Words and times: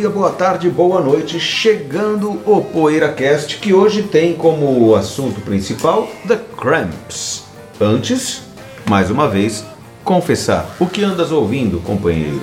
Dia, 0.00 0.08
boa 0.08 0.30
tarde, 0.30 0.70
boa 0.70 0.98
noite. 0.98 1.38
Chegando 1.38 2.40
o 2.46 2.62
PoeiraCast, 2.62 3.58
que 3.58 3.74
hoje 3.74 4.04
tem 4.04 4.32
como 4.32 4.94
assunto 4.94 5.42
principal 5.42 6.08
The 6.26 6.40
Cramps. 6.56 7.44
Antes, 7.78 8.40
mais 8.88 9.10
uma 9.10 9.28
vez, 9.28 9.62
confessar. 10.02 10.74
O 10.80 10.86
que 10.86 11.04
andas 11.04 11.30
ouvindo, 11.30 11.80
companheiro? 11.80 12.40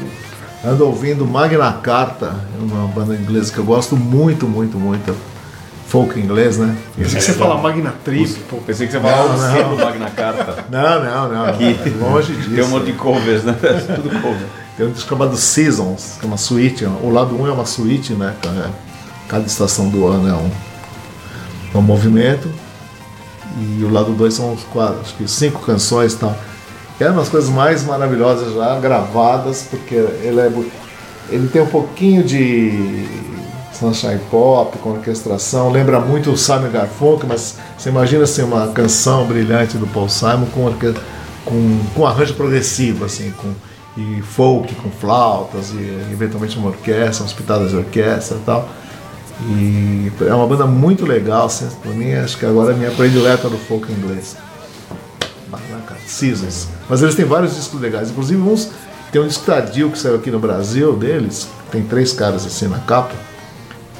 Ando 0.64 0.86
ouvindo 0.86 1.26
Magna 1.26 1.74
Carta, 1.74 2.36
é 2.56 2.64
uma 2.64 2.88
banda 2.90 3.16
inglesa 3.16 3.52
que 3.52 3.58
eu 3.58 3.66
gosto 3.66 3.98
muito, 3.98 4.48
muito, 4.48 4.78
muito. 4.78 5.16
Folk 5.88 6.20
inglês, 6.20 6.58
né? 6.58 6.76
Pensei 6.98 7.18
que 7.20 7.24
você 7.24 7.34
fala 7.34 7.58
Magna 7.62 7.94
Trip, 8.04 8.40
pô. 8.50 8.58
Pensei 8.58 8.88
que 8.88 8.92
você 8.94 9.00
falava 9.00 9.34
o 9.34 9.40
selo 9.40 9.78
Magna 9.78 10.10
Carta. 10.10 10.66
Não, 10.70 11.04
não, 11.04 11.30
não. 11.30 11.46
não. 11.46 12.10
Longe 12.12 12.34
disso. 12.34 12.50
Tem 12.56 12.64
um 12.64 12.68
monte 12.68 12.88
de 12.88 12.94
covers, 12.94 13.44
né? 13.46 13.54
Tudo 13.96 14.10
cover. 14.22 14.48
Tem 14.76 14.86
um 14.86 14.92
disco 14.92 15.10
chamado 15.10 15.38
Seasons, 15.38 16.18
que 16.20 16.26
é 16.26 16.28
uma 16.28 16.38
suíte. 16.38 16.84
O 16.86 17.10
lado 17.10 17.36
1 17.36 17.42
um 17.42 17.48
é 17.48 17.52
uma 17.52 17.66
suíte, 17.66 18.14
né? 18.14 18.36
Cada- 18.42 18.70
Cada 19.30 19.46
estação 19.46 19.90
do 19.90 20.08
ano 20.08 20.28
é 20.30 20.34
um, 20.34 20.52
é 21.74 21.78
um 21.78 21.82
movimento. 21.82 22.50
E 23.60 23.84
o 23.84 23.90
lado 23.92 24.12
2 24.12 24.34
são 24.34 24.54
uns 24.54 24.64
quatro, 24.66 25.00
acho 25.02 25.16
que 25.16 25.28
cinco 25.28 25.62
canções 25.62 26.14
e 26.14 26.18
tal. 26.18 26.38
Que 26.98 27.04
é 27.06 27.10
uma 27.10 27.22
das 27.22 27.30
coisas 27.30 27.50
mais 27.50 27.84
maravilhosas 27.84 28.54
já 28.54 28.78
gravadas, 28.80 29.68
porque 29.70 29.96
ele, 29.96 30.40
é, 30.40 30.52
ele 31.30 31.48
tem 31.48 31.62
um 31.62 31.68
pouquinho 31.68 32.24
de 32.24 33.06
Sunshine 33.80 34.20
Pop 34.32 34.78
com 34.80 34.92
orquestração, 34.92 35.70
lembra 35.70 36.00
muito 36.00 36.32
o 36.32 36.38
Simon 36.38 36.72
Garfunkel, 36.72 37.28
mas 37.30 37.58
você 37.78 37.90
imagina 37.90 38.24
assim, 38.24 38.42
uma 38.42 38.68
canção 38.70 39.26
brilhante 39.26 39.78
do 39.78 39.86
Paul 39.86 40.10
Simon 40.10 40.48
com, 40.48 40.74
com, 41.46 41.80
com 41.94 42.06
arranjo 42.08 42.34
progressivo, 42.34 43.06
assim, 43.06 43.32
com, 43.32 43.54
e 43.96 44.22
folk, 44.22 44.74
com 44.76 44.90
flautas, 44.90 45.72
e 45.72 46.12
eventualmente 46.12 46.58
uma 46.58 46.70
orquestra, 46.70 47.24
umas 47.24 47.34
pitadas 47.34 47.70
de 47.70 47.78
orquestra 47.78 48.38
e 48.38 48.42
tal. 48.42 48.68
E 49.42 50.12
é 50.22 50.34
uma 50.34 50.48
banda 50.48 50.66
muito 50.66 51.06
legal, 51.06 51.46
assim, 51.46 51.68
pra 51.82 51.92
mim 51.92 52.14
acho 52.14 52.38
que 52.38 52.46
agora 52.46 52.72
é 52.72 52.74
a 52.74 52.78
minha 52.78 52.92
predileta 52.92 53.48
do 53.48 53.58
folk 53.58 53.92
inglês. 53.92 54.36
Bacana, 55.50 55.82
cara. 55.86 56.00
Seasons. 56.08 56.68
Mas 56.90 57.04
eles 57.04 57.14
têm 57.14 57.26
vários 57.26 57.56
discos 57.56 57.80
legais, 57.80 58.10
inclusive 58.10 58.42
uns. 58.42 58.72
Tem 59.12 59.22
um 59.22 59.28
disco 59.28 59.46
tardio 59.46 59.92
que 59.92 60.00
saiu 60.00 60.16
aqui 60.16 60.32
no 60.32 60.40
Brasil 60.40 60.94
deles, 60.96 61.48
tem 61.72 61.84
três 61.84 62.12
caras 62.12 62.46
assim 62.46 62.68
na 62.68 62.80
capa. 62.80 63.27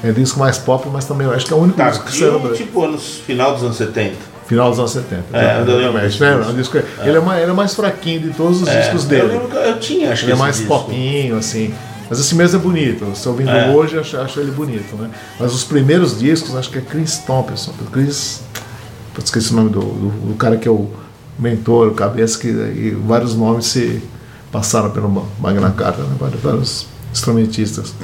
É 0.02 0.12
disco 0.12 0.38
mais 0.38 0.58
pop, 0.58 0.88
mas 0.92 1.04
também 1.06 1.26
eu 1.26 1.32
acho 1.32 1.44
que 1.46 1.52
é 1.52 1.56
o 1.56 1.60
único 1.60 1.82
disco 1.82 2.04
que 2.04 2.16
saiu 2.16 2.52
tipo 2.54 2.84
anos, 2.84 3.20
final 3.26 3.54
dos 3.54 3.62
anos 3.64 3.76
70. 3.76 4.14
Final 4.46 4.70
dos 4.70 4.78
anos 4.78 4.90
70. 4.92 5.24
É, 5.32 5.58
eu 5.60 5.80
exatamente, 5.80 6.00
né? 6.00 6.06
disco. 6.06 6.24
É 6.24 6.52
disco- 6.52 6.78
Ele, 7.02 7.16
é 7.16 7.20
mais, 7.20 7.42
ele 7.42 7.50
é 7.50 7.54
mais 7.54 7.74
fraquinho 7.74 8.20
de 8.20 8.30
todos 8.30 8.62
os 8.62 8.68
discos 8.70 9.02
eu 9.04 9.08
dele. 9.08 9.40
que 9.50 9.56
eu 9.56 9.78
tinha, 9.80 10.12
acho 10.12 10.20
que 10.24 10.30
Ele 10.30 10.32
é 10.32 10.40
mais 10.40 10.56
disco. 10.56 10.68
popinho, 10.68 11.36
assim. 11.36 11.74
Mas 12.08 12.18
esse 12.20 12.34
mesmo 12.34 12.58
é 12.58 12.62
bonito. 12.62 13.14
Se 13.14 13.28
ouvindo 13.28 13.50
É. 13.50 13.68
hoje, 13.70 13.94
eu 13.96 14.00
acho, 14.00 14.16
acho 14.16 14.40
ele 14.40 14.50
bonito, 14.52 14.96
né? 14.96 15.10
Mas 15.38 15.52
os 15.52 15.64
primeiros 15.64 16.18
discos, 16.18 16.56
acho 16.56 16.70
que 16.70 16.78
é 16.78 16.80
Chris 16.80 17.18
Thompson. 17.18 17.72
Chris. 17.92 18.40
Esqueci 19.22 19.52
o 19.52 19.56
nome 19.56 19.68
do, 19.70 19.80
do, 19.80 20.28
do 20.28 20.34
cara 20.36 20.56
que 20.56 20.66
é 20.68 20.70
o 20.70 20.88
mentor, 21.38 21.88
o 21.88 21.94
cabeça, 21.94 22.38
que 22.38 22.46
e 22.48 22.96
vários 23.06 23.34
nomes 23.34 23.66
se 23.66 24.00
passaram 24.52 24.90
pelo 24.90 25.08
Magna 25.40 25.70
Carta, 25.72 26.00
né? 26.02 26.14
Vários 26.42 26.86
instrumentistas. 27.12 27.94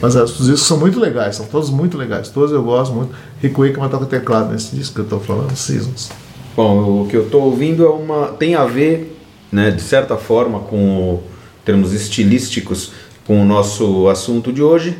Mas 0.00 0.16
é, 0.16 0.22
os 0.22 0.38
discos 0.38 0.62
são 0.62 0.78
muito 0.78 0.98
legais, 0.98 1.36
são 1.36 1.46
todos 1.46 1.70
muito 1.70 1.96
legais. 1.96 2.28
Todos 2.28 2.52
eu 2.52 2.62
gosto 2.62 2.94
muito. 2.94 3.14
Rick 3.40 3.58
Wakeman 3.58 3.88
toca 3.88 4.06
teclado 4.06 4.52
nesse 4.52 4.74
disco 4.74 4.94
que 4.94 5.00
eu 5.00 5.06
tô 5.06 5.18
falando, 5.18 5.54
Seasons. 5.56 6.10
Bom, 6.56 7.02
o 7.02 7.08
que 7.08 7.16
eu 7.16 7.24
estou 7.24 7.42
ouvindo 7.42 7.84
é 7.84 7.90
uma 7.90 8.28
tem 8.28 8.54
a 8.54 8.64
ver, 8.64 9.18
né, 9.52 9.70
de 9.70 9.82
certa 9.82 10.16
forma, 10.16 10.60
com 10.60 11.22
termos 11.64 11.92
estilísticos, 11.92 12.92
com 13.26 13.42
o 13.42 13.44
nosso 13.44 14.08
assunto 14.08 14.52
de 14.52 14.62
hoje. 14.62 14.96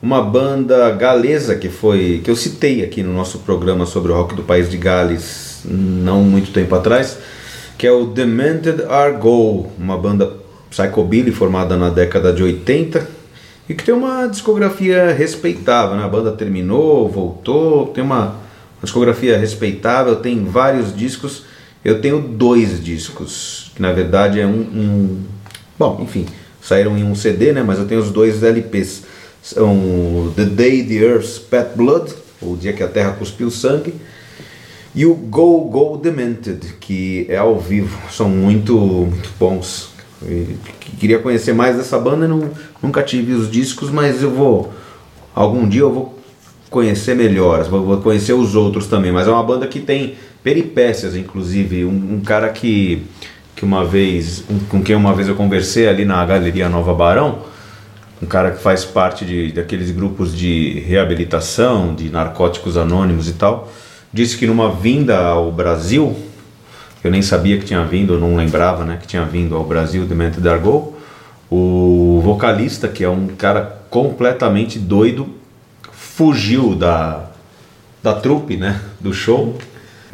Uma 0.00 0.20
banda 0.20 0.90
galesa 0.90 1.54
que 1.54 1.68
foi 1.68 2.20
que 2.24 2.30
eu 2.30 2.36
citei 2.36 2.84
aqui 2.84 3.02
no 3.02 3.12
nosso 3.12 3.38
programa 3.40 3.86
sobre 3.86 4.10
o 4.10 4.14
rock 4.14 4.34
do 4.34 4.42
país 4.42 4.68
de 4.68 4.76
Gales, 4.76 5.60
não 5.64 6.22
muito 6.22 6.52
tempo 6.52 6.74
atrás, 6.74 7.18
que 7.78 7.86
é 7.86 7.92
o 7.92 8.06
Demented 8.06 8.82
Argo, 8.88 9.68
uma 9.78 9.96
banda 9.96 10.41
psychobilly 10.72 11.30
formada 11.30 11.76
na 11.76 11.90
década 11.90 12.32
de 12.32 12.42
80 12.42 13.06
e 13.68 13.74
que 13.74 13.84
tem 13.84 13.94
uma 13.94 14.26
discografia 14.26 15.12
respeitável, 15.12 15.96
né? 15.96 16.02
A 16.02 16.08
banda 16.08 16.32
terminou, 16.32 17.06
voltou, 17.08 17.88
tem 17.88 18.02
uma, 18.02 18.20
uma 18.28 18.82
discografia 18.82 19.36
respeitável, 19.38 20.16
tem 20.16 20.42
vários 20.44 20.96
discos. 20.96 21.44
Eu 21.84 22.00
tenho 22.00 22.18
dois 22.20 22.82
discos, 22.82 23.70
que 23.76 23.82
na 23.82 23.92
verdade 23.92 24.40
é 24.40 24.46
um, 24.46 24.50
um- 24.60 25.20
bom, 25.78 26.00
enfim, 26.02 26.24
saíram 26.60 26.96
em 26.96 27.04
um 27.04 27.14
CD, 27.14 27.52
né? 27.52 27.62
Mas 27.62 27.78
eu 27.78 27.84
tenho 27.86 28.00
os 28.00 28.10
dois 28.10 28.42
LPs. 28.42 29.02
São 29.42 30.32
The 30.36 30.44
Day 30.46 30.84
the 30.84 30.94
Earth 30.94 31.24
Spat 31.26 31.76
Blood, 31.76 32.12
o 32.40 32.56
dia 32.56 32.72
que 32.72 32.82
a 32.82 32.88
Terra 32.88 33.12
cuspiu 33.12 33.50
sangue, 33.50 33.92
e 34.94 35.04
o 35.04 35.14
Go 35.14 35.64
Go 35.64 35.96
Demented, 35.96 36.60
que 36.80 37.26
é 37.28 37.36
ao 37.36 37.58
vivo. 37.58 37.98
São 38.10 38.28
muito, 38.28 38.76
muito 38.78 39.30
bons. 39.38 39.91
E 40.26 40.56
queria 40.98 41.18
conhecer 41.18 41.52
mais 41.52 41.76
dessa 41.76 41.98
banda, 41.98 42.26
não, 42.28 42.50
nunca 42.82 43.02
tive 43.02 43.32
os 43.32 43.50
discos, 43.50 43.90
mas 43.90 44.22
eu 44.22 44.30
vou. 44.30 44.72
Algum 45.34 45.68
dia 45.68 45.80
eu 45.82 45.92
vou 45.92 46.18
conhecer 46.70 47.14
melhor, 47.14 47.62
vou, 47.64 47.84
vou 47.84 47.96
conhecer 47.98 48.32
os 48.32 48.54
outros 48.54 48.86
também. 48.86 49.12
Mas 49.12 49.26
é 49.26 49.30
uma 49.30 49.42
banda 49.42 49.66
que 49.66 49.80
tem 49.80 50.14
peripécias, 50.42 51.16
inclusive. 51.16 51.84
Um, 51.84 52.14
um 52.14 52.20
cara 52.20 52.48
que, 52.50 53.02
que 53.56 53.64
uma 53.64 53.84
vez, 53.84 54.44
um- 54.50 54.58
com 54.68 54.82
quem 54.82 54.94
uma 54.96 55.14
vez 55.14 55.28
eu 55.28 55.34
conversei 55.34 55.88
ali 55.88 56.04
na 56.04 56.24
Galeria 56.24 56.68
Nova 56.68 56.94
Barão, 56.94 57.40
um 58.22 58.26
cara 58.26 58.52
que 58.52 58.62
faz 58.62 58.84
parte 58.84 59.24
de, 59.24 59.50
daqueles 59.52 59.90
grupos 59.90 60.36
de 60.36 60.80
reabilitação, 60.86 61.94
de 61.94 62.08
narcóticos 62.08 62.76
anônimos 62.76 63.28
e 63.28 63.32
tal, 63.32 63.70
disse 64.12 64.36
que 64.36 64.46
numa 64.46 64.70
vinda 64.70 65.18
ao 65.18 65.50
Brasil, 65.50 66.14
eu 67.02 67.10
nem 67.10 67.22
sabia 67.22 67.58
que 67.58 67.64
tinha 67.64 67.84
vindo, 67.84 68.18
não 68.18 68.36
lembrava 68.36 68.84
né, 68.84 68.98
que 69.00 69.06
tinha 69.06 69.24
vindo 69.24 69.56
ao 69.56 69.64
Brasil, 69.64 70.04
Demente 70.04 70.40
Dargo, 70.40 70.94
o 71.50 72.20
vocalista, 72.22 72.88
que 72.88 73.04
é 73.04 73.08
um 73.08 73.28
cara 73.28 73.82
completamente 73.90 74.78
doido, 74.78 75.28
fugiu 75.92 76.74
da, 76.74 77.30
da 78.02 78.14
trupe, 78.14 78.56
né, 78.56 78.80
do 79.00 79.12
show, 79.12 79.58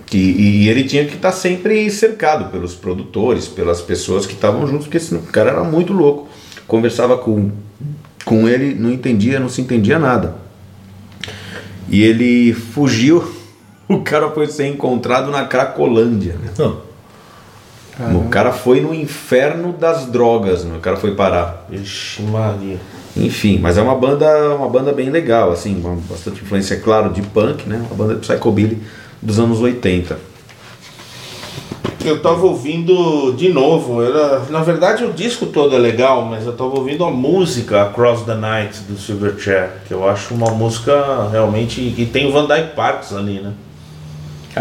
que, 0.07 0.17
e 0.17 0.69
ele 0.69 0.85
tinha 0.85 1.05
que 1.05 1.15
estar 1.15 1.33
sempre 1.33 1.91
cercado 1.91 2.51
pelos 2.51 2.75
produtores, 2.75 3.47
pelas 3.47 3.81
pessoas 3.81 4.27
que 4.27 4.33
estavam 4.33 4.67
juntos, 4.67 4.87
porque 4.87 5.15
o 5.15 5.33
cara 5.33 5.51
era 5.51 5.65
muito 5.65 5.93
louco. 5.93 6.29
Conversava 6.67 7.19
com, 7.19 7.51
com 8.25 8.49
ele, 8.49 8.75
não 8.75 8.91
entendia, 8.91 9.39
não 9.39 9.49
se 9.49 9.61
entendia 9.61 9.99
nada. 9.99 10.37
E 11.91 12.03
ele 12.03 12.53
fugiu, 12.53 13.25
o 13.97 14.01
cara 14.01 14.31
foi 14.31 14.47
ser 14.47 14.67
encontrado 14.67 15.31
na 15.31 15.45
Cracolândia. 15.45 16.35
né? 16.35 16.73
O 18.15 18.29
cara 18.29 18.53
foi 18.53 18.81
no 18.81 18.95
inferno 18.95 19.73
das 19.73 20.07
drogas, 20.07 20.65
né? 20.65 20.77
o 20.77 20.81
cara 20.81 20.97
foi 20.97 21.15
parar. 21.17 21.67
Ixi, 21.71 22.23
Maria. 22.23 22.79
Enfim, 23.17 23.59
mas 23.59 23.77
é 23.77 23.83
uma 23.83 23.97
banda, 23.97 24.55
uma 24.55 24.69
banda 24.69 24.93
bem 24.93 25.11
legal, 25.11 25.51
assim, 25.51 25.81
com 25.81 25.97
bastante 25.97 26.43
influência, 26.43 26.75
é 26.75 26.79
claro, 26.79 27.11
de 27.11 27.23
punk, 27.23 27.69
né? 27.69 27.85
Uma 27.91 27.97
banda 27.97 28.15
de 28.15 28.21
psychobilly 28.21 28.81
dos 29.21 29.41
anos 29.41 29.61
80. 29.61 30.17
Eu 32.05 32.23
tava 32.23 32.47
ouvindo 32.47 33.33
de 33.33 33.49
novo. 33.49 34.01
Era, 34.01 34.45
na 34.51 34.63
verdade, 34.63 35.05
o 35.05 35.13
disco 35.13 35.47
todo 35.47 35.75
é 35.75 35.79
legal, 35.79 36.25
mas 36.25 36.47
eu 36.47 36.53
tava 36.53 36.71
ouvindo 36.77 37.05
a 37.05 37.11
música 37.11 37.83
Across 37.83 38.23
the 38.23 38.35
Night 38.35 38.83
do 38.83 38.97
Silverchair, 38.97 39.71
que 39.89 39.93
eu 39.93 40.09
acho 40.09 40.33
uma 40.33 40.53
música 40.53 41.29
realmente. 41.33 41.93
que 41.97 42.07
tem 42.07 42.29
o 42.29 42.33
Van 42.33 42.47
Dyke 42.47 42.77
Parks 42.77 43.13
ali, 43.13 43.41
né? 43.41 43.53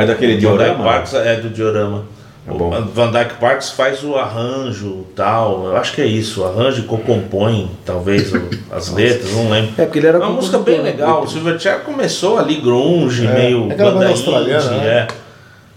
É 0.03 0.05
daquele 0.05 0.33
Dyke 0.33 0.41
diorama? 0.41 0.83
Parks 0.83 1.13
é 1.13 1.35
do 1.35 1.49
diorama. 1.49 2.03
É 2.47 2.51
bom. 2.51 2.69
O 2.73 2.85
Van 2.85 3.11
Dyke 3.11 3.33
Parks 3.41 3.71
faz 3.71 4.03
o 4.03 4.15
arranjo 4.15 5.05
tal. 5.15 5.65
Eu 5.65 5.75
acho 5.77 5.93
que 5.93 6.01
é 6.01 6.05
isso. 6.05 6.41
O 6.41 6.45
arranjo 6.45 6.79
e 6.81 6.83
co-compõe, 6.85 7.69
talvez, 7.85 8.31
o- 8.33 8.41
as 8.71 8.89
letras, 8.93 9.33
não 9.33 9.49
lembro. 9.49 9.71
É, 9.77 9.83
porque 9.85 9.99
ele 9.99 10.07
era 10.07 10.17
É 10.17 10.21
uma 10.21 10.29
música 10.31 10.57
bem 10.59 10.77
né? 10.77 10.83
legal. 10.83 11.23
O 11.23 11.27
Silverchair 11.27 11.81
começou 11.81 12.37
ali 12.39 12.55
grunge, 12.55 13.27
meio 13.27 13.69
aquela 13.71 13.91
banda 13.91 14.07
australiana, 14.09 14.63
indie, 14.65 14.75
né? 14.85 14.87
é. 14.87 15.07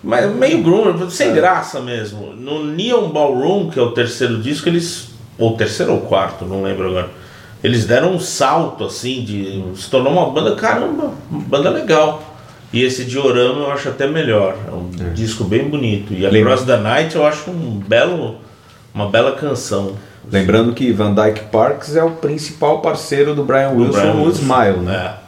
Mas 0.03 0.33
meio 0.35 0.63
grunge, 0.63 1.11
sem 1.11 1.33
graça 1.35 1.81
mesmo. 1.81 2.33
No 2.35 2.65
Neon 2.65 3.09
Ballroom, 3.11 3.69
que 3.69 3.79
é 3.79 3.83
o 3.83 3.91
terceiro 3.91 4.39
disco, 4.39 4.69
eles. 4.69 5.09
Ou 5.39 5.57
terceiro 5.57 5.93
ou 5.93 6.01
quarto, 6.03 6.45
não 6.45 6.63
lembro 6.63 6.89
agora. 6.89 7.09
Eles 7.65 7.85
deram 7.85 8.13
um 8.15 8.21
salto 8.21 8.85
assim, 8.85 9.23
de. 9.23 9.63
Se 9.75 9.91
tornou 9.91 10.13
uma 10.13 10.31
banda, 10.31 10.55
caramba, 10.55 11.11
uma 11.31 11.41
banda 11.43 11.69
legal. 11.71 12.23
E 12.73 12.85
esse 12.85 13.05
Diorama 13.05 13.61
eu 13.63 13.71
acho 13.73 13.89
até 13.89 14.07
melhor. 14.07 14.57
É 14.69 14.71
um 14.71 14.89
disco 15.13 15.45
bem 15.45 15.69
bonito. 15.69 16.13
E 16.13 16.25
a 16.25 16.31
Lembra- 16.31 16.53
Cross 16.55 16.67
the 16.67 16.77
Night 16.77 17.17
eu 17.17 17.27
acho 17.27 17.51
um 17.51 17.81
belo. 17.87 18.37
Uma 18.95 19.09
bela 19.09 19.33
canção. 19.33 19.95
Lembrando 20.31 20.73
que 20.73 20.93
Van 20.93 21.15
Dyke 21.15 21.47
Parks 21.51 21.97
é 21.97 22.03
o 22.05 22.11
principal 22.13 22.81
parceiro 22.81 23.35
do 23.35 23.43
Brian 23.43 23.71
Do 23.75 23.83
Wilson 23.83 23.99
Brian 24.01 24.15
no 24.15 24.25
Wilson. 24.25 24.43
Smile, 24.43 24.79
né? 24.85 24.95
É. 25.17 25.21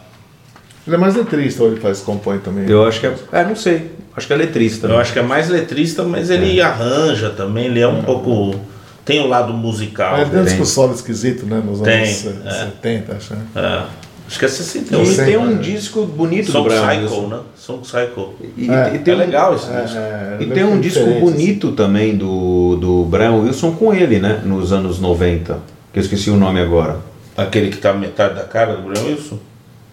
Ele 0.87 0.97
é 0.97 0.99
mais 0.99 1.15
letrista 1.15 1.63
ou 1.63 1.71
ele 1.71 1.81
faz 1.81 2.01
compõe 2.01 2.39
também? 2.39 2.69
Eu 2.69 2.85
acho 2.87 3.01
que 3.01 3.07
é. 3.07 3.15
É, 3.33 3.45
não 3.45 3.57
sei. 3.57 3.93
Acho 4.17 4.27
que 4.27 4.33
é 4.33 4.37
letrista. 4.37 4.87
Eu 4.87 4.95
né? 4.95 5.01
acho 5.01 5.13
que 5.13 5.19
é 5.19 5.23
mais 5.23 5.49
letrista, 5.49 6.03
mas 6.03 6.29
ele 6.29 6.61
arranja 6.61 7.31
também, 7.31 7.67
ele 7.67 7.81
é 7.81 7.89
um 7.89 8.03
pouco. 8.03 8.61
Tem 9.05 9.21
o 9.21 9.27
lado 9.27 9.53
musical. 9.53 10.19
Mas 10.19 10.33
ele 10.33 10.45
tem 10.51 10.61
um 10.61 10.65
solo 10.65 10.95
esquisito, 10.95 11.45
né? 11.47 11.61
Nos 11.65 11.81
Tem, 11.81 12.03
anos 12.03 12.27
é. 12.47 12.51
70, 12.67 13.15
acho. 13.17 13.35
né? 13.35 13.43
É. 13.57 13.83
Acho 14.27 14.39
que 14.39 14.45
é 14.45 14.49
E 14.49 14.51
61. 14.51 15.07
sei, 15.07 15.25
tem 15.27 15.37
um 15.37 15.57
disco 15.59 16.07
bonito 16.07 16.47
do 16.47 16.53
Song 16.53 16.69
Brian 16.69 16.81
Cycle, 16.89 17.03
Wilson. 17.05 17.27
né? 17.29 17.39
Song 17.57 17.87
Cycle. 17.87 18.29
E, 18.57 18.71
É, 18.71 18.93
e 18.95 18.99
tem 19.01 19.13
é 19.13 19.17
um- 19.17 19.21
legal 19.21 19.55
esse 19.55 19.71
É, 19.71 19.81
disco. 19.83 19.99
é, 19.99 20.37
E 20.41 20.43
ele 20.45 20.53
tem 20.55 20.63
é 20.63 20.67
um 20.67 20.81
disco 20.81 21.05
bonito 21.21 21.73
também 21.73 22.17
do, 22.17 22.77
do 22.77 23.05
Brian 23.05 23.33
Wilson 23.33 23.73
com 23.73 23.93
ele, 23.93 24.19
né? 24.19 24.41
Nos 24.45 24.73
anos 24.73 24.99
90. 24.99 25.59
Que 25.93 25.99
eu 25.99 26.03
esqueci 26.03 26.31
o 26.31 26.37
nome 26.37 26.61
agora. 26.61 26.99
Aquele 27.37 27.69
que 27.71 27.77
tá 27.77 27.93
metade 27.93 28.35
da 28.35 28.45
cara 28.45 28.77
do 28.77 28.83
Brian 28.89 29.05
Wilson? 29.05 29.39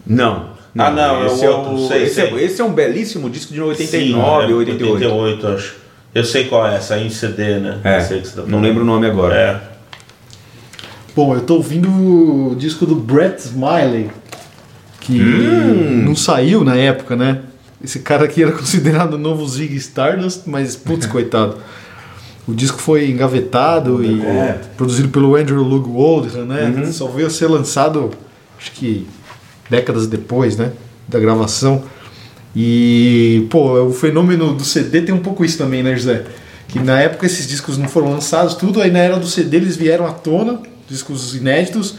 Não. 0.06 0.50
Ah, 0.78 0.90
não, 0.90 1.22
é 1.24 1.26
esse 1.26 1.46
o 1.46 1.50
outro, 1.56 1.88
sei, 1.88 2.04
esse, 2.04 2.14
sei. 2.14 2.24
É, 2.32 2.42
esse 2.44 2.60
é 2.60 2.64
um 2.64 2.72
belíssimo 2.72 3.28
disco 3.28 3.52
de 3.52 3.60
89, 3.60 4.46
Sim, 4.46 4.52
é, 4.52 4.54
88. 4.54 5.04
88, 5.04 5.46
acho. 5.48 5.74
Eu 6.14 6.24
sei 6.24 6.44
qual 6.44 6.66
é 6.66 6.76
essa, 6.76 6.96
em 6.98 7.10
CD, 7.10 7.58
né? 7.58 7.78
É, 7.84 7.98
Eu 7.98 8.00
sei 8.02 8.20
que 8.20 8.28
você 8.28 8.40
tá 8.40 8.46
não 8.46 8.60
lembro 8.60 8.82
o 8.82 8.86
nome 8.86 9.06
agora. 9.06 9.34
É. 9.36 9.60
Bom, 11.14 11.34
eu 11.34 11.40
tô 11.40 11.56
ouvindo 11.56 11.88
o 11.88 12.54
disco 12.56 12.86
do 12.86 12.94
Brett 12.94 13.40
Smiley, 13.40 14.10
que 15.00 15.18
não 15.18 16.14
saiu 16.14 16.62
na 16.62 16.76
época, 16.76 17.16
né? 17.16 17.40
Esse 17.82 17.98
cara 18.00 18.24
aqui 18.26 18.42
era 18.42 18.52
considerado 18.56 19.14
o 19.14 19.18
novo 19.18 19.46
Ziggy 19.46 19.76
Stardust, 19.76 20.42
mas 20.46 20.76
putz, 20.76 21.06
coitado. 21.06 21.58
O 22.46 22.54
disco 22.54 22.80
foi 22.80 23.10
engavetado 23.10 24.04
e 24.04 24.22
produzido 24.76 25.08
pelo 25.08 25.34
Andrew 25.34 25.62
Lug 25.62 25.88
Waldron, 25.88 26.44
né? 26.44 26.90
Só 26.92 27.08
veio 27.08 27.26
a 27.26 27.30
ser 27.30 27.46
lançado, 27.48 28.10
acho 28.58 28.72
que 28.72 29.06
décadas 29.68 30.06
depois, 30.06 30.56
né? 30.56 30.72
Da 31.08 31.18
gravação. 31.18 31.82
E, 32.54 33.46
pô, 33.50 33.80
o 33.84 33.92
fenômeno 33.92 34.54
do 34.54 34.64
CD 34.64 35.02
tem 35.02 35.14
um 35.14 35.20
pouco 35.20 35.44
isso 35.44 35.58
também, 35.58 35.82
né, 35.82 35.94
José? 35.94 36.24
Que 36.68 36.78
na 36.78 37.00
época 37.00 37.26
esses 37.26 37.48
discos 37.48 37.78
não 37.78 37.88
foram 37.88 38.10
lançados, 38.10 38.54
tudo, 38.54 38.80
aí 38.80 38.90
na 38.90 39.00
era 39.00 39.18
do 39.18 39.26
CD 39.26 39.56
eles 39.56 39.76
vieram 39.76 40.06
à 40.06 40.12
tona, 40.12 40.60
discos 40.90 41.34
inéditos, 41.34 41.96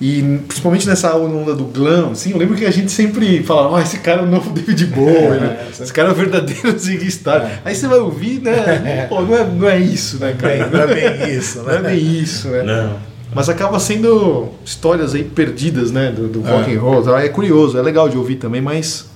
e 0.00 0.20
principalmente 0.48 0.88
nessa 0.88 1.14
onda 1.16 1.54
do 1.54 1.64
glam, 1.64 2.10
assim, 2.10 2.32
eu 2.32 2.38
lembro 2.38 2.56
que 2.56 2.64
a 2.64 2.70
gente 2.72 2.90
sempre 2.90 3.40
falava, 3.44 3.78
ah, 3.78 3.82
esse 3.82 3.98
cara 3.98 4.22
é 4.22 4.24
o 4.24 4.26
novo 4.26 4.50
David 4.54 4.86
Bowie, 4.86 5.38
né? 5.38 5.68
Esse 5.70 5.92
cara 5.92 6.08
é 6.08 6.10
o 6.10 6.14
verdadeiro 6.14 6.74
Ziggy 6.76 7.06
Stardust. 7.06 7.60
Aí 7.64 7.72
você 7.72 7.86
vai 7.86 8.00
ouvir, 8.00 8.42
né? 8.42 9.06
Pô, 9.08 9.22
não 9.22 9.36
é, 9.36 9.44
não 9.44 9.68
é 9.68 9.78
isso, 9.78 10.18
né, 10.18 10.34
cara? 10.36 10.66
Não 10.66 10.80
é 10.80 10.86
bem 10.92 11.36
isso, 11.36 11.62
Não 11.62 11.70
é 11.70 11.80
né? 11.80 11.90
bem 11.90 12.20
isso, 12.20 12.48
né? 12.48 12.62
Não. 12.64 13.12
Mas 13.32 13.48
acaba 13.48 13.78
sendo 13.78 14.48
histórias 14.64 15.14
aí 15.14 15.22
perdidas, 15.22 15.92
né? 15.92 16.10
Do, 16.10 16.26
do 16.26 16.40
rock 16.40 16.74
and 16.74 16.80
roll. 16.80 17.16
É 17.16 17.28
curioso, 17.28 17.78
é 17.78 17.82
legal 17.82 18.08
de 18.08 18.18
ouvir 18.18 18.36
também, 18.36 18.60
mas 18.60 19.06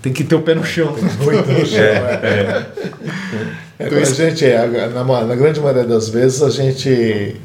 tem 0.00 0.14
que 0.14 0.24
ter 0.24 0.34
o 0.34 0.40
pé 0.40 0.54
no 0.54 0.64
chão. 0.64 0.96
Muito 1.22 1.52
no 1.52 1.66
chão, 1.66 1.78
é. 1.78 2.66
É, 3.78 3.88
quando 3.88 3.98
a 3.98 4.04
gente, 4.04 4.44
é, 4.46 4.88
na, 4.88 5.04
na 5.04 5.34
grande 5.34 5.60
maioria 5.60 5.84
das 5.84 6.08
vezes, 6.08 6.42
a 6.42 6.48
gente, 6.48 7.36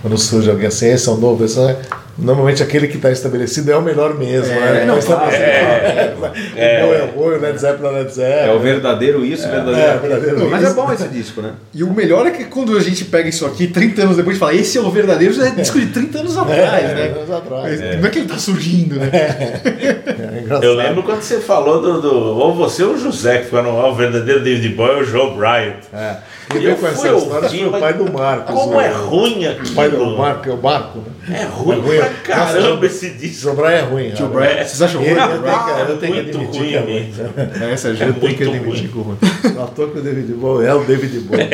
quando 0.00 0.16
surge 0.18 0.50
alguém 0.50 0.66
assim, 0.66 0.86
esse 0.86 1.08
é 1.08 1.12
um 1.12 1.16
novo, 1.16 1.44
esse 1.44 1.58
é, 1.60 1.80
normalmente 2.20 2.62
aquele 2.62 2.86
que 2.88 2.96
está 2.96 3.10
estabelecido 3.10 3.70
é 3.72 3.76
o 3.76 3.82
melhor 3.82 4.14
mesmo. 4.18 4.54
né? 4.54 4.84
não, 4.84 4.98
estabelecido. 4.98 5.42
é. 5.44 6.14
É, 6.56 6.84
o 6.84 6.94
é, 6.94 7.36
o 7.36 7.40
Led 7.40 7.58
Zeppelin 7.58 7.88
é 7.88 7.90
Led 7.98 8.12
Zeppelin. 8.12 8.50
É 8.50 8.52
o 8.52 8.58
verdadeiro 8.58 9.24
isso, 9.24 9.46
o 9.46 9.50
verdadeiro. 9.50 9.80
é, 9.80 9.96
o 9.96 10.00
verdadeiro 10.00 10.50
Mas 10.50 10.64
é 10.64 10.72
bom 10.74 10.92
esse 10.92 11.08
disco, 11.08 11.40
né? 11.42 11.52
E 11.74 11.82
o 11.82 11.92
melhor 11.92 12.26
é 12.26 12.30
que 12.30 12.44
quando 12.44 12.76
a 12.76 12.80
gente 12.80 13.04
pega 13.06 13.28
isso 13.28 13.44
aqui, 13.46 13.66
30 13.66 14.02
anos 14.02 14.16
depois, 14.16 14.36
e 14.36 14.38
fala, 14.40 14.54
esse 14.54 14.76
é 14.78 14.80
o 14.80 14.90
verdadeiro, 14.90 15.32
já 15.34 15.46
é 15.46 15.50
disco 15.50 15.78
de 15.80 15.86
30 15.86 16.18
anos 16.20 16.36
atrás, 16.36 16.84
É, 16.90 16.94
né? 16.94 17.02
anos 17.16 17.30
atrás. 17.30 17.80
Não 18.00 18.06
é 18.06 18.10
que 18.10 18.18
ele 18.18 18.28
tá 18.28 18.38
surgindo, 18.38 18.96
né? 18.96 19.10
É 20.30 20.38
engraçado. 20.42 20.64
Eu 20.64 20.74
lembro 20.74 21.02
quando 21.02 21.22
você 21.22 21.38
falou 21.40 21.80
do, 21.80 22.00
do- 22.00 22.38
Ou 22.38 22.54
você 22.54 22.82
ou 22.84 22.94
o 22.94 22.98
José, 22.98 23.38
que 23.38 23.46
foram 23.50 23.74
ó, 23.74 23.90
o 23.90 23.94
verdadeiro 23.94 24.42
David 24.42 24.74
Bowie 24.74 24.94
ou 24.96 25.00
o 25.00 25.04
Joe 25.04 25.34
Bryant. 25.34 25.76
É. 25.92 26.16
E 26.58 26.64
eu 26.64 26.76
com 26.76 26.86
essa 26.86 26.96
fui 26.96 27.16
história 27.16 27.44
ouvir, 27.46 27.58
foi 27.58 27.68
o 27.68 27.80
pai 27.80 27.94
do 27.94 28.12
Marcos. 28.12 28.54
Como 28.54 28.76
o- 28.76 28.80
é 28.80 28.88
ruim 28.88 29.46
O 29.48 29.70
pai 29.74 29.88
do 29.88 29.96
aquilo. 29.96 30.18
Marco, 30.18 30.48
é 30.48 30.52
o 30.52 30.56
Marco, 30.62 30.98
né? 31.28 31.40
É 31.40 31.44
ruim 31.44 31.76
É 31.78 31.80
ruim. 31.80 31.98
pra 31.98 32.09
caramba 32.24 32.70
Nossa, 32.70 32.86
esse 32.86 33.10
disco. 33.10 33.42
Sobrar 33.50 33.72
é 33.72 33.80
ruim. 33.80 34.10
Tio 34.10 34.28
né? 34.28 34.34
Brian, 34.34 34.64
vocês 34.64 34.82
acham 34.82 35.00
ruim? 35.00 35.10
Eu 35.10 35.16
tenho 35.16 35.40
que- 35.64 35.92
eu 35.92 35.98
tenho 35.98 36.12
que 36.14 36.22
muito 36.22 36.38
admitir 36.38 36.60
ruim 36.60 36.68
que 36.68 36.74
é 36.76 36.80
ruim. 36.80 36.94
mesmo. 36.94 37.64
É, 37.72 37.76
Sérgio? 37.76 38.06
Eu 38.06 38.14
tenho 38.14 38.34
que 38.36 38.44
muito 38.44 38.58
admitir 38.58 38.88
que 38.88 38.98
é 38.98 39.02
ruim. 39.02 39.16
Não 39.54 39.64
à 39.64 39.66
toa 39.68 39.90
que 39.90 39.98
o 39.98 40.02
David 40.02 40.32
Bowie 40.34 40.66
é 40.66 40.74
o 40.74 40.84
David 40.84 41.18
Bowie. 41.20 41.48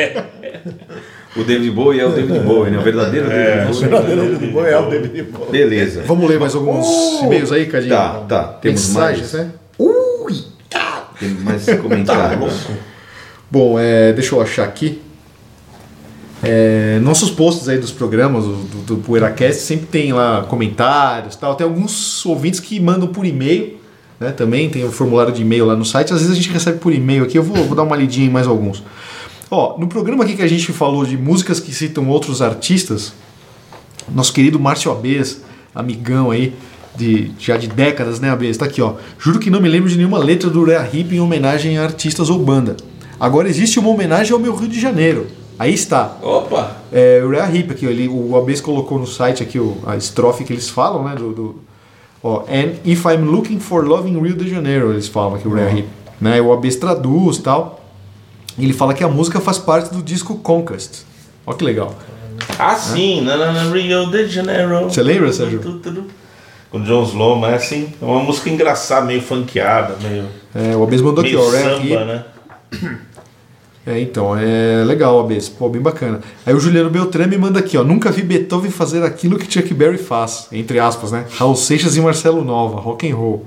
O 1.35 1.43
David 1.43 1.71
Bowie 1.71 1.99
é 1.99 2.05
o 2.05 2.09
David 2.11 2.39
Bowie, 2.39 2.71
né? 2.71 2.77
O 2.79 2.81
verdadeiro 2.81 3.27
O 3.27 3.29
David 3.29 3.65
Bowie. 3.67 3.79
verdadeiro 3.81 4.21
David 4.31 4.51
Bowie 4.51 4.69
é 4.71 4.77
o 4.79 4.89
David 4.89 5.23
Bowie. 5.23 5.51
Beleza. 5.51 6.01
Vamos 6.05 6.29
ler 6.29 6.39
mais 6.39 6.55
alguns 6.55 7.21
e-mails 7.21 7.51
aí, 7.51 7.65
Cadinho? 7.67 7.93
Tá, 7.95 8.09
tá. 8.27 8.43
Temos 8.61 8.87
Mensagens, 8.87 9.33
mais. 9.33 9.45
né? 9.45 9.51
Temos 11.19 11.43
mais 11.43 11.65
comentários. 11.81 12.67
Bom, 13.49 13.79
é, 13.79 14.13
deixa 14.13 14.35
eu 14.35 14.41
achar 14.41 14.63
aqui. 14.65 15.01
É, 16.43 16.99
nossos 17.01 17.31
posts 17.31 17.67
aí 17.67 17.79
dos 17.79 17.91
programas 17.91 18.45
do, 18.45 18.83
do, 18.85 18.97
PoeiraCast 18.97 19.61
sempre 19.61 19.87
tem 19.87 20.13
lá 20.13 20.43
comentários 20.43 21.35
tal. 21.35 21.55
Tem 21.55 21.65
alguns 21.65 22.25
ouvintes 22.25 22.59
que 22.59 22.79
mandam 22.79 23.07
por 23.07 23.25
e-mail, 23.25 23.77
né? 24.19 24.31
Também 24.31 24.69
tem 24.69 24.85
o 24.85 24.91
formulário 24.91 25.33
de 25.33 25.41
e-mail 25.41 25.65
lá 25.65 25.75
no 25.75 25.83
site. 25.83 26.13
Às 26.13 26.19
vezes 26.19 26.33
a 26.33 26.35
gente 26.35 26.49
recebe 26.49 26.77
por 26.77 26.93
e-mail 26.93 27.23
aqui. 27.23 27.37
Eu 27.37 27.43
vou, 27.43 27.55
vou 27.65 27.75
dar 27.75 27.83
uma 27.83 27.95
lidinha 27.95 28.27
em 28.27 28.29
mais 28.29 28.45
alguns. 28.45 28.83
Ó, 29.49 29.77
no 29.79 29.87
programa 29.87 30.23
aqui 30.23 30.35
que 30.35 30.41
a 30.41 30.47
gente 30.47 30.71
falou 30.73 31.05
de 31.05 31.17
músicas 31.17 31.59
que 31.59 31.73
citam 31.73 32.07
outros 32.09 32.41
artistas, 32.41 33.13
nosso 34.13 34.33
querido 34.33 34.59
Márcio 34.59 34.91
Abes, 34.91 35.41
amigão 35.73 36.31
aí, 36.31 36.53
de, 36.95 37.31
já 37.39 37.57
de 37.57 37.67
décadas, 37.67 38.19
né, 38.19 38.29
Abes? 38.29 38.57
Tá 38.57 38.65
aqui, 38.65 38.81
ó. 38.81 38.95
Juro 39.17 39.39
que 39.39 39.49
não 39.49 39.61
me 39.61 39.69
lembro 39.69 39.89
de 39.89 39.95
nenhuma 39.95 40.19
letra 40.19 40.49
do 40.49 40.63
Rea 40.63 40.87
Hip 40.91 41.15
em 41.15 41.19
homenagem 41.19 41.77
a 41.77 41.83
artistas 41.83 42.29
ou 42.29 42.37
banda. 42.37 42.75
Agora 43.19 43.47
existe 43.47 43.79
uma 43.79 43.89
homenagem 43.89 44.33
ao 44.33 44.39
meu 44.39 44.53
Rio 44.53 44.67
de 44.67 44.79
Janeiro. 44.79 45.27
Aí 45.59 45.73
está. 45.73 46.17
Opa! 46.21 46.71
É, 46.91 47.21
o 47.23 47.29
Rea 47.29 47.49
Hip 47.51 47.71
aqui, 47.71 47.85
ele, 47.85 48.07
o 48.07 48.35
Abes 48.37 48.61
colocou 48.61 48.99
no 48.99 49.07
site 49.07 49.41
aqui 49.41 49.59
o- 49.59 49.77
a 49.85 49.95
estrofe 49.97 50.43
que 50.43 50.53
eles 50.53 50.69
falam, 50.69 51.03
né? 51.03 51.15
Do, 51.15 51.31
do- 51.33 51.55
ó, 52.23 52.41
And 52.47 52.73
if 52.85 53.03
I'm 53.05 53.23
looking 53.25 53.59
for 53.59 53.85
love 53.85 54.07
in 54.09 54.19
Rio 54.21 54.35
de 54.35 54.49
Janeiro, 54.49 54.91
eles 54.91 55.07
falam 55.07 55.35
aqui 55.35 55.47
o 55.47 55.53
Rea 55.53 55.71
Hip. 55.71 55.87
Né? 56.21 56.39
O 56.41 56.51
Abes 56.53 56.75
traduz 56.75 57.37
e 57.37 57.41
tal. 57.41 57.83
E 58.57 58.63
ele 58.63 58.73
fala 58.73 58.93
que 58.93 59.03
a 59.03 59.07
música 59.07 59.39
faz 59.39 59.57
parte 59.57 59.93
do 59.93 60.01
disco 60.01 60.35
Conquest. 60.37 61.03
Ó 61.45 61.53
que 61.53 61.63
legal. 61.63 61.95
Ah, 62.59 62.75
sim, 62.75 63.21
na, 63.21 63.35
na, 63.37 63.51
na 63.51 63.63
Rio 63.63 64.09
de 64.11 64.27
Janeiro. 64.29 64.83
Você 64.83 65.01
lembra, 65.01 65.31
Sérgio? 65.33 65.59
Com 66.69 66.83
John 66.83 67.03
Slow, 67.03 67.35
mas 67.37 67.53
assim, 67.55 67.93
é 68.01 68.05
uma 68.05 68.19
música 68.21 68.49
engraçada, 68.49 69.05
meio 69.05 69.21
funkeada, 69.21 69.95
meio, 70.01 70.25
É, 70.53 70.75
o 70.75 70.83
Abes 70.83 71.01
mandou 71.01 71.23
aqui, 71.23 71.35
ó. 71.35 71.41
Samba, 71.49 71.83
Hip. 71.83 71.95
né? 72.05 72.25
É, 73.87 74.01
então, 74.01 74.37
é 74.37 74.83
legal, 74.83 75.17
Abes. 75.17 75.47
Pô, 75.47 75.69
bem 75.69 75.81
bacana. 75.81 76.19
Aí 76.45 76.53
o 76.53 76.59
Juliano 76.59 76.89
Beltrame 76.89 77.29
me 77.29 77.37
manda 77.37 77.59
aqui, 77.59 77.77
ó. 77.77 77.85
Nunca 77.85 78.11
vi 78.11 78.21
Beethoven 78.21 78.69
fazer 78.69 79.01
aquilo 79.01 79.37
que 79.37 79.49
Chuck 79.49 79.73
Berry 79.73 79.97
faz. 79.97 80.49
Entre 80.51 80.77
aspas, 80.77 81.13
né? 81.13 81.25
Raul 81.37 81.55
Seixas 81.55 81.95
e 81.95 82.01
Marcelo 82.01 82.43
Nova, 82.43 82.81
rock 82.81 83.09
and 83.09 83.15
roll. 83.15 83.45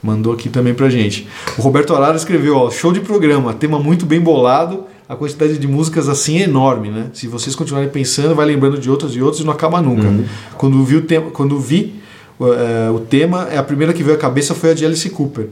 Mandou 0.00 0.32
aqui 0.32 0.48
também 0.48 0.74
pra 0.74 0.88
gente. 0.88 1.26
O 1.58 1.62
Roberto 1.62 1.92
Arara 1.92 2.16
escreveu, 2.16 2.56
ó, 2.56 2.70
show 2.70 2.92
de 2.92 3.00
programa, 3.00 3.52
tema 3.52 3.80
muito 3.80 4.06
bem 4.06 4.20
bolado. 4.20 4.84
A 5.08 5.16
quantidade 5.16 5.58
de 5.58 5.66
músicas 5.66 6.08
assim 6.08 6.38
é 6.38 6.44
enorme, 6.44 6.90
né? 6.90 7.10
Se 7.12 7.26
vocês 7.26 7.56
continuarem 7.56 7.90
pensando, 7.90 8.32
vai 8.32 8.46
lembrando 8.46 8.78
de 8.78 8.88
outras 8.88 9.12
e 9.16 9.20
outras 9.20 9.42
e 9.42 9.44
não 9.44 9.52
acaba 9.52 9.82
nunca. 9.82 10.08
Quando 10.56 10.82
vi 10.84 10.96
o 10.96 11.02
tema, 11.02 11.30
quando 11.30 11.58
vi 11.58 12.00
eh, 12.40 12.90
o 12.94 13.00
tema, 13.00 13.48
é 13.50 13.58
a 13.58 13.62
primeira 13.62 13.92
que 13.92 14.02
veio 14.04 14.16
à 14.16 14.20
cabeça 14.20 14.54
foi 14.54 14.70
a 14.70 14.74
de 14.74 14.86
Alice 14.86 15.10
Cooper 15.10 15.48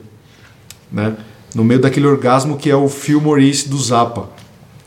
né? 0.93 1.15
No 1.55 1.65
meio 1.65 1.81
daquele 1.81 2.07
orgasmo 2.07 2.57
que 2.57 2.71
é 2.71 2.77
o 2.77 2.89
Phil 2.89 3.21
Maurice 3.21 3.69
do 3.69 3.79
Zappa. 3.79 4.29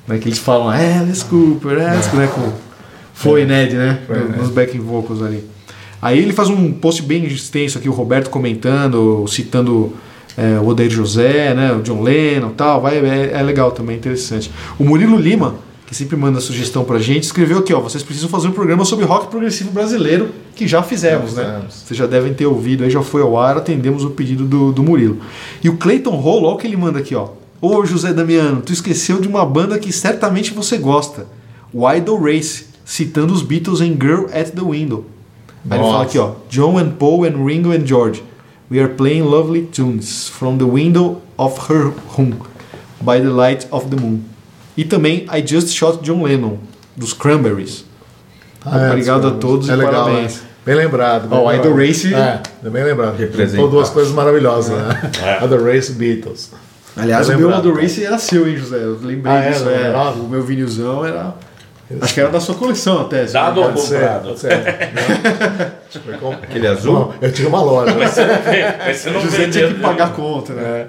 Né? 0.08 0.18
Que 0.18 0.30
eles 0.30 0.40
falam, 0.40 0.70
Alice 0.70 1.26
Cooper, 1.26 1.80
Alice 1.80 2.10
Cooper, 2.10 2.28
né? 2.28 2.32
Com, 2.34 2.52
foi 3.14 3.46
Ned, 3.46 3.76
né? 3.76 4.00
Nos 4.38 4.50
backing 4.50 4.80
vocals 4.80 5.22
ali. 5.22 5.44
Aí 6.02 6.20
ele 6.20 6.34
faz 6.34 6.50
um 6.50 6.72
post 6.72 7.02
bem 7.02 7.26
extenso 7.26 7.78
aqui, 7.78 7.90
o 7.90 7.92
Roberto 7.92 8.30
comentando, 8.30 9.26
citando 9.28 9.94
é, 10.38 10.60
o 10.60 10.68
Odair 10.68 10.90
José, 10.90 11.54
né? 11.54 11.72
O 11.72 11.82
John 11.82 12.02
Lennon 12.04 12.50
e 12.50 12.54
tal. 12.54 12.82
Vai, 12.82 12.98
é, 12.98 13.32
é 13.34 13.42
legal 13.42 13.72
também, 13.72 13.98
interessante. 13.98 14.52
O 14.78 14.84
Murilo 14.84 15.18
Lima, 15.18 15.56
que 15.86 15.94
sempre 15.94 16.16
manda 16.16 16.40
sugestão 16.42 16.84
pra 16.84 16.98
gente, 16.98 17.24
escreveu 17.24 17.60
aqui, 17.60 17.74
ó. 17.74 17.80
Vocês 17.80 18.04
precisam 18.04 18.28
fazer 18.30 18.48
um 18.48 18.52
programa 18.52 18.84
sobre 18.86 19.06
rock 19.06 19.28
progressivo 19.28 19.72
brasileiro, 19.72 20.32
que 20.56 20.68
já 20.68 20.82
fizemos, 20.82 21.34
Já 21.34 21.44
né? 21.44 21.48
fizemos. 21.54 21.74
Vocês 21.76 21.98
já 21.98 22.08
devem 22.08 22.34
ter 22.34 22.46
ouvido, 22.48 22.84
aí 22.84 22.90
já 22.90 23.02
foi 23.02 23.22
ao 23.22 23.38
ar, 23.38 23.58
atendemos 23.58 24.04
o 24.04 24.10
pedido 24.10 24.46
do, 24.46 24.72
do 24.72 24.82
Murilo. 24.82 25.20
E 25.64 25.70
o 25.70 25.78
Clayton 25.78 26.16
Rolo, 26.16 26.48
olha 26.48 26.56
o 26.56 26.58
que 26.58 26.66
ele 26.68 26.78
manda 26.78 27.00
aqui, 27.00 27.14
ó. 27.16 27.30
Ô 27.62 27.86
José 27.86 28.14
Damiano, 28.14 28.62
tu 28.62 28.74
esqueceu 28.74 29.20
de 29.22 29.28
uma 29.28 29.46
banda 29.46 29.78
que 29.80 29.92
certamente 29.92 30.54
você 30.54 30.78
gosta. 30.78 31.28
O 31.74 31.90
Idol 31.92 32.20
Race, 32.22 32.66
citando 32.84 33.34
os 33.34 33.42
Beatles 33.42 33.82
em 33.82 33.92
Girl 33.94 34.26
at 34.34 34.52
the 34.52 34.62
Window. 34.62 35.06
Aí 35.70 35.80
ele 35.80 35.88
fala 35.88 36.04
aqui, 36.04 36.18
ó. 36.18 36.34
John 36.50 36.78
and 36.78 36.92
Paul 36.92 37.26
and 37.26 37.44
Ringo 37.44 37.72
and 37.72 37.86
George. 37.86 38.24
We 38.70 38.80
are 38.80 38.90
playing 38.90 39.24
lovely 39.24 39.64
tunes 39.64 40.28
from 40.28 40.58
the 40.58 40.66
window 40.66 41.22
of 41.38 41.72
her 41.72 41.92
room 42.18 42.34
by 43.02 43.20
the 43.20 43.30
light 43.30 43.68
of 43.72 43.90
the 43.90 43.96
moon. 43.96 44.22
E 44.78 44.84
também 44.84 45.26
I 45.34 45.46
Just 45.46 45.70
Shot 45.74 46.00
John 46.04 46.24
Lennon, 46.24 46.58
dos 46.96 47.14
Cranberries. 47.14 47.86
Ah, 48.66 48.88
Obrigado 48.90 49.18
a 49.28 49.30
desculpa. 49.32 49.38
todos 49.40 49.70
é 49.70 49.74
e 49.74 49.76
legal, 49.76 50.06
parabéns. 50.06 50.36
né? 50.36 50.42
Bem 50.66 50.76
lembrado. 50.76 51.28
bem 51.30 51.38
Ó, 51.38 51.44
o 51.44 51.50
lembrado. 51.52 51.68
Idol 51.68 51.88
Race- 51.88 52.14
É, 52.16 52.42
é 52.66 52.70
bem 52.70 52.84
lembrado. 52.84 53.16
Representa. 53.18 53.62
São 53.62 53.70
duas 53.70 53.90
coisas 53.90 54.12
maravilhosas, 54.14 54.76
né? 54.76 55.12
É. 55.40 55.44
Idol 55.46 55.64
Race 55.64 55.92
Beatles. 55.92 56.52
Aliás, 56.98 57.28
Bem 57.28 57.36
o 57.36 57.40
meu 57.40 57.48
lembrado, 57.50 57.64
Idol 57.66 57.74
cara. 57.76 57.84
Race 57.88 58.04
era 58.04 58.18
seu, 58.18 58.48
hein, 58.48 58.58
José? 58.58 58.78
Eu 58.78 58.98
lembrei 59.02 59.32
Ah, 59.34 59.44
é? 59.44 59.52
disso. 59.52 59.70
É, 59.70 59.96
o 59.96 60.28
meu 60.28 60.42
vinilzão 60.42 61.06
era. 61.06 61.36
Acho 62.02 62.14
que 62.14 62.20
era 62.20 62.30
da 62.30 62.40
sua 62.40 62.56
coleção 62.56 63.02
até. 63.02 63.26
Dado 63.26 63.62
não 63.62 63.72
ou 63.72 63.78
ser, 63.78 64.00
comprado? 64.00 64.38
ser. 64.38 64.52
Aquele 66.42 66.68
azul? 66.68 66.94
Não, 66.94 67.14
eu 67.22 67.32
tinha 67.32 67.48
uma 67.48 67.62
loja. 67.62 67.94
Mas, 67.96 68.16
Mas 68.86 68.98
você 68.98 69.10
não 69.12 69.22
José 69.22 69.48
tinha 69.48 69.68
que 69.68 69.74
né? 69.76 69.80
pagar 69.82 70.08
a 70.08 70.10
conta, 70.10 70.54
né? 70.54 70.88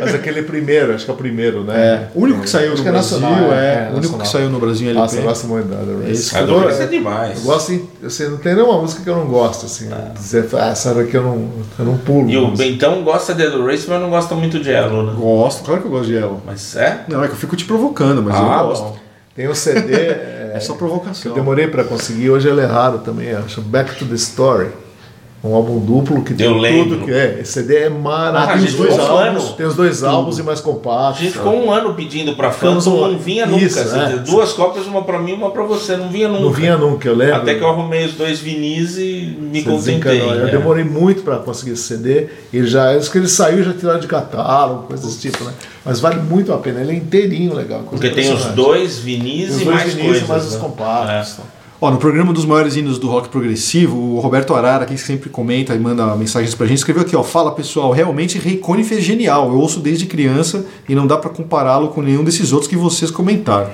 mas 0.00 0.14
aquele 0.14 0.42
primeiro, 0.42 0.94
acho 0.94 1.04
que 1.04 1.10
é 1.10 1.14
o 1.14 1.16
primeiro, 1.16 1.64
né? 1.64 1.74
É. 1.76 2.08
O 2.14 2.22
único 2.22 2.42
que 2.42 2.50
saiu 2.50 2.72
Acho 2.74 2.76
no 2.78 2.82
que 2.82 2.88
é 2.88 2.92
Brasil 2.92 3.20
nacional, 3.20 3.52
é. 3.52 3.56
é, 3.56 3.78
o 3.92 3.96
único 3.96 3.96
nacional. 3.96 4.20
que 4.20 4.28
saiu 4.28 4.50
no 4.50 4.58
Brasil 4.60 4.86
em 4.86 4.90
LP. 4.90 5.00
Nossa, 5.02 5.16
eu 5.16 5.22
gosto 5.22 5.46
muito 5.48 5.68
da 5.68 6.06
Race. 6.06 6.82
É 6.82 6.86
demais. 6.86 7.38
Eu 7.38 7.44
gosto, 7.44 7.88
assim, 8.04 8.28
não 8.28 8.38
tem 8.38 8.54
nenhuma 8.54 8.80
música 8.80 9.02
que 9.02 9.10
eu 9.10 9.16
não 9.16 9.26
gosto, 9.26 9.66
assim. 9.66 9.88
Dizer, 10.14 10.46
ah, 10.54 10.68
essa 10.68 10.94
daqui 10.94 11.14
eu 11.14 11.22
não, 11.22 11.48
eu 11.78 11.84
não 11.84 11.98
pulo. 11.98 12.30
E 12.30 12.36
o 12.36 12.48
Bentão 12.52 13.02
gosta 13.02 13.34
de 13.34 13.42
Idol 13.44 13.66
Race, 13.66 13.86
mas 13.88 14.00
não 14.00 14.10
gosta 14.10 14.34
muito 14.34 14.60
de 14.60 14.70
Yellow, 14.70 15.02
né? 15.02 15.14
Gosto, 15.16 15.64
claro 15.64 15.80
que 15.80 15.86
eu 15.88 15.90
gosto 15.90 16.06
de 16.06 16.14
Yellow. 16.14 16.40
Mas 16.46 16.76
é? 16.76 17.00
Não, 17.08 17.24
é 17.24 17.26
que 17.26 17.32
eu 17.32 17.38
fico 17.38 17.56
te 17.56 17.64
provocando, 17.64 18.22
mas 18.22 18.36
Ah, 18.36 18.58
eu 18.60 18.68
gosto. 18.68 18.84
bom. 18.84 19.05
Tem 19.36 19.48
um 19.48 19.54
CD. 19.54 19.92
é, 19.94 20.52
É 20.54 20.60
só 20.60 20.72
que 20.72 20.78
provocação. 20.78 21.30
eu 21.32 21.34
demorei 21.36 21.68
pra 21.68 21.84
conseguir, 21.84 22.30
hoje 22.30 22.48
ele 22.48 22.62
é 22.62 22.64
raro 22.66 22.98
também, 23.00 23.32
acho 23.34 23.60
Back 23.60 23.94
to 23.96 24.06
the 24.06 24.14
Story. 24.14 24.70
Um 25.46 25.54
álbum 25.54 25.78
duplo 25.78 26.22
que 26.22 26.34
tem 26.34 26.44
Eu 26.46 26.56
lembro. 26.56 26.96
tudo 26.96 27.04
que 27.04 27.12
é. 27.12 27.38
Esse 27.40 27.52
CD 27.52 27.76
é 27.76 27.86
Ah, 27.86 27.90
maravilhoso. 27.90 28.46
a 28.46 28.56
tem 28.56 28.64
os 28.66 28.74
dois 28.74 28.98
um 28.98 29.12
álbuns, 29.12 29.48
tem 29.52 29.66
os 29.66 29.74
dois 29.76 30.02
álbuns 30.04 30.38
e 30.38 30.42
mais 30.42 30.58
A 30.58 30.62
compactos. 30.62 31.20
gente 31.22 31.32
ficou 31.34 31.54
um 31.54 31.70
ano 31.72 31.94
pedindo 31.94 32.34
pra 32.34 32.48
um- 32.48 33.12
não 33.12 33.18
vinha 33.18 33.46
nunca. 33.46 33.64
Isso, 33.64 33.78
assim, 33.78 33.98
é. 33.98 34.16
Duas 34.18 34.52
cópias, 34.52 34.86
uma 34.86 35.02
pra 35.02 35.18
mim 35.20 35.32
uma 35.34 35.50
pra 35.50 35.62
você. 35.62 35.96
Não 35.96 36.08
vinha 36.08 36.28
nunca. 36.28 36.40
Não 36.42 36.50
vinha 36.50 36.76
nunca, 36.76 37.08
eu 37.08 37.14
lembro. 37.14 37.36
Até 37.36 37.54
que 37.54 37.62
eu 37.62 37.68
arrumei 37.68 38.04
os 38.06 38.14
dois 38.14 38.40
vinis 38.40 38.96
e 38.98 39.36
me 39.40 39.60
Você 39.62 39.70
contentei. 39.70 40.12
desencanou. 40.18 40.34
Eu 40.34 40.44
né? 40.46 40.50
demorei 40.50 40.84
muito 40.84 41.22
pra 41.22 41.36
conseguir 41.36 41.72
esse 41.72 41.82
CD. 41.84 42.26
Ele 42.52 42.66
já, 42.66 42.96
acho 42.96 43.10
que 43.10 43.18
ele 43.18 43.28
saiu 43.28 43.62
já 43.62 43.72
tiraram 43.72 44.00
de 44.00 44.06
catálogo, 44.08 44.84
coisas 44.88 45.06
desse 45.06 45.30
tipo, 45.30 45.44
né? 45.44 45.52
Mas 45.84 46.00
vale 46.00 46.20
muito 46.20 46.52
a 46.52 46.58
pena. 46.58 46.80
Ele 46.80 46.92
é 46.92 46.94
inteirinho 46.96 47.54
legal. 47.54 47.82
Porque 47.88 48.10
tem 48.10 48.32
os 48.32 48.44
dois 48.46 48.98
vinis 48.98 49.50
Os 49.54 49.60
e 49.60 49.64
dois 49.64 49.76
mais 49.76 49.94
vinis 49.94 50.06
coisas. 50.08 50.22
e 50.24 50.30
mais 50.30 50.44
os 50.46 50.54
né? 50.54 50.58
compactos. 50.60 51.38
É. 51.38 51.55
Ó, 51.78 51.90
no 51.90 51.98
programa 51.98 52.32
dos 52.32 52.46
maiores 52.46 52.74
hinos 52.74 52.98
do 52.98 53.06
rock 53.06 53.28
progressivo, 53.28 53.98
o 53.98 54.18
Roberto 54.18 54.54
Arara, 54.54 54.86
que 54.86 54.96
sempre 54.96 55.28
comenta 55.28 55.74
e 55.74 55.78
manda 55.78 56.16
mensagens 56.16 56.54
pra 56.54 56.66
gente, 56.66 56.78
escreveu 56.78 57.02
aqui, 57.02 57.14
ó, 57.14 57.22
fala 57.22 57.52
pessoal, 57.52 57.92
realmente 57.92 58.38
Ray 58.38 58.56
Conniff 58.56 58.94
é 58.96 59.00
genial, 59.00 59.48
eu 59.50 59.58
ouço 59.58 59.80
desde 59.80 60.06
criança 60.06 60.64
e 60.88 60.94
não 60.94 61.06
dá 61.06 61.18
pra 61.18 61.28
compará-lo 61.28 61.88
com 61.88 62.00
nenhum 62.00 62.24
desses 62.24 62.52
outros 62.52 62.68
que 62.68 62.76
vocês 62.76 63.10
comentaram. 63.10 63.70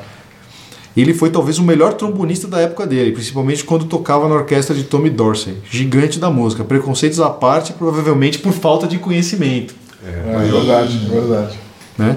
Ele 0.97 1.15
foi 1.15 1.31
talvez 1.31 1.59
o 1.59 1.63
melhor 1.63 1.95
trombonista 1.95 2.47
da 2.49 2.61
época 2.61 2.87
dele, 2.87 3.13
principalmente 3.13 3.65
quando 3.65 3.85
tocava 3.87 4.29
na 4.29 4.35
orquestra 4.35 4.75
de 4.75 4.83
Tommy 4.83 5.09
Dorsey, 5.09 5.55
gigante 5.71 6.19
da 6.19 6.29
música, 6.29 6.65
preconceitos 6.65 7.21
à 7.21 7.31
parte, 7.31 7.73
provavelmente 7.73 8.39
por 8.39 8.53
falta 8.53 8.87
de 8.87 8.99
conhecimento. 8.99 9.75
É 10.05 10.51
verdade, 10.51 11.07
é 11.07 11.09
verdade. 11.09 11.59
né? 11.97 12.17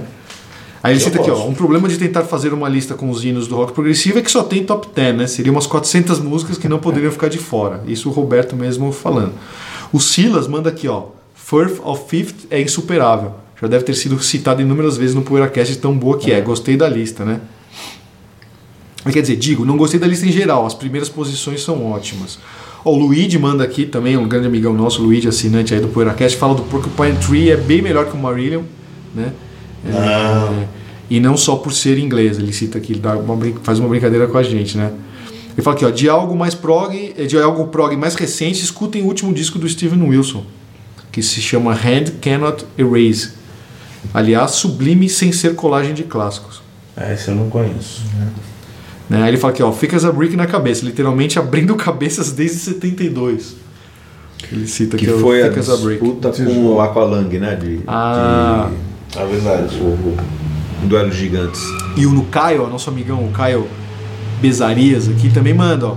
Aí 0.85 0.93
ele 0.93 0.99
cita 0.99 1.19
aqui, 1.19 1.31
ó, 1.31 1.47
um 1.47 1.53
problema 1.55 1.89
de 1.89 1.97
tentar 1.97 2.21
fazer 2.25 2.53
uma 2.53 2.69
lista 2.69 2.93
com 2.93 3.09
os 3.09 3.25
hinos 3.25 3.47
do 3.47 3.55
rock 3.55 3.73
progressivo 3.73 4.19
é 4.19 4.21
que 4.21 4.29
só 4.29 4.43
tem 4.43 4.63
top 4.63 4.87
10, 4.93 5.17
né? 5.17 5.25
Seriam 5.25 5.55
umas 5.55 5.65
400 5.65 6.19
músicas 6.19 6.59
que 6.59 6.69
não 6.69 6.77
poderiam 6.77 7.11
ficar 7.11 7.27
de 7.27 7.39
fora. 7.39 7.81
Isso 7.87 8.07
o 8.07 8.11
Roberto 8.11 8.55
mesmo 8.55 8.91
falando. 8.91 9.33
O 9.91 9.99
Silas 9.99 10.47
manda 10.47 10.69
aqui, 10.69 10.87
ó, 10.87 11.05
Firth 11.33 11.79
of 11.83 12.03
Fifth 12.07 12.45
é 12.51 12.61
insuperável. 12.61 13.31
Já 13.59 13.67
deve 13.67 13.83
ter 13.83 13.95
sido 13.95 14.21
citado 14.21 14.61
inúmeras 14.61 14.95
vezes 14.95 15.15
no 15.15 15.23
PoeiraCast 15.23 15.75
tão 15.77 15.97
boa 15.97 16.19
que 16.19 16.31
é. 16.31 16.39
Gostei 16.39 16.77
da 16.77 16.87
lista, 16.87 17.25
né? 17.25 17.41
Quer 19.11 19.21
dizer, 19.21 19.37
digo, 19.37 19.65
não 19.65 19.77
gostei 19.77 19.99
da 19.99 20.05
lista 20.05 20.27
em 20.27 20.31
geral, 20.31 20.67
as 20.67 20.75
primeiras 20.75 21.09
posições 21.09 21.63
são 21.63 21.83
ótimas. 21.91 22.37
Ó, 22.83 22.91
o 22.91 22.95
Luigi 22.99 23.39
manda 23.39 23.63
aqui 23.63 23.87
também, 23.87 24.15
um 24.17 24.27
grande 24.27 24.45
amigão 24.45 24.71
nosso, 24.71 25.01
o 25.01 25.05
Luigi, 25.05 25.27
assinante 25.27 25.73
aí 25.73 25.79
do 25.79 25.87
PoeiraCast, 25.87 26.37
fala 26.37 26.53
do 26.53 26.61
Porcupine 26.61 27.17
Tree, 27.17 27.49
é 27.49 27.57
bem 27.57 27.81
melhor 27.81 28.05
que 28.05 28.15
o 28.15 28.19
Marillion, 28.19 28.61
né? 29.15 29.33
É, 29.85 30.65
e 31.09 31.19
não 31.19 31.37
só 31.37 31.55
por 31.55 31.71
ser 31.71 31.97
inglês, 31.97 32.37
ele 32.39 32.51
cita 32.51 32.77
aqui, 32.77 32.93
ele 32.93 32.99
dá 32.99 33.15
uma 33.15 33.37
faz 33.63 33.79
uma 33.79 33.87
brincadeira 33.87 34.27
com 34.27 34.37
a 34.37 34.43
gente, 34.43 34.77
né? 34.77 34.91
Ele 35.53 35.61
fala 35.61 35.75
aqui, 35.75 35.85
ó, 35.85 35.89
de 35.89 36.09
algo 36.09 36.35
mais 36.35 36.53
prog, 36.53 37.13
eh, 37.17 37.25
de 37.25 37.37
algo 37.37 37.67
prog 37.67 37.95
mais 37.95 38.15
recente, 38.15 38.61
escutem 38.61 39.03
o 39.03 39.05
último 39.05 39.33
disco 39.33 39.57
do 39.57 39.69
Steven 39.69 40.01
Wilson, 40.01 40.43
que 41.11 41.21
se 41.21 41.39
chama 41.39 41.71
Hand 41.71 42.11
Cannot 42.21 42.65
Erase. 42.77 43.31
Aliás, 44.13 44.51
sublime 44.51 45.07
sem 45.07 45.31
ser 45.31 45.55
colagem 45.55 45.93
de 45.93 46.03
clássicos. 46.03 46.61
É, 46.97 47.13
esse 47.13 47.29
eu 47.29 47.35
não 47.35 47.49
conheço. 47.49 48.01
Né? 49.09 49.23
Aí 49.23 49.29
ele 49.29 49.37
fala 49.37 49.53
aqui, 49.53 49.63
ó, 49.63 49.71
fica 49.71 49.95
a 49.95 50.11
brick 50.11 50.35
na 50.35 50.45
cabeça, 50.45 50.83
literalmente 50.83 51.39
abrindo 51.39 51.73
cabeças 51.77 52.31
desde 52.31 52.57
72. 52.57 53.55
Ele 54.51 54.67
cita 54.67 54.97
Que 54.97 55.05
aqui 55.05 55.13
o 55.13 55.19
foi 55.19 55.41
a 55.43 55.49
disputa 55.49 56.31
com 56.31 56.65
o 56.65 56.81
Aqualung, 56.81 57.29
né? 57.39 57.55
De, 57.55 57.79
Ah. 57.87 58.69
É 59.17 59.25
verdade. 59.25 59.75
de 59.75 59.81
o, 59.81 59.87
o 60.83 60.87
duelo 60.87 61.09
de 61.09 61.17
gigantes. 61.17 61.61
E 61.95 62.05
o 62.05 62.11
no 62.11 62.23
Caio, 62.25 62.63
ó, 62.63 62.67
nosso 62.67 62.89
amigão, 62.89 63.23
o 63.25 63.31
Caio 63.31 63.67
Bezarias 64.41 65.07
aqui 65.07 65.29
também 65.29 65.53
manda, 65.53 65.87
ó. 65.87 65.95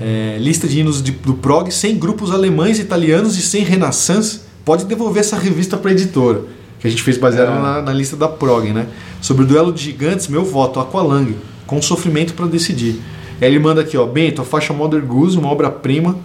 é, 0.00 0.36
lista 0.40 0.66
de 0.66 0.80
hinos 0.80 1.02
de- 1.02 1.12
do 1.12 1.34
prog 1.34 1.70
sem 1.70 1.98
grupos 1.98 2.30
alemães, 2.30 2.78
italianos 2.78 3.36
e 3.38 3.42
sem 3.42 3.62
Renaissance. 3.62 4.40
Pode 4.64 4.86
devolver 4.86 5.20
essa 5.20 5.36
revista 5.38 5.76
para 5.76 5.92
editora. 5.92 6.40
Que 6.80 6.86
a 6.88 6.90
gente 6.90 7.02
fez 7.02 7.16
baseado 7.18 7.60
na, 7.62 7.82
na 7.82 7.92
lista 7.92 8.16
da 8.16 8.28
prog, 8.28 8.70
né? 8.72 8.86
Sobre 9.20 9.44
o 9.44 9.46
duelo 9.46 9.72
de 9.72 9.82
gigantes, 9.84 10.28
meu 10.28 10.44
voto, 10.44 10.80
Aqualung, 10.80 11.34
com 11.66 11.80
sofrimento 11.82 12.34
para 12.34 12.46
decidir. 12.46 13.00
Aí 13.40 13.48
ele 13.48 13.58
manda 13.58 13.80
aqui, 13.82 13.96
ó, 13.96 14.06
Bento, 14.06 14.40
a 14.40 14.44
faixa 14.44 14.72
Mother 14.72 15.02
Goose, 15.02 15.36
uma 15.38 15.48
obra-prima 15.48 16.16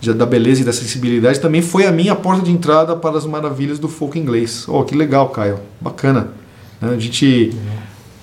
já 0.00 0.12
da 0.12 0.24
beleza 0.24 0.62
e 0.62 0.64
da 0.64 0.72
sensibilidade, 0.72 1.40
também 1.40 1.62
foi 1.62 1.86
a 1.86 1.92
minha 1.92 2.14
porta 2.14 2.42
de 2.42 2.50
entrada 2.50 2.94
para 2.94 3.18
as 3.18 3.26
maravilhas 3.26 3.78
do 3.78 3.88
folk 3.88 4.18
inglês. 4.18 4.64
Oh, 4.68 4.84
que 4.84 4.94
legal, 4.94 5.28
Caio. 5.30 5.58
Bacana. 5.80 6.28
Né, 6.80 6.94
A 6.94 6.98
gente 6.98 7.50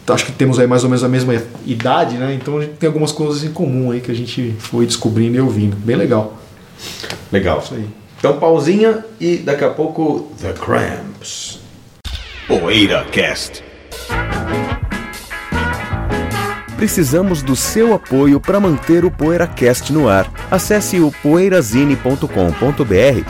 acho 0.08 0.26
que 0.26 0.32
temos 0.32 0.60
aí 0.60 0.68
mais 0.68 0.84
ou 0.84 0.90
menos 0.90 1.04
a 1.04 1.10
mesma 1.10 1.34
idade, 1.66 2.18
né? 2.18 2.34
Então 2.34 2.58
a 2.58 2.62
gente 2.62 2.76
tem 2.76 2.88
algumas 2.88 3.12
coisas 3.12 3.44
em 3.44 3.52
comum 3.52 3.92
aí 3.92 4.00
que 4.00 4.12
a 4.12 4.16
gente 4.16 4.56
foi 4.60 4.86
descobrindo 4.86 5.36
e 5.38 5.42
ouvindo. 5.42 5.76
Bem 5.78 5.96
legal. 5.96 6.38
Legal. 7.32 7.60
Isso 7.60 7.74
aí. 7.74 7.88
Então, 8.18 8.40
pausinha 8.40 9.04
e 9.20 9.38
daqui 9.38 9.64
a 9.64 9.70
pouco 9.70 10.32
The 10.42 10.54
Cramps. 10.54 11.60
PoeiraCast. 12.48 13.65
Precisamos 16.76 17.42
do 17.42 17.56
seu 17.56 17.94
apoio 17.94 18.38
para 18.40 18.60
manter 18.60 19.06
o 19.06 19.12
PoeiraCast 19.12 19.94
no 19.94 20.10
ar. 20.10 20.30
Acesse 20.52 21.00
o 21.00 21.12
poeirazine.com.br 21.24 22.28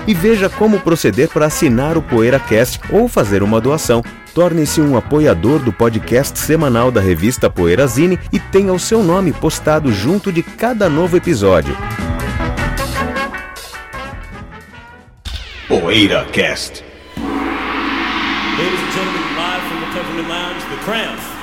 e 0.08 0.14
veja 0.14 0.50
como 0.50 0.80
proceder 0.80 1.30
para 1.30 1.46
assinar 1.46 1.98
o 1.98 2.02
PoeiraCast 2.02 2.80
ou 2.90 3.08
fazer 3.08 3.44
uma 3.44 3.62
doação. 3.62 4.04
Torne-se 4.34 4.82
um 4.82 4.98
apoiador 4.98 5.60
do 5.60 5.72
podcast 5.72 6.40
semanal 6.40 6.92
da 6.92 7.00
revista 7.00 7.50
Poeirazine 7.50 8.20
e 8.34 8.40
tenha 8.40 8.74
o 8.74 8.80
seu 8.80 9.02
nome 9.04 9.32
postado 9.32 9.94
junto 9.94 10.32
de 10.32 10.44
cada 10.44 10.90
novo 10.90 11.16
episódio. 11.16 11.78
PoeiraCast. 15.68 16.84
Ladies 18.58 18.80
and 18.80 18.92
gentlemen, 18.94 19.36
live 19.36 19.62
from 19.68 19.82
the 20.16 20.24
Lounge, 20.30 20.64
the 20.70 20.78
Cramps. 20.86 21.35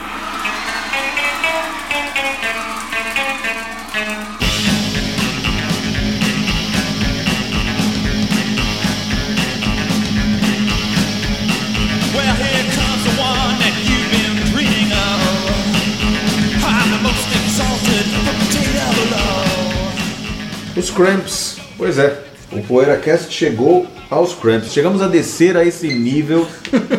Os 20.76 20.90
Cramps. 20.90 21.58
Pois 21.76 21.98
é. 21.98 22.18
O 22.50 22.62
PoeiraCast 22.62 23.32
chegou 23.32 23.86
aos 24.10 24.34
Cramps. 24.34 24.72
Chegamos 24.72 25.00
a 25.00 25.06
descer 25.08 25.56
a 25.56 25.64
esse 25.64 25.88
nível. 25.88 26.46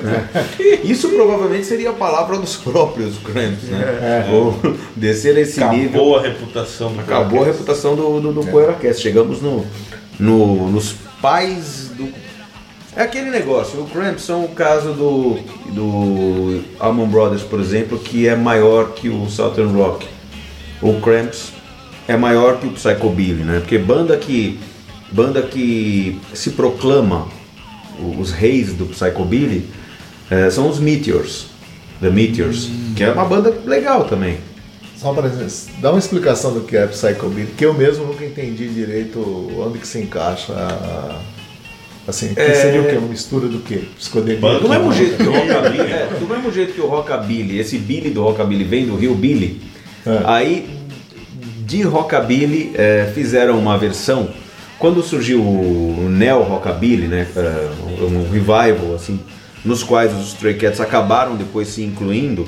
né? 0.01 0.27
Isso 0.83 1.09
provavelmente 1.09 1.65
seria 1.67 1.91
a 1.91 1.93
palavra 1.93 2.37
dos 2.39 2.55
próprios 2.55 3.17
Cramps, 3.19 3.63
né? 3.69 4.27
Ou 4.31 4.59
descer 4.95 5.37
a 5.37 5.41
esse 5.41 5.63
nível. 5.65 6.01
Acabou 6.01 6.17
a 6.17 6.21
reputação 6.23 6.91
do 6.93 6.99
Acabou 7.01 7.43
a 7.43 7.45
reputação 7.45 7.95
do, 7.95 8.19
do, 8.19 8.33
do 8.33 8.45
PoeiraCast. 8.47 9.01
Chegamos 9.01 9.41
no, 9.41 9.63
no- 10.19 10.71
nos 10.71 10.95
pais 11.21 11.91
do 11.95 12.11
É 12.95 13.03
aquele 13.03 13.29
negócio, 13.29 13.79
o 13.79 13.85
Cramps 13.87 14.23
são 14.23 14.43
o 14.45 14.49
caso 14.49 14.91
do, 14.93 15.37
do 15.71 16.63
Allman 16.79 17.07
Brothers, 17.07 17.43
por 17.43 17.59
exemplo, 17.59 17.97
que 17.99 18.27
é 18.27 18.35
maior 18.35 18.91
que 18.93 19.07
o 19.09 19.29
Southern 19.29 19.71
Rock. 19.73 20.07
O 20.81 20.99
Cramps 20.99 21.52
é 22.07 22.15
maior 22.17 22.59
que 22.59 22.67
o 22.67 22.71
Psychobilly, 22.71 23.43
né? 23.43 23.59
Porque 23.59 23.77
banda 23.77 24.17
que, 24.17 24.59
banda 25.11 25.41
que 25.41 26.19
se 26.33 26.51
proclama 26.51 27.27
os 28.19 28.31
reis 28.31 28.73
do 28.73 28.85
Psychobilly 28.87 29.65
eh, 30.29 30.49
são 30.49 30.67
os 30.69 30.79
Meteors, 30.79 31.47
The 32.01 32.09
Meteors, 32.09 32.69
que 32.95 33.03
é 33.03 33.11
uma 33.11 33.25
banda 33.25 33.53
legal 33.65 34.05
também. 34.05 34.37
Só 34.97 35.13
para 35.13 35.29
dar 35.81 35.91
uma 35.91 35.99
explicação 35.99 36.53
do 36.53 36.61
que 36.61 36.75
é 36.77 36.87
Psychobilly, 36.87 37.47
que 37.57 37.65
eu 37.65 37.73
mesmo 37.73 38.05
nunca 38.05 38.25
entendi 38.25 38.67
direito 38.69 39.19
onde 39.59 39.79
que 39.79 39.87
se 39.87 39.99
encaixa. 39.99 40.53
a- 40.53 41.19
Assim, 42.05 42.33
que 42.33 42.41
É. 42.41 42.53
seria 42.53 42.81
o 42.81 42.85
quê? 42.85 42.97
Uma 42.97 43.07
mistura 43.07 43.47
do 43.47 43.59
quê? 43.59 43.83
Psicodelia. 43.97 44.59
Do 44.59 44.67
mesmo 44.67 44.91
jeito 44.91 45.15
que 45.15 45.23
o 45.23 45.31
rockabilly, 45.31 45.79
é, 45.93 46.09
do 46.19 46.27
mesmo 46.27 46.51
jeito 46.51 46.73
que 46.73 46.81
o 46.81 46.85
rockabilly, 46.87 47.59
esse 47.59 47.77
Billy 47.77 48.09
do 48.09 48.21
rockabilly 48.21 48.65
vem 48.65 48.85
do 48.85 48.97
Rio 48.97 49.15
Billy, 49.15 49.61
É. 50.05 50.19
aí 50.25 50.67
de 51.73 51.81
rockabilly 51.81 52.71
é, 52.75 53.11
fizeram 53.15 53.57
uma 53.57 53.75
versão 53.79 54.29
quando 54.77 55.01
surgiu 55.01 55.41
o 55.41 56.07
neo 56.07 56.43
rockabilly, 56.43 57.07
né, 57.07 57.25
é, 57.35 57.69
um 58.03 58.29
revival 58.31 58.93
assim, 58.93 59.19
nos 59.65 59.81
quais 59.81 60.13
os 60.13 60.27
Stray 60.33 60.53
Cats 60.53 60.79
acabaram 60.79 61.35
depois 61.35 61.69
se 61.69 61.81
incluindo. 61.81 62.47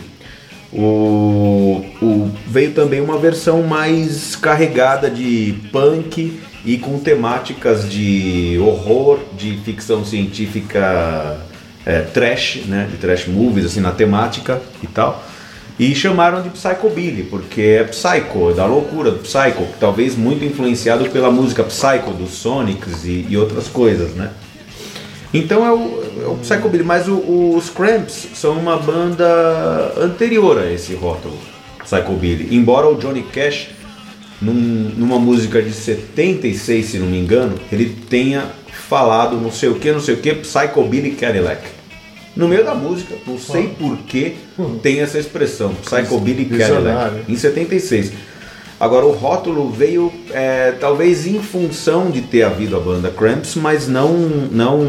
O, 0.71 1.83
o- 2.01 2.29
veio 2.47 2.71
também 2.73 3.01
uma 3.01 3.17
versão 3.17 3.63
mais 3.63 4.35
carregada 4.35 5.09
de 5.09 5.55
punk 5.71 6.39
e 6.63 6.77
com 6.77 6.99
temáticas 6.99 7.89
de 7.89 8.59
horror, 8.59 9.19
de 9.37 9.57
ficção 9.63 10.03
científica 10.05 11.37
é, 11.85 12.01
trash, 12.01 12.63
né, 12.67 12.87
de 12.91 12.97
trash 12.97 13.27
movies 13.27 13.65
assim 13.65 13.79
na 13.79 13.91
temática 13.91 14.61
e 14.83 14.87
tal. 14.87 15.23
E 15.77 15.93
chamaram 15.93 16.41
de 16.41 16.49
Psychobilly, 16.51 17.23
porque 17.23 17.61
é 17.61 17.83
psycho, 17.83 18.49
é 18.49 18.53
da 18.53 18.65
loucura, 18.65 19.11
do 19.11 19.19
psycho, 19.19 19.67
talvez 19.79 20.15
muito 20.15 20.45
influenciado 20.45 21.09
pela 21.09 21.29
música 21.29 21.63
psycho 21.65 22.11
dos 22.11 22.31
Sonics 22.31 23.03
e, 23.03 23.25
e 23.29 23.35
outras 23.37 23.67
coisas, 23.67 24.11
né? 24.15 24.31
Então 25.33 25.65
é 25.65 25.71
o, 25.73 26.03
é 26.23 26.27
o 26.27 26.35
Psychobilly, 26.37 26.83
mas 26.85 27.09
o- 27.09 27.55
os 27.57 27.69
Cramps 27.69 28.25
são 28.35 28.53
uma 28.53 28.77
banda 28.77 29.93
anterior 29.97 30.57
a 30.59 30.71
esse 30.71 30.93
rótulo, 30.93 31.37
Psychobilly. 31.83 32.55
Embora 32.55 32.87
o 32.87 32.95
Johnny 32.95 33.23
Cash, 33.23 33.67
num- 34.41 34.53
numa 34.95 35.19
música 35.19 35.61
de 35.61 35.73
76, 35.73 36.85
se 36.85 36.97
não 36.99 37.07
me 37.07 37.19
engano, 37.19 37.55
ele 37.69 37.97
tenha 38.09 38.45
falado 38.87 39.35
não 39.35 39.51
sei 39.51 39.67
o 39.67 39.75
que, 39.75 39.91
não 39.91 39.99
sei 39.99 40.15
o 40.15 40.17
que, 40.19 40.35
Psychobilly 40.35 41.11
Cadillac. 41.11 41.74
No 42.35 42.47
meio 42.47 42.63
da 42.65 42.75
música, 42.75 43.15
não 43.25 43.37
sei 43.39 43.67
por 43.79 43.97
que 43.99 44.35
tem 44.83 44.99
essa 44.99 45.17
expressão, 45.17 45.73
Psychobilly. 45.75 46.45
Cadillac, 46.45 47.31
em 47.31 47.35
76. 47.35 48.11
Agora, 48.77 49.05
o 49.05 49.11
rótulo 49.11 49.69
veio 49.69 50.11
é, 50.31 50.73
talvez 50.73 51.25
em 51.25 51.41
função 51.41 52.11
de 52.11 52.21
ter 52.21 52.43
havido 52.43 52.75
a 52.75 52.79
banda 52.79 53.09
Cramps, 53.09 53.55
mas 53.55 53.87
não 53.87 54.11
não 54.51 54.81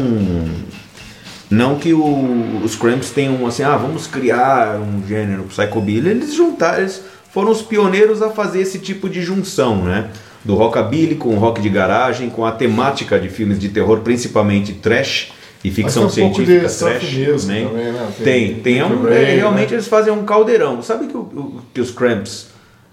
não 1.49 1.75
que 1.75 1.93
o- 1.93 2.59
os 2.63 2.75
Cramps 2.75 3.11
tenham 3.11 3.45
assim, 3.47 3.63
ah, 3.63 3.77
vamos 3.77 4.05
criar 4.07 4.79
um 4.81 5.07
gênero 5.07 5.43
psychobilly. 5.43 6.09
Eles 6.09 6.33
juntaram, 6.35 6.79
eles 6.79 7.01
foram 7.31 7.51
os 7.51 7.61
pioneiros 7.61 8.21
a 8.21 8.29
fazer 8.29 8.61
esse 8.61 8.79
tipo 8.79 9.09
de 9.09 9.21
junção, 9.21 9.83
né? 9.85 10.09
Do 10.43 10.55
rockabilly 10.55 11.15
com 11.15 11.29
o 11.29 11.39
rock 11.39 11.61
de 11.61 11.69
garagem, 11.69 12.29
com 12.29 12.45
a 12.45 12.51
temática 12.51 13.17
de 13.19 13.29
filmes 13.29 13.57
de 13.59 13.69
terror, 13.69 13.99
principalmente 14.01 14.73
trash 14.73 15.31
e 15.63 15.71
ficção 15.71 16.03
Mas 16.03 16.15
tem 16.15 16.23
um 16.25 16.27
pouco 16.29 16.45
científica 16.45 16.67
de 16.67 16.73
surf 16.73 16.99
trash 16.99 17.41
também. 17.41 17.67
também, 17.67 17.91
né? 17.91 18.11
Tem, 18.23 18.53
Tem 18.55 18.61
tem, 18.61 18.83
um, 18.83 18.89
Nick 18.89 19.03
Ray, 19.07 19.23
é, 19.23 19.35
realmente 19.35 19.69
né? 19.69 19.75
eles 19.75 19.87
fazem 19.87 20.13
um 20.13 20.23
caldeirão. 20.23 20.81
Sabe 20.81 21.05
o 21.05 21.07
que, 21.07 21.17
o- 21.17 21.19
o- 21.21 21.61
que 21.73 21.81
os 21.81 21.91
Cramps 21.91 22.47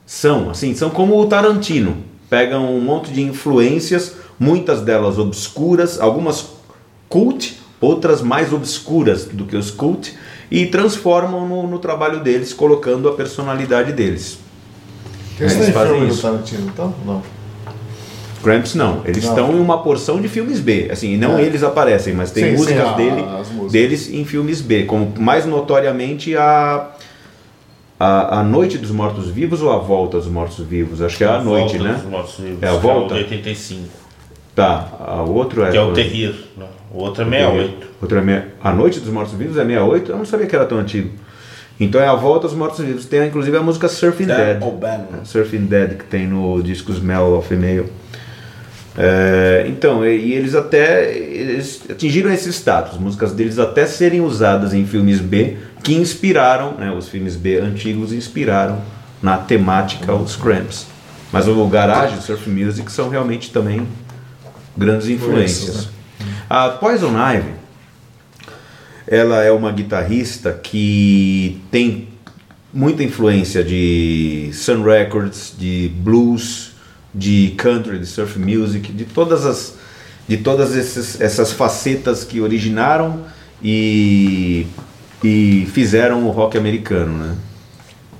são? 0.07 0.51
Assim, 0.51 0.75
são 0.75 0.91
como 0.91 1.19
o 1.21 1.27
Tarantino. 1.27 1.97
Pegam 2.31 2.75
um 2.75 2.81
monte 2.81 3.13
de 3.13 3.23
influências, 3.23 4.17
muitas 4.39 4.81
delas 4.81 5.19
obscuras, 5.19 6.01
algumas 6.01 6.47
cult, 7.09 7.61
outras 7.81 8.23
mais 8.23 8.53
obscuras 8.53 9.27
do 9.27 9.45
que 9.45 9.57
os 9.57 9.71
cult, 9.71 10.15
e 10.51 10.67
transformam 10.67 11.47
no, 11.47 11.67
no 11.67 11.79
trabalho 11.79 12.21
deles, 12.21 12.53
colocando 12.53 13.09
a 13.09 13.13
personalidade 13.13 13.93
deles. 13.93 14.39
Eles 15.39 15.53
Eles 15.55 15.69
fazem 15.71 15.93
filme 15.93 16.07
do 16.09 16.13
isso. 16.13 16.23
Tarantino, 16.23 16.71
então? 16.73 16.95
Não. 17.05 17.23
Cramps 18.45 18.75
não, 18.75 19.01
eles 19.05 19.25
Não. 19.25 19.31
estão 19.31 19.53
em 19.57 19.59
uma 19.61 19.83
porção 19.83 20.21
de 20.21 20.29
filmes 20.29 20.61
B, 20.61 20.89
assim, 20.93 21.15
e 21.15 21.17
não 21.17 21.39
É. 21.39 21.43
eles 21.43 21.63
aparecem, 21.63 22.15
mas 22.15 22.31
tem 22.31 22.45
Sim, 22.45 22.51
sim, 22.51 22.57
músicas 22.59 22.87
a- 22.89 22.93
dele, 22.93 23.25
as 23.41 23.49
músicas. 23.49 23.73
deles 23.73 24.11
em 24.13 24.25
filmes 24.25 24.61
B, 24.61 24.85
como 24.85 25.13
mais 25.19 25.47
notoriamente 25.47 26.37
a, 26.37 26.91
a, 27.99 28.41
a 28.41 28.45
Noite 28.45 28.79
dos 28.79 28.91
Mortos 28.91 29.29
Vivos 29.31 29.63
ou 29.63 29.73
a 29.73 29.79
Volta 29.79 30.19
dos 30.19 30.29
Mortos 30.29 30.59
Vivos, 30.65 31.01
acho 31.03 31.17
que 31.17 31.25
é 31.25 31.29
a, 31.29 31.41
Noite, 31.41 31.77
Volta 31.79 31.85
né? 31.93 31.95
dos 32.01 32.11
Mortos 32.11 32.35
Vivos, 32.39 32.63
É 32.63 32.69
a 32.69 32.73
volta? 32.75 33.15
o 33.15 33.17
de 33.19 33.23
85. 33.25 33.89
Tá, 34.55 34.89
a- 35.01 35.23
o 35.23 35.33
outro 35.35 35.65
é... 35.65 35.71
Que 35.71 35.77
é 35.77 35.83
o 35.83 35.93
Terrir. 35.93 36.35
né? 36.57 36.67
O 36.93 36.99
outro 37.03 37.23
é 37.23 37.27
68. 37.29 37.87
Outro 38.01 38.19
é 38.19 38.21
meia- 38.21 38.49
A 38.63 38.73
Noite 38.73 39.01
dos 39.01 39.09
Mortos 39.13 39.35
Vivos 39.35 39.57
é 39.57 39.65
68? 39.65 40.13
Eu 40.13 40.19
não 40.19 40.25
sabia 40.25 40.47
que 40.47 40.55
era 40.55 40.65
tão 40.65 40.79
antigo. 40.79 41.11
Então 41.81 42.01
é 42.01 42.07
a 42.07 42.15
Volta 42.15 42.47
dos 42.47 42.57
Mortos 42.57 42.79
Vivos, 42.85 43.05
tem 43.07 43.27
inclusive 43.27 43.57
a 43.57 43.61
música 43.63 43.89
Surfing 43.89 44.27
Dead 44.27 44.37
Dead. 44.61 44.63
O'Bannon. 44.63 45.25
Surfing 45.25 45.65
Dead 45.67 45.97
que 45.99 46.05
tem 46.05 46.25
no 46.29 46.63
disco 46.63 46.93
Smell 46.93 47.37
of 47.37 47.49
Female. 47.49 47.87
É, 48.97 49.67
então, 49.69 50.07
e, 50.07 50.17
e 50.17 50.33
eles 50.35 50.55
até 50.55 51.13
eles 51.13 51.83
atingiram 51.91 52.33
esse 52.33 52.49
status, 52.53 52.99
músicas 52.99 53.33
deles 53.33 53.59
até 53.59 53.87
serem 53.87 54.21
usadas 54.21 54.73
em 54.73 54.87
filmes 54.87 55.21
B 55.21 55.57
que 55.83 55.95
inspiraram, 55.95 56.75
né, 56.75 56.93
os 56.93 57.09
filmes 57.09 57.37
B 57.37 57.59
antigos 57.59 58.13
inspiraram 58.13 58.81
na 59.21 59.37
temática 59.37 60.15
os 60.15 60.37
Cramps. 60.37 60.87
Mas 61.33 61.49
o 61.49 61.67
Garage 61.67 62.15
e 62.15 62.19
o 62.19 62.23
Surf 62.23 62.49
Music 62.49 62.91
são 62.93 63.09
realmente 63.09 63.51
também 63.51 63.87
grandes 64.77 65.09
influências. 65.09 65.89
A 66.49 66.69
Poison 66.69 67.13
Ivy, 67.19 67.55
ela 69.07 69.43
é 69.43 69.51
uma 69.51 69.73
guitarrista 69.73 70.53
que 70.53 71.61
tem 71.71 72.09
muita 72.73 73.03
influência 73.03 73.65
de 73.65 74.51
Sun 74.53 74.83
Records, 74.83 75.55
de 75.59 75.91
blues, 75.97 76.74
de 77.15 77.55
country, 77.57 77.99
de 77.99 78.07
surf 78.07 78.39
music, 78.39 78.93
de 78.93 79.05
todas 79.05 79.47
as 79.47 79.75
de 80.27 80.39
todas 80.39 80.75
esses- 80.75 81.21
essas 81.21 81.53
facetas 81.53 82.25
que 82.25 82.41
originaram 82.41 83.21
e 83.63 84.67
e 85.23 85.67
fizeram 85.73 86.27
o 86.27 86.31
rock 86.31 86.57
americano, 86.59 87.17
né? 87.17 87.35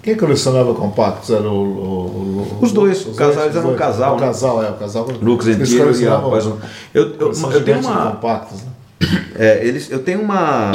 Quem 0.03 0.15
colecionava 0.17 0.75
compactos? 0.75 1.31
Era 1.31 1.49
o. 1.49 1.55
o- 1.55 2.59
o- 2.61 2.65
Os 2.65 2.73
dois, 2.73 3.07
o 3.07 3.13
casal, 3.15 3.35
dois, 3.35 3.45
eles 3.47 3.57
eram 3.57 3.73
um 3.73 3.77
casal, 3.77 4.17
O 4.17 4.21
né? 4.21 4.27
casal, 4.27 4.63
é, 4.63 4.71
o 4.71 4.75
casal. 4.75 5.09
Lucas 5.23 5.47
Eles 5.49 5.61
Antiero 5.61 5.77
e 5.79 5.83
a 5.83 5.85
colecionavam- 5.87 6.31
Poison. 6.31 6.59
Eu, 6.93 7.03
eu, 7.19 7.33
eu 7.53 7.65
tenho 7.65 7.79
uma 7.81 8.11
compactos, 8.13 8.61
né? 8.63 8.69
É, 9.37 9.67
eles, 9.67 9.91
eu 9.91 9.99
tenho 9.99 10.21
uma, 10.23 10.73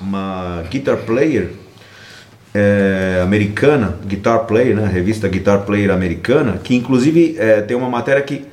uma 0.00 0.64
guitar 0.70 0.96
player 0.98 1.50
é, 2.54 3.20
americana, 3.22 3.94
Guitar 4.06 4.40
Player, 4.40 4.74
né? 4.74 4.86
Revista 4.86 5.28
Guitar 5.28 5.60
Player 5.60 5.90
americana, 5.90 6.58
que 6.62 6.74
inclusive 6.74 7.36
é, 7.38 7.60
tem 7.60 7.76
uma 7.76 7.88
matéria 7.88 8.22
que 8.22 8.44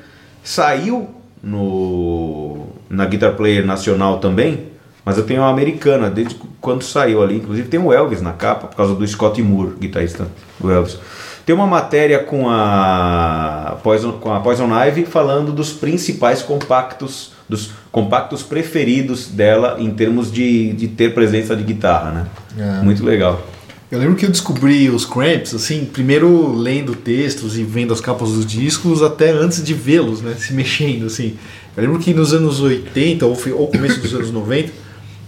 saiu 0.44 1.10
no, 1.44 2.68
na 2.90 3.06
Guitar 3.06 3.34
Player 3.34 3.66
nacional 3.66 4.20
também, 4.20 4.68
mas 5.04 5.18
eu 5.18 5.24
tenho 5.24 5.42
uma 5.42 5.50
americana 5.50 6.10
desde 6.10 6.36
quando 6.60 6.84
saiu 6.84 7.24
ali. 7.24 7.38
Inclusive 7.38 7.68
tem 7.70 7.80
o 7.80 7.94
Elvis 7.94 8.22
na 8.22 8.34
capa, 8.34 8.68
por 8.68 8.76
causa 8.76 8.94
do 8.94 9.08
Scott 9.08 9.42
Moore, 9.42 9.76
guitarrista 9.80 10.28
do 10.60 10.72
Elvis. 10.72 10.98
Tem 11.46 11.56
uma 11.56 11.66
matéria 11.66 12.20
com 12.20 12.50
a 12.50 13.78
Poison, 13.82 14.12
com 14.14 14.34
a 14.34 14.42
Poison 14.42 14.68
Ivy 14.86 15.06
falando 15.06 15.54
dos 15.54 15.72
principais 15.72 16.42
compactos, 16.42 17.32
dos 17.48 17.72
compactos 17.90 18.44
preferidos 18.44 19.30
dela 19.30 19.78
em 19.80 19.90
termos 19.92 20.30
de, 20.30 20.74
de 20.74 20.90
ter 20.90 21.14
presença 21.14 21.56
de 21.56 21.64
guitarra, 21.64 22.12
né? 22.12 22.28
É. 22.60 22.84
Muito 22.84 23.06
legal. 23.06 23.42
Eu 23.90 24.00
lembro 24.00 24.16
que 24.16 24.26
eu 24.26 24.30
descobri 24.30 24.90
os 24.90 25.06
Cramps, 25.06 25.54
assim, 25.54 25.86
primeiro 25.86 26.54
lendo 26.54 26.94
textos 26.94 27.58
e 27.58 27.64
vendo 27.64 27.94
as 27.94 28.02
capas 28.02 28.32
dos 28.32 28.46
discos, 28.46 29.02
até 29.02 29.32
antes 29.32 29.64
de 29.64 29.74
vê-los, 29.74 30.22
né, 30.22 30.36
se 30.38 30.52
mexendo, 30.54 31.06
assim. 31.06 31.36
Eu 31.76 31.84
lembro 31.84 32.00
que 32.00 32.14
nos 32.14 32.34
anos 32.34 32.60
80, 32.60 33.26
ou, 33.26 33.38
ou 33.54 33.68
começo 33.68 34.02
dos 34.02 34.14
anos 34.14 34.32
90, 34.32 34.74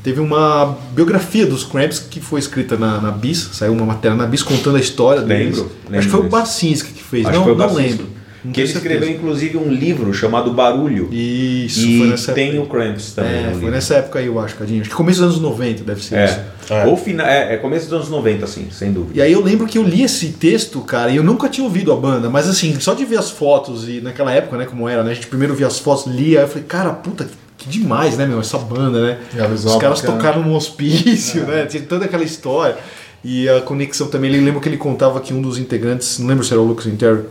teve 0.03 0.19
uma 0.19 0.77
biografia 0.93 1.45
dos 1.45 1.63
Cramps 1.63 1.99
que 1.99 2.19
foi 2.19 2.39
escrita 2.39 2.75
na, 2.75 2.99
na 2.99 3.11
Bis, 3.11 3.49
saiu 3.53 3.71
uma 3.71 3.85
matéria 3.85 4.17
na 4.17 4.25
Bis 4.25 4.43
contando 4.43 4.75
a 4.75 4.79
história 4.79 5.21
deles. 5.21 5.57
Lembro, 5.57 5.71
Acho 5.71 5.91
lembro 5.91 6.05
que 6.05 6.11
foi 6.11 6.19
o 6.19 6.23
disso. 6.23 6.31
Barcinski 6.31 6.93
que 6.93 7.03
fez, 7.03 7.25
Acho 7.27 7.39
não, 7.39 7.55
não 7.55 7.73
lembro. 7.73 8.18
Não 8.43 8.51
Que 8.53 8.61
ele 8.61 8.67
tenho 8.67 8.77
escreveu 8.77 9.01
certeza. 9.07 9.19
inclusive 9.19 9.57
um 9.57 9.69
livro 9.69 10.13
chamado 10.13 10.53
Barulho. 10.53 11.09
Isso, 11.11 11.81
e 11.87 11.97
foi 11.99 12.07
nessa 12.07 12.33
tem 12.33 12.49
época. 12.49 12.63
o 12.63 12.67
Cramps 12.67 13.11
também. 13.13 13.31
É, 13.35 13.43
foi 13.43 13.53
livro. 13.55 13.71
nessa 13.71 13.95
época 13.95 14.19
aí, 14.19 14.25
eu 14.27 14.39
acho, 14.39 14.55
Cadinho. 14.55 14.81
Acho 14.81 14.89
que 14.89 14.95
começo 14.95 15.19
dos 15.21 15.29
anos 15.37 15.41
90 15.41 15.83
deve 15.83 16.03
ser 16.03 16.25
isso. 16.25 16.39
É. 16.73 16.85
Ou 16.85 16.95
fina, 16.95 17.23
é, 17.29 17.55
é 17.55 17.57
começo 17.57 17.85
dos 17.85 17.93
anos 17.93 18.09
90, 18.09 18.45
assim, 18.45 18.67
sem 18.71 18.91
dúvida. 18.93 19.17
E 19.17 19.21
aí 19.21 19.31
eu 19.33 19.41
lembro 19.43 19.65
que 19.67 19.77
eu 19.77 19.83
li 19.83 20.03
esse 20.03 20.27
texto, 20.33 20.79
cara, 20.81 21.09
e 21.11 21.15
eu 21.15 21.23
nunca 21.23 21.49
tinha 21.49 21.63
ouvido 21.65 21.91
a 21.91 21.95
banda, 21.95 22.29
mas 22.29 22.47
assim, 22.47 22.79
só 22.79 22.93
de 22.93 23.03
ver 23.05 23.17
as 23.17 23.29
fotos 23.31 23.89
e 23.89 23.99
naquela 24.01 24.31
época, 24.31 24.55
né, 24.57 24.65
como 24.65 24.87
era, 24.87 25.03
né, 25.03 25.11
a 25.11 25.13
gente 25.13 25.27
primeiro 25.27 25.55
via 25.55 25.67
as 25.67 25.79
fotos, 25.79 26.05
lia, 26.05 26.39
aí 26.39 26.45
eu 26.45 26.47
falei, 26.47 26.63
cara, 26.67 26.91
puta, 26.91 27.27
que 27.57 27.67
demais, 27.67 28.17
né, 28.17 28.25
meu? 28.25 28.39
Essa 28.39 28.57
banda, 28.57 29.01
né? 29.01 29.17
É, 29.35 29.45
Os 29.47 29.75
caras 29.75 29.99
bacana. 30.01 30.17
tocaram 30.17 30.43
num 30.43 30.55
hospício, 30.55 31.43
né? 31.45 31.65
Tinha 31.65 31.83
toda 31.83 32.05
aquela 32.05 32.23
história. 32.23 32.77
E 33.21 33.49
a 33.49 33.59
conexão 33.59 34.07
também, 34.07 34.31
ele 34.31 34.45
lembra 34.45 34.61
que 34.61 34.69
ele 34.69 34.77
contava 34.77 35.19
que 35.19 35.33
um 35.33 35.41
dos 35.41 35.57
integrantes, 35.57 36.19
não 36.19 36.27
lembro 36.27 36.43
se 36.45 36.53
era 36.53 36.61
o 36.61 36.65
Lucas 36.65 36.85
Interior, 36.85 37.25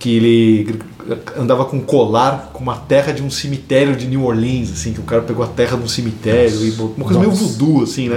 que 0.00 0.16
ele 0.16 0.78
andava 1.38 1.64
com 1.66 1.76
um 1.76 1.80
colar 1.80 2.50
com 2.54 2.60
uma 2.62 2.74
terra 2.76 3.12
de 3.12 3.22
um 3.22 3.30
cemitério 3.30 3.94
de 3.94 4.06
New 4.06 4.24
Orleans, 4.24 4.72
assim, 4.72 4.92
que 4.94 4.98
o 5.00 5.04
cara 5.04 5.20
pegou 5.22 5.44
a 5.44 5.48
terra 5.48 5.76
de 5.76 5.84
um 5.84 5.88
cemitério 5.88 6.66
e 6.66 6.70
botou- 6.72 6.94
uma 6.96 7.04
coisa 7.04 7.20
meio 7.20 7.30
voodoo, 7.30 7.82
assim, 7.84 8.08
né? 8.08 8.16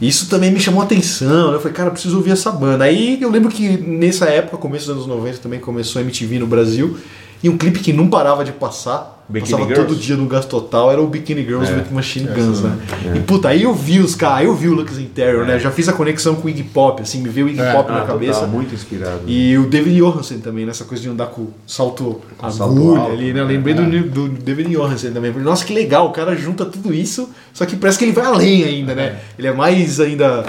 Isso 0.00 0.28
também 0.28 0.50
me 0.50 0.58
chamou 0.58 0.80
a 0.80 0.84
atenção? 0.84 1.52
Eu 1.52 1.58
falei, 1.60 1.72
cara, 1.74 1.88
eu 1.88 1.92
preciso 1.92 2.16
ouvir 2.16 2.30
essa 2.32 2.50
banda. 2.50 2.84
Aí 2.84 3.18
eu 3.20 3.30
lembro 3.30 3.50
que 3.50 3.76
nessa 3.78 4.24
época, 4.26 4.56
começo 4.56 4.86
dos 4.86 4.94
anos 4.96 5.06
90, 5.06 5.38
também 5.38 5.60
começou 5.60 6.00
a 6.00 6.02
MTV 6.02 6.38
no 6.38 6.46
Brasil, 6.46 6.96
e 7.42 7.48
um 7.48 7.56
clipe 7.56 7.80
que 7.80 7.92
não 7.92 8.08
parava 8.08 8.44
de 8.44 8.52
passar, 8.52 9.14
Bikini 9.28 9.50
passava 9.52 9.68
Girls? 9.68 9.88
todo 9.88 10.00
dia 10.00 10.16
no 10.16 10.26
Gas 10.26 10.46
Total, 10.46 10.90
era 10.90 11.00
o 11.02 11.06
Bikini 11.08 11.42
Girls 11.44 11.70
É. 11.72 11.76
with 11.76 11.86
Machine 11.92 12.28
Guns, 12.28 12.60
né? 12.62 12.76
E 13.16 13.20
puta, 13.20 13.48
aí 13.48 13.64
eu 13.64 13.74
vi 13.74 13.98
os 13.98 14.14
caras, 14.14 14.38
aí 14.38 14.46
eu 14.46 14.54
vi 14.54 14.68
o 14.68 14.72
Lux 14.74 14.98
Interior, 14.98 15.44
né? 15.44 15.58
Já 15.58 15.70
fiz 15.70 15.88
a 15.88 15.92
conexão 15.92 16.36
com 16.36 16.46
o 16.46 16.50
Iggy 16.50 16.62
Pop, 16.62 17.02
assim, 17.02 17.20
me 17.20 17.28
veio 17.28 17.46
o 17.46 17.48
Iggy 17.50 17.60
É. 17.60 17.72
Pop 17.72 17.88
Ah, 17.90 17.92
na 17.92 18.00
total, 18.02 18.14
cabeça. 18.18 18.46
muito 18.46 18.72
inspirado. 18.74 19.20
E 19.26 19.58
o 19.58 19.68
David 19.68 19.96
Johansen 19.98 20.38
também, 20.38 20.64
nessa 20.64 20.84
coisa 20.84 21.02
de 21.02 21.08
andar 21.08 21.26
com 21.26 21.48
salto 21.66 22.20
salto 22.40 22.62
agulha 22.62 23.00
alto, 23.00 23.12
ali, 23.12 23.32
né? 23.32 23.40
Eu 23.40 23.46
lembrei 23.46 23.74
do, 23.74 23.84
do 24.08 24.28
David 24.28 24.70
Johansen 24.70 25.10
também. 25.12 25.32
Falei, 25.32 25.44
Nossa, 25.46 25.64
que 25.64 25.74
legal, 25.74 26.06
o 26.06 26.10
cara 26.12 26.36
junta 26.36 26.64
tudo 26.64 26.94
isso, 26.94 27.28
só 27.52 27.66
que 27.66 27.74
parece 27.76 27.98
que 27.98 28.04
ele 28.04 28.12
vai 28.12 28.26
além 28.26 28.62
ainda, 28.64 28.94
né? 28.94 29.18
Ele 29.38 29.48
é 29.48 29.52
mais 29.52 29.98
ainda 29.98 30.44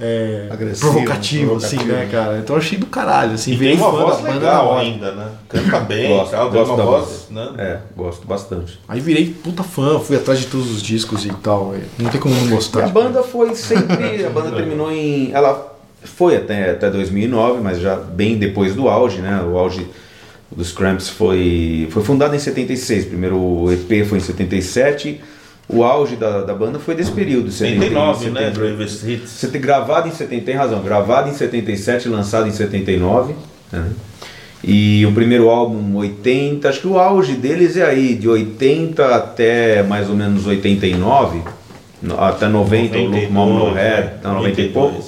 é, 0.00 0.46
Agressivo, 0.50 0.92
provocativo, 0.92 1.56
assim, 1.56 1.76
né, 1.84 2.08
cara? 2.10 2.38
Então 2.38 2.54
eu 2.56 2.60
achei 2.62 2.78
do 2.78 2.86
caralho, 2.86 3.32
assim, 3.32 3.52
E 3.52 3.56
virei 3.56 3.76
tem 3.76 3.84
uma 3.84 3.90
voz 3.90 4.22
da 4.22 4.30
legal 4.32 4.66
hora. 4.68 4.80
ainda, 4.80 5.12
né? 5.12 5.28
Canta 5.48 5.80
bem 5.80 6.08
Gosto, 6.08 6.28
e 6.28 6.36
tal, 6.36 6.50
gosto 6.50 6.74
uma 6.74 6.84
voz, 6.84 7.04
voz. 7.04 7.26
né? 7.30 7.48
É, 7.58 7.78
gosto 7.96 8.26
bastante. 8.26 8.78
Aí 8.88 9.00
virei 9.00 9.26
puta 9.42 9.62
fã, 9.64 9.98
fui 9.98 10.16
atrás 10.16 10.38
de 10.38 10.46
todos 10.46 10.70
os 10.70 10.82
discos 10.82 11.24
e 11.24 11.30
tal. 11.42 11.74
e 11.76 12.02
Não 12.02 12.10
tem 12.10 12.20
como 12.20 12.34
não 12.34 12.46
E 12.46 12.48
gostar. 12.50 12.84
a 12.84 12.88
banda 12.88 13.22
foi 13.22 13.54
sempre. 13.56 14.24
A 14.24 14.30
banda 14.30 14.52
terminou 14.54 14.90
em. 14.92 15.32
Ela 15.32 15.76
foi 16.04 16.36
até, 16.36 16.70
até 16.70 16.88
2009, 16.90 17.60
mas 17.60 17.80
já 17.80 17.96
bem 17.96 18.36
depois 18.38 18.74
do 18.76 18.88
auge, 18.88 19.18
né? 19.18 19.42
O 19.42 19.58
auge 19.58 19.84
dos 20.50 20.70
Cramps 20.72 21.08
foi, 21.08 21.88
foi 21.90 22.04
fundado 22.04 22.36
em 22.36 22.38
76. 22.38 23.06
Primeiro 23.06 23.36
o 23.36 23.72
EP 23.72 24.06
foi 24.06 24.18
em 24.18 24.20
77. 24.20 25.20
O 25.68 25.84
auge 25.84 26.16
da, 26.16 26.42
da 26.42 26.54
banda 26.54 26.78
foi 26.78 26.94
desse 26.94 27.10
período. 27.12 27.50
79, 27.50 28.30
né? 28.30 28.40
78. 28.52 28.58
Greatest 28.58 29.02
Hits. 29.04 29.30
Você 29.30 29.48
tem 29.48 29.60
gravado 29.60 30.08
em 30.08 30.12
70, 30.12 30.44
tem 30.44 30.54
razão, 30.54 30.80
gravado 30.82 31.28
em 31.28 31.34
77, 31.34 32.08
lançado 32.08 32.48
em 32.48 32.52
79. 32.52 33.34
né? 33.70 33.86
E 34.64 35.04
o 35.06 35.12
primeiro 35.12 35.48
álbum 35.50 35.96
80, 35.96 36.68
acho 36.68 36.80
que 36.80 36.86
o 36.88 36.98
auge 36.98 37.34
deles 37.34 37.76
é 37.76 37.84
aí, 37.84 38.14
de 38.14 38.28
80 38.28 39.14
até 39.14 39.82
mais 39.84 40.08
ou 40.10 40.16
menos 40.16 40.46
89, 40.46 41.42
no- 42.02 42.18
até 42.20 42.48
90, 42.48 42.96
o 42.98 43.04
Look 43.06 43.26
Mom 43.30 43.52
No 43.52 43.74
tá 44.22 44.32
90 44.32 44.60
e 44.60 44.68
pouco. 44.70 45.04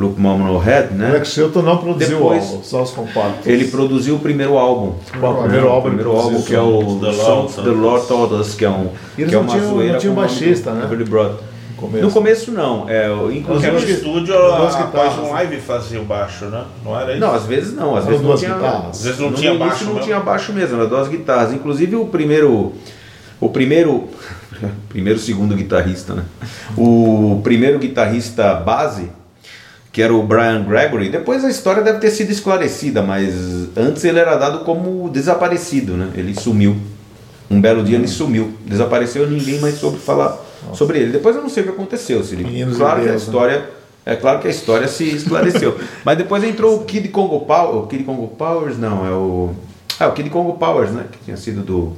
92. 0.00 0.10
Look 0.10 0.18
Mom 0.20 0.38
No 0.38 0.58
Head, 0.58 0.92
O 0.92 0.96
né? 0.96 1.08
Alex 1.10 1.28
Chilton 1.28 1.62
não 1.62 1.76
produziu 1.76 2.18
Depois- 2.18 2.42
o 2.44 2.46
álbum, 2.52 2.62
só 2.64 2.82
os 2.82 2.90
compactos. 2.90 3.46
Ele 3.46 3.66
produziu 3.68 4.16
o 4.16 4.18
primeiro 4.18 4.56
álbum. 4.58 4.94
Qual 5.18 5.34
o 5.34 5.42
primeiro 5.42 5.68
álbum 5.68 5.78
O 5.88 5.90
primeiro 5.90 6.16
álbum 6.16 6.42
que 6.42 6.54
é 6.54 6.60
o 6.60 6.98
The 7.00 7.10
Lord 7.10 7.52
The 7.54 7.70
Lord 7.70 8.06
Told 8.06 8.34
Us, 8.34 8.54
que 8.54 8.64
é 8.64 8.70
um 8.70 8.88
eles 9.18 9.30
que 9.30 9.36
é 9.36 9.38
não 9.38 9.40
uma 9.42 9.52
tinham- 9.52 9.68
zoeira 9.68 9.92
não 9.92 10.00
o 10.00 10.04
nome 10.04 10.16
baixista, 10.16 10.72
né? 10.72 10.86
Billy 10.86 11.04
Broad. 11.04 11.34
começo. 11.76 12.04
No 12.04 12.10
começo 12.12 12.52
não, 12.52 12.88
é, 12.90 13.08
inclusive 13.32 13.70
no 13.72 13.78
estúdio 13.78 14.34
duas 14.34 14.74
a 14.76 14.82
guitarras, 14.82 15.14
Poison 15.14 15.32
né? 15.34 15.44
Ivy 15.44 15.56
fazia 15.60 16.00
o 16.00 16.04
baixo, 16.04 16.44
né? 16.46 16.64
Não 16.84 16.98
era 17.00 17.12
isso? 17.12 17.20
Não, 17.20 17.34
às 17.34 17.44
vezes 17.46 17.74
não, 17.74 17.96
às 17.96 18.04
Eram 18.04 18.06
vezes 18.06 18.20
não 18.20 18.28
duas 18.28 18.40
tinha. 18.40 18.54
guitarras. 18.54 18.96
Às 18.98 19.02
vezes 19.04 19.18
não 19.20 19.30
no 19.30 19.36
tinha 19.36 19.50
início 19.52 19.66
baixo 19.68 19.84
não 19.84 19.92
mesmo. 19.94 20.04
tinha 20.06 20.20
baixo 20.20 20.52
mesmo, 20.52 20.76
eram 20.76 20.88
duas 20.88 21.08
guitarras. 21.08 21.52
Inclusive 21.54 21.96
o 21.96 22.04
primeiro. 22.06 22.72
O 23.40 23.48
primeiro. 23.48 24.08
primeiro 24.90 25.18
segundo 25.18 25.54
guitarrista, 25.54 26.12
né? 26.14 26.22
O 26.76 27.40
primeiro 27.42 27.78
guitarrista 27.78 28.52
base, 28.54 29.10
que 29.92 30.00
era 30.00 30.14
o 30.14 30.22
Brian 30.22 30.64
Gregory, 30.64 31.08
depois 31.08 31.44
a 31.44 31.50
história 31.50 31.82
deve 31.82 31.98
ter 31.98 32.10
sido 32.10 32.30
esclarecida, 32.30 33.02
mas 33.02 33.34
antes 33.76 34.04
ele 34.04 34.18
era 34.18 34.36
dado 34.36 34.60
como 34.60 35.08
desaparecido, 35.10 35.94
né? 35.96 36.10
Ele 36.14 36.34
sumiu. 36.34 36.76
Um 37.50 37.60
belo 37.60 37.82
dia 37.82 37.96
ele 37.96 38.06
sumiu, 38.06 38.54
desapareceu 38.64 39.24
e 39.26 39.30
ninguém 39.30 39.58
mais 39.58 39.74
soube 39.74 39.98
falar 39.98 40.38
sobre 40.72 41.00
ele. 41.00 41.10
Depois 41.10 41.34
eu 41.34 41.42
não 41.42 41.48
sei 41.48 41.64
o 41.64 41.66
que 41.66 41.72
aconteceu. 41.72 42.22
Se 42.22 42.36
ele, 42.36 42.74
claro 42.76 43.02
que 43.02 43.08
a 43.08 43.12
né? 43.12 43.16
história, 43.16 43.70
é 44.06 44.14
claro 44.14 44.38
que 44.38 44.46
a 44.46 44.50
história 44.50 44.86
se 44.86 45.04
esclareceu. 45.16 45.76
Mas 46.04 46.16
depois 46.16 46.44
entrou 46.44 46.76
o 46.76 46.84
Kid 46.84 47.08
Congo 47.08 47.40
Powers, 47.40 47.84
o 47.84 47.86
Kid 47.88 48.04
Congo 48.04 48.28
Powers 48.28 48.78
não, 48.78 49.04
é 49.04 49.10
o 49.10 49.50
ah, 49.98 50.08
o 50.08 50.12
Kid 50.12 50.30
Congo 50.30 50.54
Powers, 50.54 50.92
né, 50.92 51.04
que 51.12 51.18
tinha 51.24 51.36
sido 51.36 51.62
do 51.62 51.92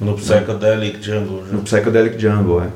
No 0.00 0.14
Psychedelic 0.14 1.02
Jungle. 1.02 1.44
no 1.52 1.62
Psychedelic 1.62 2.18
Jungle, 2.18 2.62
é. 2.62 2.68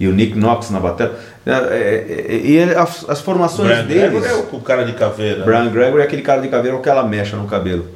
E 0.00 0.08
o 0.08 0.12
Nick 0.14 0.36
Knox 0.36 0.70
na 0.70 0.80
bateria. 0.80 1.12
É, 1.46 1.50
é, 1.52 2.26
é, 2.28 2.40
E 2.42 2.62
as, 2.74 3.08
as 3.08 3.20
formações 3.20 3.68
Brian 3.68 3.84
deles. 3.84 4.10
Gregory 4.22 4.26
é 4.32 4.56
o, 4.56 4.60
cara 4.60 4.84
de 4.84 4.94
caveira. 4.94 5.44
Brian 5.44 5.68
Gregory 5.70 6.00
é 6.02 6.06
aquele 6.06 6.22
cara 6.22 6.40
de 6.40 6.48
caveira 6.48 6.74
com 6.76 6.80
aquela 6.82 7.06
mecha 7.06 7.36
no 7.36 7.46
cabelo. 7.46 7.86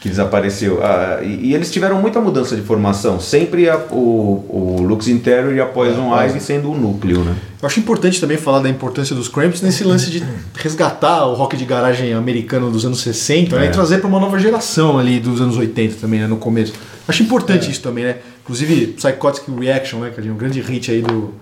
Que 0.00 0.08
desapareceu. 0.08 0.80
Ah, 0.82 1.20
e, 1.22 1.50
e 1.50 1.54
eles 1.54 1.70
tiveram 1.70 2.00
muita 2.00 2.20
mudança 2.20 2.56
de 2.56 2.62
formação. 2.62 3.20
Sempre 3.20 3.68
a- 3.70 3.76
o, 3.92 4.76
o 4.80 4.82
Lux 4.82 5.06
Interior 5.06 5.54
e 5.54 5.60
a 5.60 5.66
Poison 5.66 6.12
Ivy 6.18 6.40
sendo 6.40 6.72
o 6.72 6.74
núcleo, 6.76 7.22
né? 7.22 7.36
Eu 7.62 7.66
acho 7.68 7.78
importante 7.78 8.20
também 8.20 8.36
falar 8.36 8.58
da 8.58 8.68
importância 8.68 9.14
dos 9.14 9.28
Cramps 9.28 9.62
nesse 9.62 9.84
lance 9.84 10.10
de 10.10 10.24
resgatar 10.56 11.24
o 11.26 11.34
rock 11.34 11.56
de 11.56 11.64
garagem 11.64 12.12
americano 12.14 12.68
dos 12.68 12.84
anos 12.84 13.00
60 13.00 13.56
né, 13.56 13.66
É. 13.66 13.68
e 13.68 13.70
trazer 13.70 13.98
para 13.98 14.08
uma 14.08 14.18
nova 14.18 14.36
geração 14.40 14.98
ali 14.98 15.20
dos 15.20 15.40
anos 15.40 15.56
80 15.56 15.94
também, 16.00 16.18
né, 16.18 16.26
no 16.26 16.36
começo. 16.38 16.72
Acho 17.06 17.22
importante 17.22 17.70
isso 17.70 17.80
também, 17.82 18.02
né? 18.04 18.16
Inclusive 18.42 18.88
Psychotic 18.94 19.44
Reaction, 19.58 20.00
né, 20.00 20.10
que 20.14 20.20
é 20.26 20.30
um 20.32 20.36
grande 20.36 20.60
hit 20.60 20.90
aí 20.90 21.00
do, 21.02 21.32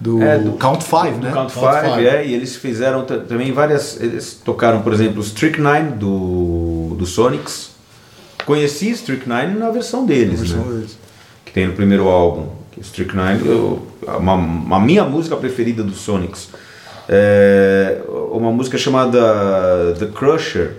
do, 0.00 0.22
É, 0.22 0.38
do- 0.38 0.52
Count 0.52 0.82
5, 0.82 0.96
né? 0.96 1.10
Do 1.10 1.34
Count 1.34 1.52
Count 1.52 1.52
Five, 1.52 1.94
Five. 1.94 2.06
é, 2.06 2.26
e 2.26 2.34
eles 2.34 2.56
fizeram 2.56 3.04
também 3.04 3.52
várias. 3.52 4.00
Eles 4.00 4.40
tocaram, 4.44 4.80
por 4.82 4.92
exemplo, 4.92 5.20
Strychnine 5.22 5.92
do, 5.96 6.94
do 6.98 7.04
Sonics. 7.06 7.70
Conheci 8.46 8.90
Strychnine 8.90 9.58
na 9.58 9.70
versão 9.70 10.06
deles, 10.06 10.40
Versão 10.40 10.64
né? 10.64 10.74
deles. 10.78 10.98
que 11.44 11.52
tem 11.52 11.66
no 11.66 11.74
primeiro 11.74 12.08
álbum. 12.08 12.46
Que 12.72 12.80
Strychnine, 12.80 13.46
eu, 13.46 13.86
uma, 14.18 14.34
uma 14.34 14.80
minha 14.80 15.04
música 15.04 15.36
preferida 15.36 15.82
do 15.82 15.92
Sonics. 15.92 16.48
É 17.08 18.00
uma 18.32 18.50
música 18.52 18.78
chamada 18.78 19.94
The 19.98 20.06
Crusher, 20.06 20.76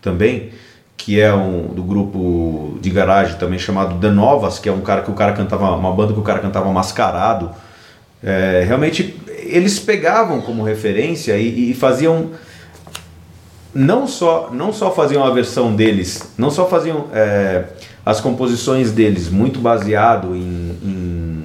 também, 0.00 0.50
que 0.96 1.20
é 1.20 1.32
um 1.34 1.66
do 1.66 1.82
grupo 1.82 2.78
de 2.80 2.90
garagem 2.90 3.36
também 3.36 3.58
chamado 3.58 3.98
The 4.00 4.10
Novas, 4.10 4.58
que 4.58 4.68
é 4.68 4.72
um 4.72 4.80
cara 4.80 5.02
que 5.02 5.10
o 5.10 5.14
cara 5.14 5.32
cantava, 5.32 5.74
uma 5.76 5.92
banda 5.92 6.12
que 6.12 6.18
o 6.18 6.22
cara 6.22 6.38
cantava 6.38 6.70
mascarado. 6.72 7.50
É, 8.22 8.64
realmente 8.66 9.20
eles 9.28 9.78
pegavam 9.78 10.40
como 10.40 10.62
referência 10.62 11.36
e, 11.36 11.70
e 11.70 11.74
faziam 11.74 12.30
não 13.74 14.06
só 14.06 14.50
não 14.52 14.72
só 14.72 14.90
faziam 14.90 15.24
a 15.24 15.30
versão 15.30 15.74
deles, 15.74 16.32
não 16.38 16.50
só 16.50 16.66
faziam 16.66 17.06
é, 17.12 17.64
as 18.06 18.20
composições 18.20 18.92
deles 18.92 19.28
muito 19.28 19.58
baseado 19.58 20.34
em, 20.34 20.76
em, 20.82 21.44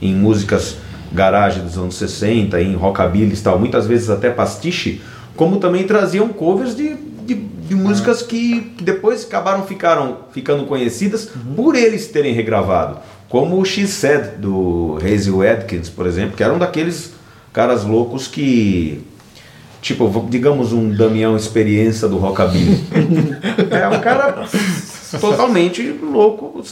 em 0.00 0.14
músicas 0.14 0.76
garagem 1.12 1.62
dos 1.62 1.76
anos 1.76 1.96
60, 1.96 2.60
em 2.60 2.74
rockabilly 2.74 3.34
e 3.34 3.36
tal, 3.38 3.58
muitas 3.58 3.86
vezes 3.86 4.10
até 4.10 4.30
pastiche, 4.30 5.00
como 5.36 5.56
também 5.56 5.84
traziam 5.84 6.28
covers 6.28 6.76
de, 6.76 6.96
de, 7.28 7.34
de 7.34 7.74
músicas 7.74 8.22
que 8.22 8.72
depois 8.80 9.24
acabaram 9.24 9.66
ficaram, 9.66 10.18
ficando 10.32 10.64
conhecidas 10.64 11.30
por 11.54 11.76
eles 11.76 12.08
terem 12.08 12.32
regravado, 12.32 12.98
como 13.28 13.60
o 13.60 13.64
She 13.64 13.86
Said 13.86 14.38
do 14.38 14.98
Hazy 15.02 15.30
Watkins, 15.30 15.90
por 15.90 16.06
exemplo, 16.06 16.36
que 16.36 16.42
era 16.42 16.54
um 16.54 16.58
daqueles 16.58 17.12
caras 17.52 17.84
loucos 17.84 18.26
que 18.26 19.04
Tipo, 19.80 20.26
digamos 20.28 20.72
um 20.72 20.90
Damião 20.90 21.36
Experiência 21.36 22.08
do 22.08 22.18
Rockabilly. 22.18 22.84
é 23.70 23.86
um 23.88 24.00
cara 24.00 24.44
totalmente 25.20 25.82
louco 26.02 26.64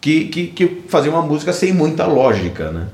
que, 0.00 0.26
que, 0.26 0.46
que 0.46 0.82
fazia 0.88 1.10
uma 1.10 1.20
música 1.20 1.52
sem 1.52 1.72
muita 1.72 2.06
lógica, 2.06 2.70
né? 2.70 2.86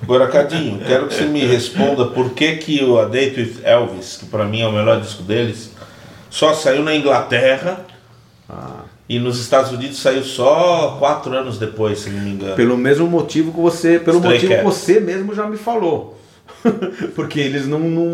Agora, 0.00 0.28
Cadinho, 0.28 0.78
quero 0.78 1.08
que 1.08 1.14
você 1.14 1.24
me 1.24 1.44
responda 1.44 2.06
por 2.06 2.30
que, 2.30 2.56
que 2.56 2.84
o 2.84 3.00
A 3.00 3.04
Date 3.04 3.40
with 3.40 3.56
Elvis, 3.64 4.16
que 4.18 4.26
pra 4.26 4.44
mim 4.44 4.60
é 4.60 4.66
o 4.66 4.72
melhor 4.72 5.00
disco 5.00 5.24
deles, 5.24 5.71
só 6.32 6.54
saiu 6.54 6.82
na 6.82 6.96
Inglaterra 6.96 7.84
e 9.06 9.18
nos 9.18 9.38
Estados 9.38 9.70
Unidos 9.70 9.98
saiu 9.98 10.24
só 10.24 10.96
quatro 10.98 11.30
anos 11.36 11.58
depois, 11.58 11.98
se 12.00 12.08
não 12.08 12.22
me 12.22 12.30
engano. 12.30 12.56
Pelo 12.56 12.74
mesmo 12.74 13.06
motivo 13.06 13.52
que 13.52 13.60
você, 13.60 13.98
pelo 13.98 14.16
Stray 14.16 14.34
motivo 14.36 14.54
que 14.56 14.62
você 14.62 14.98
mesmo 14.98 15.34
já 15.34 15.46
me 15.46 15.58
falou. 15.58 16.18
Porque 17.14 17.40
eles 17.40 17.66
não, 17.66 17.78
não, 17.78 18.04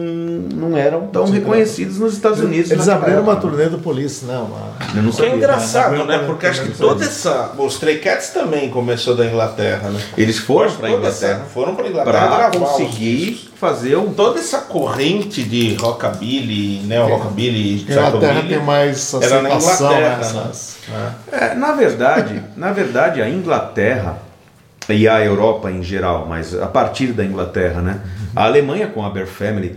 não 0.71 0.77
eram 0.77 1.07
tão 1.09 1.25
reconhecidos 1.27 1.99
nos 1.99 2.15
Estados 2.15 2.41
Unidos. 2.41 2.71
Eles 2.71 2.89
abriram 2.89 3.23
uma 3.23 3.33
época. 3.33 3.49
turnê 3.49 3.67
do 3.69 3.79
Police, 3.79 4.25
né? 4.25 4.37
Uma... 4.39 4.69
Eu 4.97 5.03
não 5.03 5.11
Que 5.13 5.17
é 5.23 5.25
sabia. 5.25 5.37
engraçado, 5.37 6.05
né? 6.05 6.19
Porque 6.27 6.47
acho 6.47 6.63
que 6.63 6.71
toda 6.79 7.05
essa. 7.05 7.53
Os 7.59 7.75
Stray 7.75 7.99
Cats 7.99 8.31
também 8.31 8.71
começou 8.71 9.15
da 9.15 9.27
Inglaterra, 9.27 9.91
né? 9.91 10.01
Eles 10.17 10.39
foram 10.39 10.73
para 10.73 10.89
Toda 10.91 11.09
essa- 11.09 11.27
Inglaterra 11.27 11.47
Foram 11.53 11.75
para 11.75 11.89
Inglaterra 11.89 12.29
para 12.51 12.59
conseguir 12.59 13.51
fazer 13.57 13.97
um 13.97 14.13
Toda 14.15 14.39
essa 14.41 14.59
corrente 14.59 15.43
de 15.43 15.75
rockabilly, 15.75 16.81
neo-rockabilly, 16.87 17.87
A 17.89 17.93
Inglaterra 17.93 18.11
psychobilly, 18.11 18.49
tem 18.49 18.63
mais 18.65 19.15
Era 19.15 19.43
na 19.43 19.49
né? 19.49 19.55
Inglaterra, 19.57 20.19
essas- 20.21 20.77
É, 21.33 21.55
na 21.55 21.73
verdade, 21.73 22.43
na 22.57 22.73
verdade, 22.73 23.21
a 23.21 23.29
Inglaterra 23.29 24.17
e 24.89 25.07
a 25.07 25.25
Europa 25.25 25.71
em 25.71 25.83
geral, 25.83 26.27
mas 26.29 26.55
a 26.55 26.67
partir 26.67 27.09
da 27.09 27.25
Inglaterra, 27.25 27.81
né? 27.81 28.01
A 28.35 28.45
Alemanha 28.45 28.87
com 28.87 29.05
a 29.05 29.11
Bear 29.11 29.27
Family, 29.27 29.77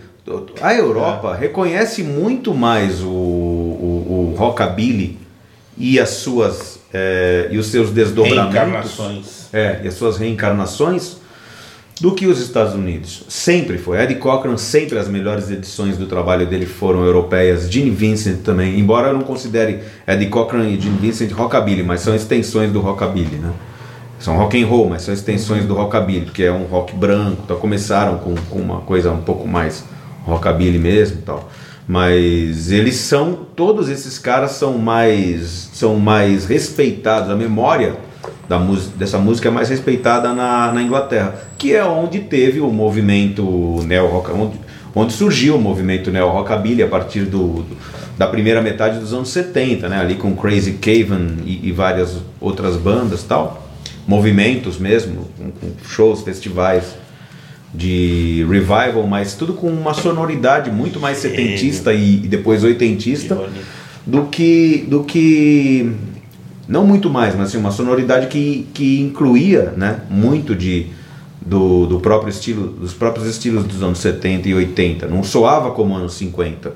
a 0.62 0.74
Europa 0.74 1.36
reconhece 1.36 2.04
muito 2.04 2.54
mais 2.54 3.02
o, 3.02 3.08
o, 3.10 4.34
o 4.34 4.36
rockabilly 4.38 5.17
e 5.78 6.00
as 6.00 6.10
suas 6.10 6.80
é, 6.93 7.47
e 7.50 7.58
os 7.58 7.67
seus 7.67 7.89
desdobramentos, 7.91 8.54
Reencarnações. 8.54 9.50
é, 9.54 9.82
e 9.84 9.88
as 9.88 9.93
suas 9.93 10.17
reencarnações 10.17 11.17
do 12.00 12.13
que 12.13 12.26
os 12.26 12.41
Estados 12.41 12.74
Unidos. 12.74 13.24
Sempre 13.30 13.78
foi. 13.78 14.02
Eddie 14.02 14.15
Cochran, 14.15 14.58
sempre 14.58 14.97
as 14.97 15.08
melhores 15.08 15.52
edições 15.52 15.97
do 15.97 16.08
trabalho 16.08 16.47
dele 16.47 16.65
foram 16.65 17.06
europeias. 17.06 17.71
Gene 17.71 17.91
Vincent 17.91 18.41
também, 18.43 18.80
embora 18.80 19.10
eu 19.10 19.13
não 19.13 19.21
considere 19.21 19.80
Eddie 20.08 20.28
Cochran 20.28 20.67
e 20.67 20.82
Gene 20.82 20.97
Vincent 20.97 21.32
rockabilly, 21.32 21.84
mas 21.84 22.02
são 22.02 22.15
extensões 22.15 22.71
do 22.71 22.80
rockabilly, 22.80 23.38
né? 23.38 23.52
São 24.22 24.38
rock 24.38 24.62
and 24.62 24.68
roll, 24.68 24.88
mas 24.88 25.02
são 25.02 25.14
extensões 25.14 25.66
do 25.66 25.74
rockabilly, 25.74 26.28
que 26.28 26.44
é 26.44 26.52
um 26.52 26.66
rock 26.66 26.96
branco. 26.96 27.42
Então 27.44 27.58
começaram 27.58 28.20
com, 28.20 28.36
com 28.50 28.60
uma 28.60 28.82
coisa 28.82 29.12
um 29.12 29.22
pouco 29.22 29.48
mais 29.48 29.84
rockabilly 30.24 30.78
mesmo, 30.78 31.22
tal. 31.26 31.50
Mas 31.88 32.72
eles 32.72 32.96
são, 32.96 33.40
todos 33.56 33.90
esses 33.90 34.20
caras 34.20 34.52
são 34.52 34.78
mais, 34.78 35.70
são 35.74 35.96
mais 35.96 36.46
respeitados. 36.46 37.30
A 37.32 37.36
memória 37.36 37.96
da 38.48 38.60
dessa 38.96 39.18
música 39.18 39.48
é 39.50 39.52
mais 39.52 39.70
respeitada 39.70 40.34
na, 40.34 40.72
na 40.72 40.84
Inglaterra, 40.84 41.34
que 41.58 41.74
é 41.74 41.84
onde 41.84 42.20
teve 42.20 42.60
o 42.62 42.68
movimento 42.70 43.82
neo 43.86 44.08
rock, 44.08 44.32
onde, 44.32 44.60
onde 44.96 45.14
surgiu 45.14 45.56
o 45.56 45.60
movimento 45.60 46.12
neo 46.12 46.30
rockabilly 46.30 46.84
a 46.84 46.88
partir 46.88 47.22
do, 47.22 47.64
do- 47.64 47.78
da 48.18 48.28
primeira 48.28 48.62
metade 48.62 49.00
dos 49.00 49.14
anos 49.14 49.30
70, 49.30 49.90
né? 49.90 50.00
Ali 50.00 50.14
com 50.16 50.36
Crazy 50.36 50.74
Cavan 50.74 51.38
e, 51.44 51.68
e 51.70 51.72
várias 51.72 52.18
outras 52.40 52.76
bandas, 52.78 53.24
tal, 53.24 53.61
movimentos 54.08 54.78
mesmo, 54.78 55.28
com, 55.60 55.72
shows, 55.88 56.22
festivais 56.22 56.96
de 57.74 58.46
revival, 58.50 59.08
mas 59.08 59.34
tudo 59.34 59.54
com 59.54 59.68
uma 59.68 59.94
sonoridade 59.94 60.70
muito 60.70 61.00
mais 61.00 61.20
setentista 61.20 61.94
e, 61.94 62.16
e 62.16 62.28
depois 62.28 62.64
oitentista 62.64 63.38
do 64.06 64.26
que 64.26 64.86
do 64.90 65.04
que 65.04 65.96
não 66.68 66.86
muito 66.86 67.10
mais, 67.10 67.36
mas 67.36 67.50
assim, 67.50 67.58
uma 67.58 67.72
sonoridade 67.72 68.28
que, 68.28 68.68
que 68.74 69.00
incluía 69.00 69.74
né, 69.76 70.02
muito 70.10 70.56
de 70.56 70.88
do, 71.42 71.86
do 71.88 72.00
próprio 72.00 72.30
estilo, 72.30 72.68
dos 72.68 72.94
próprios 72.94 73.28
estilos 73.28 73.64
dos 73.66 73.82
anos 73.82 74.00
70 74.00 74.48
e 74.48 74.54
80. 74.54 75.08
Não 75.08 75.24
soava 75.24 75.72
como 75.72 75.96
anos 75.96 76.14
50. 76.14 76.70
né? 76.70 76.76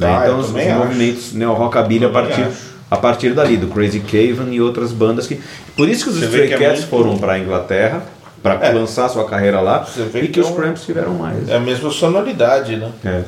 Ah, 0.00 0.20
então 0.24 0.38
os, 0.38 0.50
movimentos 0.50 1.32
neo-rockabilly 1.32 2.04
a 2.04 2.10
partir, 2.10 2.42
acho. 2.42 2.75
A 2.90 2.96
partir 2.96 3.32
dali, 3.34 3.56
do 3.56 3.66
Crazy 3.68 4.00
Cavan 4.00 4.50
e 4.50 4.60
outras 4.60 4.92
bandas 4.92 5.26
que. 5.26 5.40
Por 5.76 5.88
isso 5.88 6.04
que 6.04 6.10
os 6.10 6.22
Stray 6.22 6.52
é 6.52 6.56
Cats 6.56 6.80
muito- 6.80 6.86
foram 6.88 7.18
para 7.18 7.32
a 7.34 7.38
Inglaterra 7.38 8.02
para 8.42 8.54
É. 8.66 8.72
lançar 8.72 9.08
sua 9.08 9.24
carreira 9.26 9.60
lá 9.60 9.78
Você 9.80 10.02
e 10.18 10.20
que 10.22 10.28
que, 10.28 10.40
é 10.40 10.42
os 10.42 10.50
um- 10.50 10.54
Cramps 10.54 10.84
tiveram 10.84 11.14
mais. 11.14 11.48
É 11.48 11.56
a 11.56 11.60
mesma 11.60 11.90
sonoridade, 11.90 12.76
né? 12.76 12.90
É. 13.04 13.22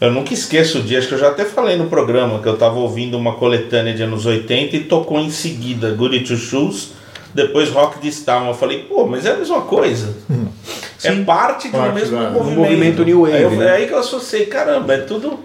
Eu 0.00 0.10
nunca 0.12 0.34
esqueço 0.34 0.78
o 0.78 0.82
dia, 0.82 0.98
acho 0.98 1.08
que 1.08 1.14
eu 1.14 1.18
já 1.18 1.28
até 1.28 1.44
falei 1.44 1.76
no 1.76 1.86
programa 1.86 2.40
que 2.40 2.48
eu 2.48 2.56
tava 2.56 2.74
ouvindo 2.78 3.16
uma 3.16 3.34
coletânea 3.34 3.94
de 3.94 4.02
anos 4.02 4.26
80 4.26 4.76
e 4.76 4.80
tocou 4.80 5.18
em 5.18 5.30
seguida 5.30 5.90
Goody 5.92 6.20
Two 6.20 6.36
Shoes, 6.36 6.90
depois 7.32 7.70
Rock 7.70 7.98
This 8.00 8.22
Town. 8.22 8.48
Eu 8.48 8.54
falei, 8.54 8.80
pô, 8.80 9.06
mas 9.06 9.24
é 9.24 9.32
a 9.32 9.36
mesma 9.36 9.62
coisa. 9.62 10.14
É 11.02 11.12
Sim. 11.12 11.24
parte 11.24 11.68
do 11.68 11.78
Parte 11.78 11.94
mesmo 11.94 12.18
da- 12.18 12.30
movimento. 12.30 12.58
movimento 12.58 13.04
New 13.04 13.20
Wave, 13.22 13.34
Aí 13.36 13.42
eu- 13.42 13.50
né? 13.52 13.66
É 13.66 13.70
aí 13.76 13.86
que 13.86 13.92
eu 13.92 13.98
associei, 13.98 14.46
caramba, 14.46 14.94
é 14.94 14.98
tudo. 14.98 15.38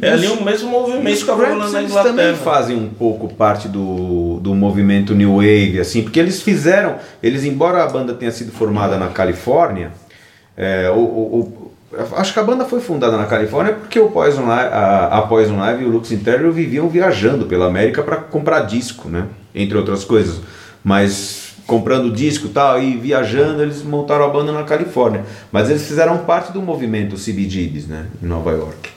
É 0.00 0.12
ali 0.12 0.26
o 0.28 0.44
mesmo 0.44 0.70
movimento 0.70 1.18
que 1.18 1.24
tava 1.24 1.46
rolando 1.46 1.72
na 1.72 1.78
eles 1.80 1.90
Inglaterra. 1.90 2.14
também 2.16 2.34
fazem 2.36 2.76
um 2.76 2.88
pouco 2.88 3.32
parte 3.34 3.66
do, 3.68 4.38
do 4.40 4.54
movimento 4.54 5.14
New 5.14 5.36
Wave, 5.36 5.80
assim, 5.80 6.02
porque 6.02 6.20
eles 6.20 6.40
fizeram, 6.42 6.96
eles 7.22 7.44
embora 7.44 7.82
a 7.82 7.86
banda 7.88 8.14
tenha 8.14 8.30
sido 8.30 8.52
formada 8.52 8.96
na 8.96 9.08
Califórnia, 9.08 9.90
é, 10.56 10.88
o, 10.90 10.98
o- 10.98 11.40
o- 11.40 11.72
acho 12.16 12.32
que 12.32 12.38
a 12.38 12.42
banda 12.44 12.64
foi 12.64 12.80
fundada 12.80 13.16
na 13.16 13.24
Califórnia 13.26 13.72
porque 13.74 13.98
o 13.98 14.08
Poison 14.10 14.46
Live, 14.46 14.72
a, 14.72 15.06
a 15.18 15.22
Poison 15.22 15.56
Live 15.56 15.82
e 15.82 15.86
o 15.86 15.90
Lux 15.90 16.12
Interior 16.12 16.52
viviam 16.52 16.88
viajando 16.88 17.46
pela 17.46 17.66
América 17.66 18.02
para 18.02 18.16
comprar 18.16 18.60
disco, 18.60 19.08
né, 19.08 19.24
entre 19.54 19.76
outras 19.76 20.04
coisas, 20.04 20.40
mas 20.84 21.54
comprando 21.66 22.10
disco 22.12 22.46
e 22.46 22.50
tal 22.50 22.80
e 22.82 22.96
viajando 22.96 23.62
eles 23.62 23.82
montaram 23.82 24.24
a 24.24 24.28
banda 24.28 24.52
na 24.52 24.62
Califórnia, 24.62 25.24
mas 25.52 25.68
eles 25.70 25.86
fizeram 25.86 26.18
parte 26.18 26.52
do 26.52 26.62
movimento 26.62 27.16
CBGBs, 27.16 27.86
né, 27.88 28.06
em 28.22 28.26
Nova 28.26 28.52
York, 28.52 28.90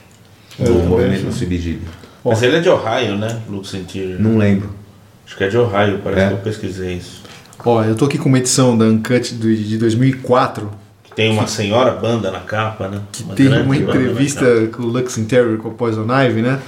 do 0.58 0.64
também 0.64 0.82
movimento 0.88 1.28
acho. 1.28 1.38
CBGB. 1.44 1.80
Mas 2.24 2.42
ele 2.42 2.56
é 2.56 2.60
de 2.60 2.68
Ohio, 2.68 3.16
né? 3.16 3.40
Lux 3.48 3.74
Interior. 3.74 4.20
Não 4.20 4.38
lembro. 4.38 4.70
Acho 5.26 5.36
que 5.36 5.44
é 5.44 5.48
de 5.48 5.56
Ohio, 5.58 6.00
parece 6.04 6.22
É. 6.22 6.28
que 6.28 6.34
eu 6.34 6.38
pesquisei 6.38 6.94
isso. 6.94 7.22
Ó, 7.64 7.82
eu 7.84 7.94
tô 7.94 8.04
aqui 8.04 8.18
com 8.18 8.28
uma 8.28 8.38
edição 8.38 8.76
da 8.76 8.84
Uncut 8.84 9.34
do- 9.34 9.54
de 9.54 9.78
2004 9.78 10.70
Tem 11.14 11.30
uma 11.30 11.46
senhora 11.46 11.90
banda 11.92 12.30
na 12.30 12.40
capa, 12.40 12.88
né? 12.88 13.00
que 13.12 13.22
Uma 13.22 13.34
tem 13.34 13.46
uma 13.48 13.76
entrevista 13.76 14.44
com 14.72 14.82
o 14.82 14.86
Lux 14.86 15.18
Interior 15.18 15.58
com 15.58 15.68
o 15.68 15.72
Poison 15.72 16.06
Ivy, 16.06 16.42
né? 16.42 16.58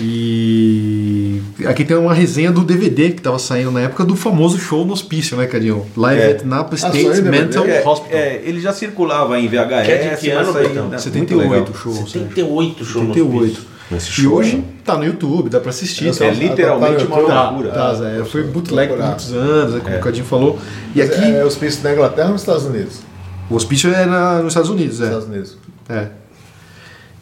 E 0.00 1.40
aqui 1.66 1.84
tem 1.84 1.96
uma 1.96 2.14
resenha 2.14 2.50
do 2.50 2.62
DVD 2.62 3.10
que 3.10 3.22
tava 3.22 3.38
saindo 3.38 3.70
na 3.70 3.80
época 3.80 4.04
do 4.04 4.14
famoso 4.16 4.58
show 4.58 4.84
no 4.84 4.92
hospício, 4.92 5.36
né, 5.36 5.46
Cadinho? 5.46 5.84
Live 5.96 6.20
É. 6.22 6.30
at 6.32 6.42
Napa 6.44 6.76
só 6.76 6.88
State 6.88 7.08
DVD? 7.22 7.30
Mental 7.30 7.66
É, 7.66 7.86
Hospital. 7.86 8.18
é, 8.18 8.42
ele 8.44 8.60
já 8.60 8.72
circulava 8.72 9.38
em 9.38 9.48
VHS, 9.48 9.84
Que 9.86 9.92
é 9.92 10.14
de 10.14 10.20
que 10.20 10.30
ano, 10.30 10.52
Betão? 10.52 10.74
né, 10.74 10.80
muito 10.88 11.00
78 11.02 11.50
legal. 11.50 11.68
o 11.70 11.74
show. 11.76 11.92
Sérgio. 11.92 12.08
78 12.08 12.84
show 12.84 13.02
no 13.02 13.14
78. 13.14 13.44
hospício. 13.52 13.78
Esse 13.90 14.08
E 14.08 14.12
show 14.12 14.34
hoje 14.34 14.64
tá 14.84 14.98
no 14.98 15.04
YouTube, 15.04 15.48
dá 15.48 15.60
pra 15.60 15.70
assistir. 15.70 16.08
É 16.08 16.12
tá? 16.12 16.26
É 16.26 16.30
literalmente 16.30 17.04
uma 17.06 17.22
Tá, 17.26 17.50
loucura. 17.50 17.70
Tá, 17.70 17.94
Zé, 17.94 18.22
foi 18.24 18.42
bootleg 18.42 18.92
por 18.92 19.02
muitos 19.02 19.32
anos, 19.32 19.76
é 19.76 19.80
como 19.80 19.96
o 19.96 20.00
Cadinho 20.00 20.26
falou. 20.26 20.58
E 20.94 21.00
aqui, 21.00 21.24
É, 21.24 21.38
é 21.40 21.44
hospício 21.44 21.82
na 21.82 21.92
Inglaterra 21.94 22.26
ou 22.26 22.32
nos 22.34 22.42
Estados 22.42 22.64
Unidos? 22.66 23.00
o 23.48 23.54
hospício 23.54 23.90
é 23.94 24.04
na- 24.04 24.40
nos 24.42 24.48
Estados 24.48 24.68
Unidos, 24.68 25.00
é. 25.00 25.04
Estados 25.04 25.26
Unidos. 25.26 25.56
É. 25.88 26.08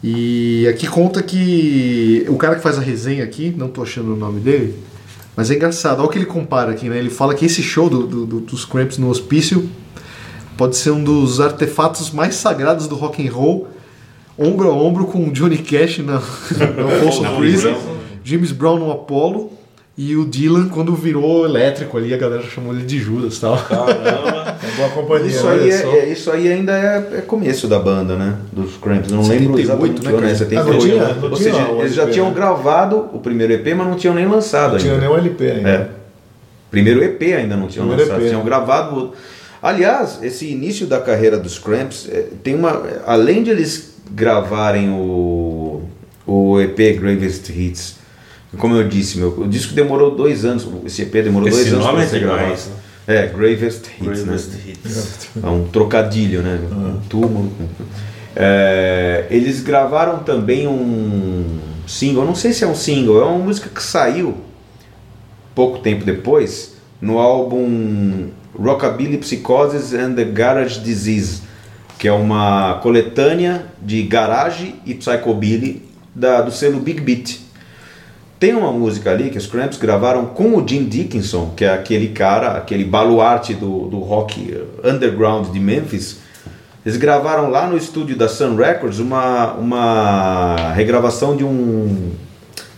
E 0.03 0.67
aqui 0.69 0.87
conta 0.87 1.21
que 1.23 2.25
o 2.29 2.35
cara 2.37 2.55
que 2.55 2.61
faz 2.61 2.77
a 2.77 2.81
resenha 2.81 3.23
aqui, 3.23 3.53
não 3.57 3.67
tô 3.67 3.81
achando 3.81 4.13
o 4.13 4.15
nome 4.15 4.39
dele, 4.39 4.75
mas 5.35 5.49
é 5.49 5.55
engraçado. 5.55 5.99
Olha 5.99 6.07
o 6.07 6.09
que 6.11 6.17
ele 6.19 6.25
compara 6.25 6.71
aqui, 6.71 6.87
né? 6.87 6.97
Ele 6.99 7.09
fala 7.09 7.33
que 7.33 7.45
esse 7.45 7.63
show 7.63 7.89
do, 7.89 8.05
do- 8.05 8.25
do- 8.25 8.39
dos 8.41 8.63
Cramps 8.63 8.97
no 8.97 9.09
hospício 9.09 9.69
pode 10.55 10.75
ser 10.77 10.91
um 10.91 11.03
dos 11.03 11.39
artefatos 11.39 12.11
mais 12.11 12.35
sagrados 12.35 12.87
do 12.87 12.95
rock 12.95 13.27
and 13.27 13.31
roll, 13.31 13.67
ombro 14.37 14.69
a 14.69 14.73
ombro 14.73 15.05
com 15.05 15.27
o 15.27 15.31
Johnny 15.31 15.57
Cash 15.57 15.99
na, 15.99 16.13
na 16.19 16.99
Folsom 17.01 17.35
Prison, 17.37 17.75
James 18.23 18.51
Brown 18.51 18.77
no 18.79 18.91
Apollo 18.91 19.51
e 19.97 20.15
o 20.15 20.25
Dylan 20.25 20.69
quando 20.69 20.93
virou 20.95 21.43
elétrico 21.45 21.97
ali, 21.97 22.13
a 22.13 22.17
galera 22.17 22.43
chamou 22.43 22.73
ele 22.73 22.85
de 22.85 22.99
Judas 22.99 23.37
e 23.37 23.41
tal. 23.41 23.57
Caramba. 23.57 24.47
É 24.57 24.75
boa 24.75 24.89
companhia. 24.89 25.27
Isso 25.27 25.47
aí, 25.47 25.69
é, 25.69 25.83
é- 25.99 26.09
isso 26.11 26.31
aí 26.31 26.51
ainda 26.51 26.71
é, 26.71 27.17
é 27.19 27.21
começo 27.21 27.67
da 27.67 27.77
banda, 27.77 28.15
né? 28.15 28.37
Dos 28.51 28.75
Cramps. 28.77 29.11
Não 29.11 29.23
78, 29.23 29.41
lembro 29.43 29.61
exatamente 29.61 30.03
né, 30.03 30.11
o 30.11 30.15
ano, 30.17 30.17
é 30.17 30.21
cara? 30.29 30.35
78. 30.35 30.67
Ah, 30.67 30.73
não 30.73 30.79
tinha- 30.79 31.13
não 31.13 31.29
Ou 31.29 31.35
seja, 31.37 31.71
o 31.71 31.79
eles 31.81 31.93
já 31.93 32.07
tinham 32.09 32.27
né? 32.29 32.33
gravado 32.33 33.07
o 33.13 33.19
primeiro 33.19 33.53
EP, 33.53 33.67
mas 33.75 33.87
não 33.87 33.95
tinham 33.95 34.15
nem 34.15 34.25
lançado 34.27 34.71
Não 34.73 34.79
tinha 34.79 34.93
ainda. 34.93 35.05
nenhum 35.05 35.17
LP 35.17 35.51
ainda. 35.51 35.69
É. 35.69 35.89
Primeiro 36.71 37.03
EP 37.03 37.21
ainda 37.35 37.55
não 37.55 37.67
tinham 37.67 37.85
Primeiro 37.87 38.09
lançado, 38.09 38.23
EP. 38.23 38.29
tinham 38.29 38.43
gravado. 38.43 38.99
o- 38.99 39.13
Aliás, 39.61 40.19
esse 40.23 40.47
início 40.51 40.87
da 40.87 40.99
carreira 40.99 41.37
dos 41.37 41.59
Cramps 41.59 42.09
é, 42.11 42.25
tem 42.43 42.55
uma. 42.55 42.81
Além 43.05 43.43
de 43.43 43.51
eles 43.51 43.93
gravarem 44.09 44.89
o, 44.89 45.83
o 46.25 46.59
EP 46.59 46.93
Gravest 46.99 47.49
Hits, 47.51 47.96
como 48.57 48.75
eu 48.75 48.87
disse, 48.87 49.17
meu, 49.17 49.29
o 49.39 49.47
disco 49.47 49.73
demorou 49.73 50.15
dois 50.15 50.45
anos. 50.45 50.67
Esse 50.85 51.03
EP 51.03 51.11
demorou 51.11 51.47
Esse 51.47 51.69
dois 51.69 51.73
anos 51.73 51.87
para 51.87 52.03
é 52.03 52.07
ser 52.07 52.19
demais, 52.19 52.39
gravado. 52.39 52.87
É, 53.07 53.27
Gravest 53.27 53.87
Hits, 53.87 54.23
Greatest 54.23 54.49
né? 54.49 54.59
Hits. 54.67 55.29
É 55.41 55.47
um 55.47 55.67
trocadilho, 55.67 56.41
né? 56.41 56.59
Um 56.69 56.99
túmulo. 57.07 57.51
É, 58.35 59.25
eles 59.29 59.61
gravaram 59.61 60.19
também 60.19 60.67
um 60.67 61.59
single, 61.87 62.25
não 62.25 62.35
sei 62.35 62.51
se 62.51 62.63
é 62.63 62.67
um 62.67 62.75
single, 62.75 63.21
é 63.21 63.25
uma 63.25 63.39
música 63.39 63.69
que 63.69 63.81
saiu 63.81 64.35
pouco 65.55 65.79
tempo 65.79 66.05
depois 66.05 66.75
no 67.01 67.17
álbum 67.17 68.27
Rockabilly 68.53 69.17
Psychosis 69.17 69.93
and 69.93 70.13
the 70.15 70.25
Garage 70.25 70.79
Disease, 70.81 71.41
que 71.97 72.07
é 72.07 72.11
uma 72.11 72.75
coletânea 72.83 73.65
de 73.81 74.03
garage 74.03 74.75
e 74.85 74.93
psychobilly 74.93 75.83
da, 76.13 76.41
do 76.41 76.51
selo 76.51 76.79
Big 76.79 76.99
Beat. 77.01 77.39
Tem 78.39 78.53
uma 78.53 78.71
música 78.71 79.09
ali 79.09 79.31
que 79.31 79.37
os 79.37 79.47
Cramps 79.47 79.79
gravaram 79.79 80.27
com 80.27 80.57
o 80.57 80.67
Jim 80.67 80.85
Dickinson, 80.85 81.53
que 81.55 81.65
é 81.65 81.73
aquele 81.73 82.09
cara, 82.09 82.51
aquele 82.51 82.85
baluarte 82.85 83.55
do, 83.55 83.87
do 83.87 83.97
rock 83.97 84.55
underground 84.83 85.47
de 85.47 85.59
Memphis. 85.59 86.19
Eles 86.85 86.97
gravaram 86.97 87.49
lá 87.49 87.67
no 87.67 87.75
estúdio 87.75 88.15
da 88.15 88.29
Sun 88.29 88.55
Records 88.55 88.99
uma, 88.99 89.53
uma 89.53 90.71
regravação 90.73 91.35
de 91.35 91.43
um. 91.43 92.11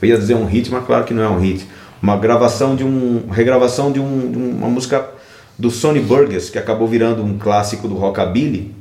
Eu 0.02 0.08
ia 0.08 0.18
dizer 0.18 0.36
um 0.36 0.46
hit, 0.46 0.72
mas 0.72 0.86
claro 0.86 1.04
que 1.04 1.14
não 1.14 1.24
é 1.24 1.28
um 1.28 1.40
hit. 1.40 1.68
Uma 2.02 2.16
gravação 2.16 2.76
de 2.78 2.86
um. 2.86 3.28
regravação 3.30 3.92
de, 3.92 4.00
um, 4.00 4.32
de 4.32 4.38
uma 4.38 4.70
música 4.70 5.10
do 5.58 5.70
Sonny 5.70 6.00
Burgess, 6.00 6.50
que 6.50 6.58
acabou 6.58 6.88
virando 6.88 7.22
um 7.22 7.38
clássico 7.38 7.86
do 7.86 7.96
Rockabilly, 7.96 8.74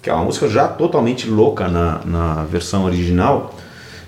que 0.00 0.08
é 0.08 0.14
uma 0.14 0.24
música 0.24 0.48
já 0.48 0.66
totalmente 0.66 1.28
louca 1.28 1.68
na, 1.68 2.00
na 2.06 2.44
versão 2.44 2.86
original. 2.86 3.54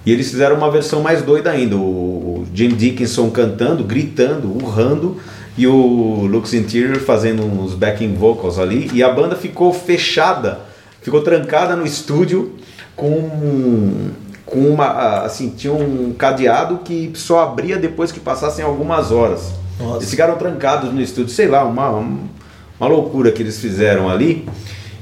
E 0.06 0.12
eles 0.12 0.30
fizeram 0.30 0.56
uma 0.56 0.70
versão 0.70 1.02
mais 1.02 1.22
doida 1.22 1.50
ainda. 1.50 1.76
O 1.76 2.44
Jim 2.52 2.68
Dickinson 2.68 3.30
cantando, 3.30 3.82
gritando, 3.82 4.48
urrando, 4.48 5.16
e 5.56 5.66
o 5.66 6.26
Lux 6.26 6.52
Interior 6.52 6.98
fazendo 7.00 7.44
uns 7.44 7.74
backing 7.74 8.14
vocals 8.14 8.58
ali. 8.58 8.90
E 8.92 9.02
a 9.02 9.08
banda 9.08 9.34
ficou 9.34 9.72
fechada, 9.72 10.60
ficou 11.00 11.22
trancada 11.22 11.74
no 11.74 11.86
estúdio 11.86 12.52
com, 12.94 14.10
com 14.44 14.60
uma. 14.60 15.22
Assim, 15.22 15.50
tinha 15.50 15.72
um 15.72 16.12
cadeado 16.12 16.78
que 16.84 17.12
só 17.14 17.42
abria 17.42 17.78
depois 17.78 18.12
que 18.12 18.20
passassem 18.20 18.64
algumas 18.64 19.10
horas. 19.10 19.52
Nossa. 19.78 19.98
Eles 19.98 20.10
ficaram 20.10 20.36
trancados 20.36 20.92
no 20.92 21.00
estúdio, 21.00 21.32
sei 21.32 21.48
lá, 21.48 21.64
uma, 21.64 21.90
uma 21.90 22.88
loucura 22.88 23.32
que 23.32 23.42
eles 23.42 23.58
fizeram 23.58 24.08
ali. 24.08 24.46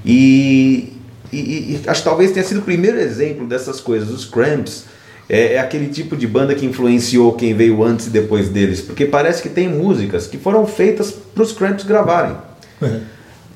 E, 0.05 0.93
e, 1.33 1.39
e 1.39 1.81
acho 1.87 2.03
que 2.03 2.09
talvez 2.09 2.31
tenha 2.31 2.45
sido 2.45 2.61
o 2.61 2.63
primeiro 2.63 2.99
exemplo 2.99 3.47
dessas 3.47 3.81
coisas. 3.81 4.11
Os 4.11 4.25
Cramps 4.25 4.92
é, 5.33 5.55
é 5.55 5.59
aquele 5.59 5.87
tipo 5.89 6.15
de 6.15 6.27
banda 6.27 6.55
que 6.55 6.67
influenciou 6.67 7.33
quem 7.33 7.55
veio 7.55 7.83
antes 7.83 8.09
e 8.09 8.11
depois 8.11 8.51
deles, 8.51 8.83
porque 8.83 9.07
parece 9.07 9.43
que 9.43 9.49
tem 9.49 9.67
músicas 9.67 10.27
que 10.27 10.37
foram 10.37 10.67
feitas 10.67 11.11
para 11.11 11.43
os 11.43 11.53
Cramps 11.53 11.87
gravarem. 11.87 12.37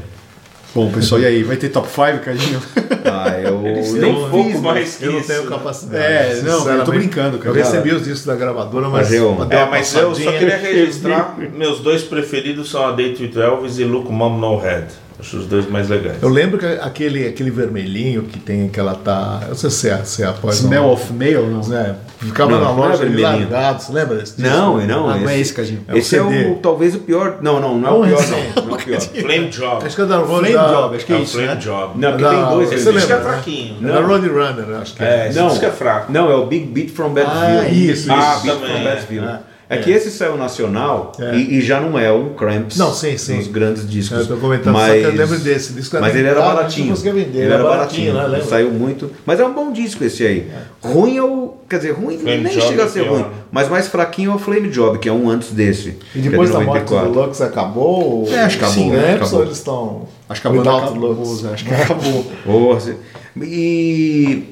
Bom, 0.73 0.91
pessoal, 0.91 1.21
e 1.21 1.26
aí? 1.28 1.43
Vai 1.43 1.56
ter 1.56 1.69
top 1.69 1.88
5, 1.88 2.26
Cadinho? 2.26 2.60
Ah, 3.06 3.30
eu 3.38 3.62
têm 3.62 3.91
nem 4.02 4.12
um 4.12 4.30
pouco 4.32 4.49
fiz, 4.49 4.60
mais 4.60 4.99
Eu 5.04 5.12
não 5.12 5.19
Isso, 5.19 5.28
tenho 5.28 5.43
né? 5.43 5.49
capacidade. 5.49 6.04
É, 6.04 6.41
não, 6.43 6.67
eu 6.67 6.84
tô 6.84 6.91
brincando, 6.93 7.38
cara. 7.38 7.49
Eu 7.52 7.54
recebi 7.54 7.91
os 7.93 8.04
discos 8.06 8.26
da 8.26 8.34
gravadora, 8.36 8.89
mas. 8.89 9.04
Mas 9.10 9.13
eu- 9.13 9.47
É, 9.52 9.65
mas 9.67 9.93
eu 9.93 10.15
só 10.15 10.32
queria 10.32 10.58
registrar, 10.58 11.36
meus 11.56 11.80
dois 11.80 12.02
preferidos 12.02 12.71
são 12.71 12.88
a 12.88 12.91
Date 12.91 13.21
with 13.21 13.39
Elvis 13.39 13.78
e 13.78 13.84
Look 13.84 14.12
Mom 14.12 14.39
No 14.39 14.58
Head. 14.58 14.88
Acho 15.19 15.38
os 15.38 15.45
dois 15.45 15.69
mais 15.69 15.88
legais. 15.89 16.17
Eu 16.21 16.30
lembro 16.30 16.58
que 16.58 16.65
aquele, 16.65 17.28
aquele 17.28 17.52
vermelhinho 17.52 18.23
que 18.23 18.39
tem 18.39 18.67
que 18.67 18.80
ela 18.80 18.95
tá. 18.95 19.39
Eu 19.43 19.49
não 19.49 19.56
sei 19.56 19.69
se 19.69 19.89
é, 19.89 19.97
se 20.04 20.23
é 20.23 20.26
após. 20.28 20.58
Smell 20.58 20.86
of 20.89 21.13
Male, 21.13 21.34
não? 21.47 21.78
É, 21.78 21.95
ficava 22.19 22.52
Não, 22.52 22.60
na 22.60 22.65
não 22.73 22.84
é 22.86 22.88
loja 22.89 23.04
ali 23.04 23.13
vermelhinho. 23.15 23.49
largado, 23.52 23.82
você 23.84 23.91
lembra 23.93 24.15
desse 24.17 24.36
disco? 24.41 24.49
Não, 24.56 24.78
não. 24.86 25.10
Ah, 25.10 25.17
não 25.17 25.30
é 25.30 25.34
esse, 25.34 25.41
esse, 25.41 25.54
Cadinho. 25.54 25.86
É 25.88 25.93
o 25.93 25.97
esse 25.97 26.15
é 26.17 26.23
CD. 26.23 26.45
o, 26.49 26.56
talvez 26.56 26.95
o 26.95 26.99
pior. 26.99 27.38
Não, 27.41 27.60
não, 27.60 27.78
não 27.78 27.88
é 27.88 27.91
É 27.91 28.13
o 28.15 28.17
pior, 28.17 28.28
não. 28.28 28.63
Não 28.65 28.71
é 28.73 28.76
o 28.76 28.84
pior. 28.84 28.99
Flame 29.02 29.47
Job. 29.52 29.86
Acho 29.86 29.95
que 29.95 30.02
é 30.02 30.06
da 30.06 30.21
Flame 30.23 30.54
da- 30.54 30.67
Job, 30.67 30.95
acho 30.95 31.06
que 31.06 31.13
é 31.13 31.15
é 31.15 31.19
o 31.19 31.23
isso, 31.23 31.32
Flame 31.34 31.47
né? 31.47 31.56
Job. 31.56 31.99
Não, 31.99 32.10
porque 32.12 32.23
Da- 32.23 32.30
tem 32.32 32.56
dois. 32.56 32.71
Esse 32.71 32.91
disco 32.91 33.12
é 33.12 33.15
né? 33.15 33.21
fraquinho. 33.21 33.89
É 33.89 33.93
da 33.93 34.02
Road 34.02 34.28
Runner, 34.28 34.82
acho 34.82 34.95
que 34.95 35.04
É, 35.04 35.30
esse 35.30 35.39
Não. 35.39 35.47
disco 35.49 35.65
é 35.65 35.71
fraco. 35.71 36.12
Não, 36.12 36.32
é 36.32 36.36
o 36.36 36.45
Big 36.47 36.65
Beat 36.65 36.89
from 36.89 37.13
Badsville. 37.13 37.60
Ah, 37.60 37.69
isso, 37.69 38.12
Ah, 38.12 38.39
Big 38.41 38.47
Beat 38.47 38.60
também. 38.62 38.76
from 38.76 38.84
Badsville. 38.84 39.53
É. 39.69 39.76
É, 39.76 39.78
que 39.80 39.89
esse 39.91 40.12
saiu 40.12 40.38
nacional 40.38 41.13
É. 41.19 41.36
e, 41.36 41.56
e 41.58 41.62
já 41.62 41.80
não 41.80 41.97
é 41.97 42.12
um 42.12 42.34
Cramps 42.34 42.78
Não, 42.78 42.93
sim, 42.93 43.17
sim. 43.17 43.38
nos 43.38 43.47
grandes 43.47 43.89
discos. 43.89 44.19
Eu 44.19 44.28
tô 44.28 44.38
comentando, 44.38 44.73
mas, 44.73 44.88
só 44.88 45.10
que 45.10 45.15
eu 45.15 45.19
lembro 45.21 45.39
desse 45.39 45.73
disco. 45.73 45.97
Mas 45.99 46.15
ele 46.15 46.28
era 46.28 46.41
baratinho. 46.41 46.93
ele 47.04 47.38
era 47.41 47.54
era 47.56 47.63
baratinho, 47.63 48.13
baratinho. 48.13 48.38
né? 48.39 48.43
Saiu 48.43 48.71
muito. 48.71 49.10
Mas 49.26 49.39
é 49.39 49.45
um 49.45 49.54
bom 49.54 49.71
disco 49.71 50.04
esse 50.04 50.26
aí. 50.26 50.52
Ruim 50.82 51.17
é 51.17 51.23
o. 51.23 51.54
Quer 51.69 51.78
dizer, 51.78 51.91
ruim 51.91 52.17
Flame 52.17 52.43
nem 52.43 52.54
Job 52.54 52.67
chega 52.67 52.84
a 52.84 52.86
é 52.86 52.89
ser 52.89 53.04
pior. 53.04 53.13
ruim. 53.13 53.26
Mas 53.52 53.69
mais 53.69 53.88
fraquinho 53.88 54.32
é 54.32 54.36
o 54.36 54.39
Flame 54.39 54.69
Job, 54.69 54.99
que 54.99 55.10
é 55.10 55.13
um 55.13 55.30
antes 55.30 55.52
desse. 55.52 55.97
E 56.13 56.19
é 56.19 56.21
depois 56.21 56.49
de 56.52 56.58
da 56.58 56.63
morte 56.63 56.84
do 56.86 56.93
94. 56.93 57.21
Lux 57.21 57.41
acabou? 57.41 58.28
É, 58.30 58.39
acho 58.41 58.60
que 58.60 58.65
sim, 58.65 58.89
acabou, 58.91 59.08
né? 59.08 59.15
acabou. 59.15 59.39
Ou 59.39 59.45
eles 59.45 59.58
estão. 59.58 60.08
Acho 60.30 60.41
que 60.41 60.47
acabou, 60.47 60.95
Lux? 61.13 61.45
Acho 61.45 61.65
que 61.65 61.73
acabou. 61.73 62.26
E 63.41 64.43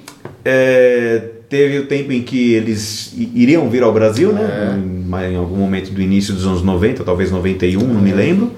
é, 0.43 1.21
teve 1.51 1.77
o 1.79 1.85
tempo 1.85 2.11
em 2.13 2.21
que 2.23 2.53
eles 2.53 3.13
iriam 3.35 3.69
vir 3.69 3.83
ao 3.83 3.91
Brasil, 3.93 4.31
né? 4.33 4.73
Em, 4.75 5.03
mas 5.07 5.29
em 5.31 5.35
algum 5.35 5.57
momento 5.57 5.91
do 5.91 6.01
início 6.01 6.33
dos 6.33 6.47
anos 6.47 6.63
90, 6.63 7.03
talvez 7.03 7.29
91, 7.29 7.79
não 7.81 8.01
me 8.01 8.11
lembro. 8.13 8.51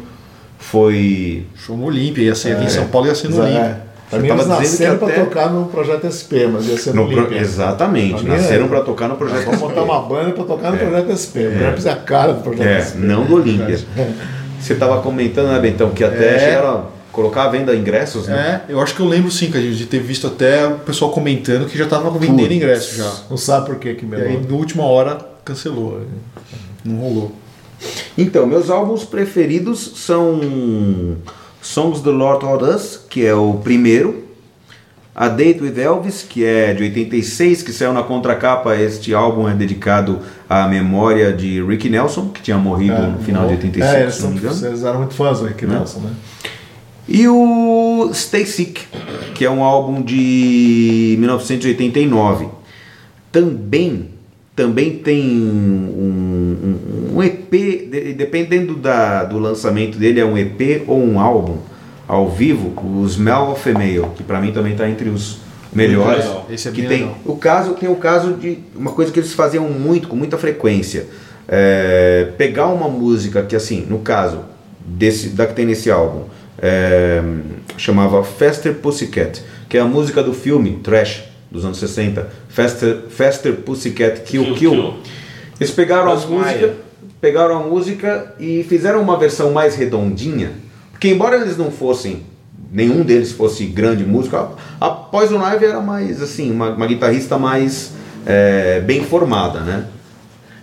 Foi. 0.60 1.44
Show 1.56 1.76
no 1.76 1.86
Olímpia, 1.86 2.22
ia 2.24 2.36
ser 2.36 2.54
aqui 2.56 2.66
em 2.66 2.70
São 2.70 2.86
Paulo, 2.88 3.08
ia 3.08 3.16
ser 3.16 3.30
no 3.30 3.38
É. 3.38 3.42
Olímpia. 3.42 3.82
Pra 4.10 4.20
Você 4.20 4.22
mim, 4.22 4.28
tava 4.30 4.42
eles 4.44 4.72
dizendo 4.72 4.78
que 4.78 4.84
nasceram 4.84 4.98
pra 5.00 5.08
até- 5.08 5.20
tocar 5.24 5.50
no 5.52 5.66
Projeto 5.66 6.06
SP, 6.06 6.46
mas 6.48 6.68
ia 6.68 6.78
ser 6.78 6.94
no, 6.94 7.08
no 7.08 7.12
pro- 7.26 7.36
exatamente, 7.36 8.24
nasceram 8.26 8.66
é. 8.66 8.68
para 8.68 8.82
tocar 8.82 9.08
no 9.08 9.16
projeto. 9.16 9.46
Vamos 9.46 9.60
montar 9.60 9.82
uma 9.82 10.02
banda 10.02 10.32
pra 10.32 10.44
tocar 10.44 10.72
no 10.72 10.78
Projeto 10.78 11.10
SP. 11.18 11.48
O 11.48 11.52
Gramps 11.58 11.86
é 11.88 11.92
a 11.92 11.96
cara 11.96 12.34
do 12.34 12.42
Projeto 12.44 12.68
É, 12.68 12.80
SP. 12.80 13.00
não 13.00 13.26
do 13.26 13.36
Olímpia. 13.36 13.80
Você 14.62 14.74
estava 14.74 15.02
comentando, 15.02 15.48
né, 15.52 15.60
Bentão, 15.60 15.90
que 15.90 16.04
até 16.04 16.36
É. 16.36 16.40
chegaram 16.40 16.86
colocar 17.14 17.44
à 17.44 17.48
venda 17.48 17.74
ingressos, 17.76 18.28
né? 18.28 18.64
É, 18.68 18.74
eu 18.74 18.82
acho 18.82 18.94
que 18.94 19.00
eu 19.00 19.06
lembro 19.08 19.32
sim, 19.32 19.50
Cadinho, 19.50 19.74
de 19.74 19.86
ter 19.86 20.00
visto 20.02 20.28
até 20.28 20.68
o 20.68 20.80
pessoal 20.80 21.12
comentando 21.12 21.68
que 21.70 21.78
já 21.78 21.86
tava 21.88 22.10
vendendo 22.12 22.40
Putz. 22.40 22.52
ingresso 22.56 22.98
já. 22.98 23.14
Não 23.30 23.38
sabe 23.38 23.68
por 23.68 23.76
que 23.78 23.94
que 23.94 24.06
E 24.06 24.14
aí, 24.16 24.22
melhor. 24.28 24.42
na 24.50 24.56
última 24.58 24.84
hora, 24.84 25.18
cancelou. 25.46 26.02
Não 26.84 26.98
rolou. 26.98 27.32
Então, 28.18 28.46
meus 28.46 28.70
álbuns 28.70 29.04
preferidos 29.06 29.94
são 29.98 31.18
Songs 31.62 32.02
the 32.02 32.10
Lord 32.10 32.42
Taught 32.42 32.64
Us, 32.64 33.00
que 33.10 33.26
é 33.26 33.34
o 33.34 33.54
primeiro. 33.56 34.24
A 35.16 35.28
Date 35.28 35.62
with 35.62 35.80
Elvis, 35.80 36.26
que 36.28 36.44
é 36.44 36.74
de 36.74 36.82
86, 36.84 37.62
que 37.62 37.72
saiu 37.72 37.94
na 37.94 38.02
contracapa. 38.02 38.76
Este 38.76 39.14
álbum 39.14 39.48
é 39.48 39.54
dedicado 39.54 40.20
à 40.50 40.68
memória 40.68 41.32
de 41.32 41.62
Ricky 41.64 41.88
Nelson, 41.88 42.30
que 42.30 42.42
tinha 42.42 42.58
morrido 42.58 43.00
no 43.08 43.20
final 43.20 43.46
de 43.46 43.52
85, 43.54 43.86
É, 43.96 44.02
eles, 44.02 44.16
se 44.16 44.24
não 44.24 44.32
me 44.32 44.38
engano. 44.40 44.66
eles 44.66 44.84
eram 44.84 44.98
muito 45.00 45.14
fãs 45.14 45.40
do 45.40 45.46
Rick 45.46 45.68
Nelson, 45.68 46.00
né? 46.00 46.10
E 47.08 47.28
o 47.28 48.10
Stay 48.14 48.46
Sick, 48.46 48.82
que 49.36 49.44
é 49.44 49.50
um 49.50 49.64
álbum 49.64 50.02
de 50.02 51.16
1989. 51.20 52.48
Também, 53.32 54.10
também 54.56 54.92
tem 54.98 55.22
um, 55.32 56.58
um- 57.14 57.18
um 57.18 57.24
EP, 57.24 57.52
de- 57.92 58.14
dependendo 58.14 58.76
da, 58.76 59.24
do 59.24 59.38
lançamento 59.40 59.98
dele, 59.98 60.20
é 60.20 60.26
um 60.26 60.38
EP 60.38 60.84
ou 60.88 61.02
um 61.04 61.20
álbum 61.20 61.58
ao 62.08 62.30
vivo, 62.30 62.74
o 62.84 63.06
Smell 63.06 63.52
of 63.52 63.70
a 63.70 63.74
Male, 63.74 64.06
que 64.16 64.24
para 64.24 64.40
mim 64.40 64.52
também 64.52 64.74
está 64.74 64.88
entre 64.90 65.10
os 65.10 65.38
melhores. 65.74 66.26
Esse 66.50 66.68
é 66.68 66.72
que 66.72 66.82
tem 66.84 67.00
legal. 67.00 67.18
o 67.26 67.36
caso 67.36 67.74
tem 67.74 67.90
o 67.90 67.96
caso 67.96 68.34
de 68.34 68.60
uma 68.76 68.92
coisa 68.92 69.12
que 69.12 69.20
eles 69.20 69.34
faziam 69.34 69.68
muito 69.70 70.08
com 70.08 70.16
muita 70.16 70.38
frequência 70.38 71.08
é, 71.48 72.30
pegar 72.38 72.68
uma 72.68 72.88
música 72.88 73.42
que 73.42 73.56
assim 73.56 73.86
no 73.90 74.00
caso 74.00 74.40
desse 74.86 75.30
da 75.30 75.48
que 75.48 75.54
tem 75.56 75.66
nesse 75.66 75.90
álbum 75.90 76.24
é, 76.62 77.22
chamava 77.78 78.24
Faster 78.24 78.74
Pussycat 78.76 79.42
que 79.74 79.78
é 79.80 79.82
a 79.82 79.86
música 79.86 80.22
do 80.22 80.36
filme 80.36 80.80
Trash 80.84 81.24
dos 81.50 81.66
anos 81.66 81.80
60, 81.80 82.30
Faster, 82.48 83.06
Faster 83.10 83.54
Pussycat 83.54 84.22
Kill 84.22 84.44
Kill 84.44 84.54
Kill. 84.54 84.72
Kill. 84.72 84.94
Eles 85.60 85.72
pegaram 85.74 86.12
a 86.12 86.14
Buzz 86.14 86.26
música, 86.26 86.52
Meyer. 86.52 86.74
pegaram 87.20 87.58
a 87.58 87.64
música 87.64 88.36
e 88.40 88.64
fizeram 88.70 89.02
uma 89.02 89.18
versão 89.18 89.52
mais 89.52 89.76
redondinha, 89.76 90.52
porque 90.92 91.08
embora 91.08 91.38
eles 91.38 91.58
não 91.58 91.72
fossem, 91.72 92.22
nenhum 92.72 93.02
deles 93.02 93.32
fosse 93.32 93.66
grande 93.66 94.04
músico, 94.04 94.36
a, 94.36 94.52
a 94.80 94.92
Poison 94.92 95.44
Ivy 95.44 95.66
era 95.66 95.82
mais 95.82 96.22
assim, 96.22 96.52
uma, 96.52 96.70
uma 96.70 96.86
guitarrista 96.86 97.40
mais 97.40 97.94
é, 98.28 98.80
bem 98.80 99.04
formada, 99.04 99.62
né? 99.62 99.88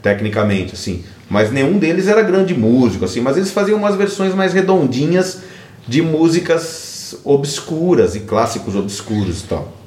Tecnicamente, 0.01 0.75
assim. 0.75 1.05
Mas 1.29 1.51
nenhum 1.51 1.79
deles 1.79 2.07
era 2.07 2.23
grande 2.23 2.55
músico, 2.55 3.05
assim, 3.05 3.21
mas 3.21 3.37
eles 3.37 3.51
faziam 3.51 3.77
umas 3.77 3.97
versões 3.97 4.33
mais 4.37 4.53
redondinhas 4.53 5.50
de 5.91 6.01
músicas 6.01 7.17
obscuras 7.25 8.15
e 8.15 8.21
clássicos 8.21 8.77
obscuros 8.77 9.41
e 9.41 9.47
tal 9.49 9.81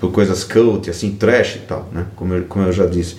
por 0.00 0.12
coisas 0.12 0.44
cult, 0.44 0.88
assim, 0.88 1.10
trash 1.16 1.56
e 1.56 1.58
tal, 1.66 1.88
né? 1.92 2.06
Como 2.16 2.32
eu, 2.32 2.44
como 2.44 2.64
eu 2.64 2.72
já 2.72 2.86
disse. 2.86 3.16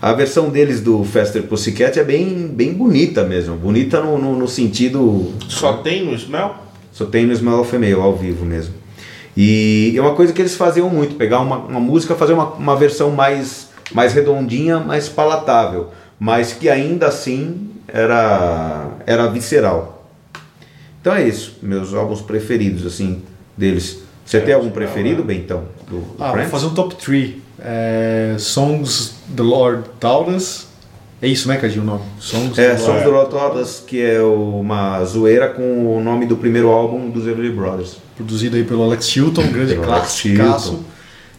A 0.00 0.12
versão 0.12 0.50
deles 0.50 0.80
do 0.80 1.02
Faster 1.04 1.42
Pussycat 1.42 1.98
é 1.98 2.04
bem, 2.04 2.46
bem 2.48 2.72
bonita 2.72 3.24
mesmo. 3.24 3.56
Bonita 3.56 4.00
no, 4.00 4.18
no, 4.18 4.38
no 4.38 4.46
sentido. 4.46 5.32
Só 5.48 5.78
tem 5.78 6.04
no 6.04 6.14
Smell? 6.14 6.54
Só 6.92 7.06
tem 7.06 7.26
no 7.26 7.32
Smell 7.32 7.60
of 7.60 7.74
a 7.74 7.78
Male, 7.78 7.94
ao 7.94 8.14
vivo 8.14 8.44
mesmo. 8.44 8.74
E 9.36 9.94
é 9.96 10.00
uma 10.00 10.14
coisa 10.14 10.32
que 10.32 10.40
eles 10.40 10.54
faziam 10.54 10.88
muito: 10.90 11.16
pegar 11.16 11.40
uma, 11.40 11.56
uma 11.56 11.80
música, 11.80 12.14
fazer 12.14 12.34
uma, 12.34 12.52
uma 12.52 12.76
versão 12.76 13.10
mais, 13.10 13.68
mais 13.92 14.12
redondinha, 14.12 14.78
mais 14.78 15.08
palatável, 15.08 15.88
mas 16.18 16.52
que 16.52 16.68
ainda 16.68 17.06
assim 17.08 17.70
era, 17.88 18.90
era 19.06 19.26
visceral. 19.28 19.99
Então 21.00 21.14
é 21.14 21.26
isso, 21.26 21.56
meus 21.62 21.94
álbuns 21.94 22.20
preferidos, 22.20 22.84
assim, 22.86 23.22
deles. 23.56 24.00
Você 24.24 24.40
tem 24.40 24.54
algum 24.54 24.70
preferido, 24.70 25.24
Bentão? 25.24 25.64
Do, 25.88 25.98
do 25.98 26.14
Ah, 26.18 26.26
vou 26.26 26.32
Cramps? 26.34 26.50
fazer 26.50 26.66
um 26.66 26.74
top 26.74 26.94
3. 26.96 27.34
É, 27.58 28.36
Songs 28.38 29.14
the 29.36 29.42
Lord 29.42 29.82
Taught 29.98 30.30
Us. 30.30 30.66
É 31.22 31.28
isso, 31.28 31.48
né, 31.48 31.56
Cadinho, 31.58 31.82
o 31.82 31.84
nome? 31.86 32.00
Songs 32.18 32.58
É, 32.58 32.70
the 32.70 32.76
Sons 32.78 32.88
Lord- 32.88 33.04
do 33.04 33.10
Lot 33.10 33.34
Rodas, 33.34 33.82
que 33.86 34.00
é 34.00 34.22
uma 34.22 35.04
zoeira 35.04 35.48
com 35.48 35.96
o 35.96 36.00
nome 36.02 36.24
do 36.26 36.36
primeiro 36.36 36.68
álbum 36.70 37.10
dos 37.10 37.26
Everly 37.26 37.50
Brothers. 37.50 37.96
Produzido 38.16 38.56
aí 38.56 38.64
pelo 38.64 38.82
Alex 38.84 39.08
Chilton, 39.08 39.42
um 39.42 39.52
grande 39.52 39.74
clássico. 39.76 40.84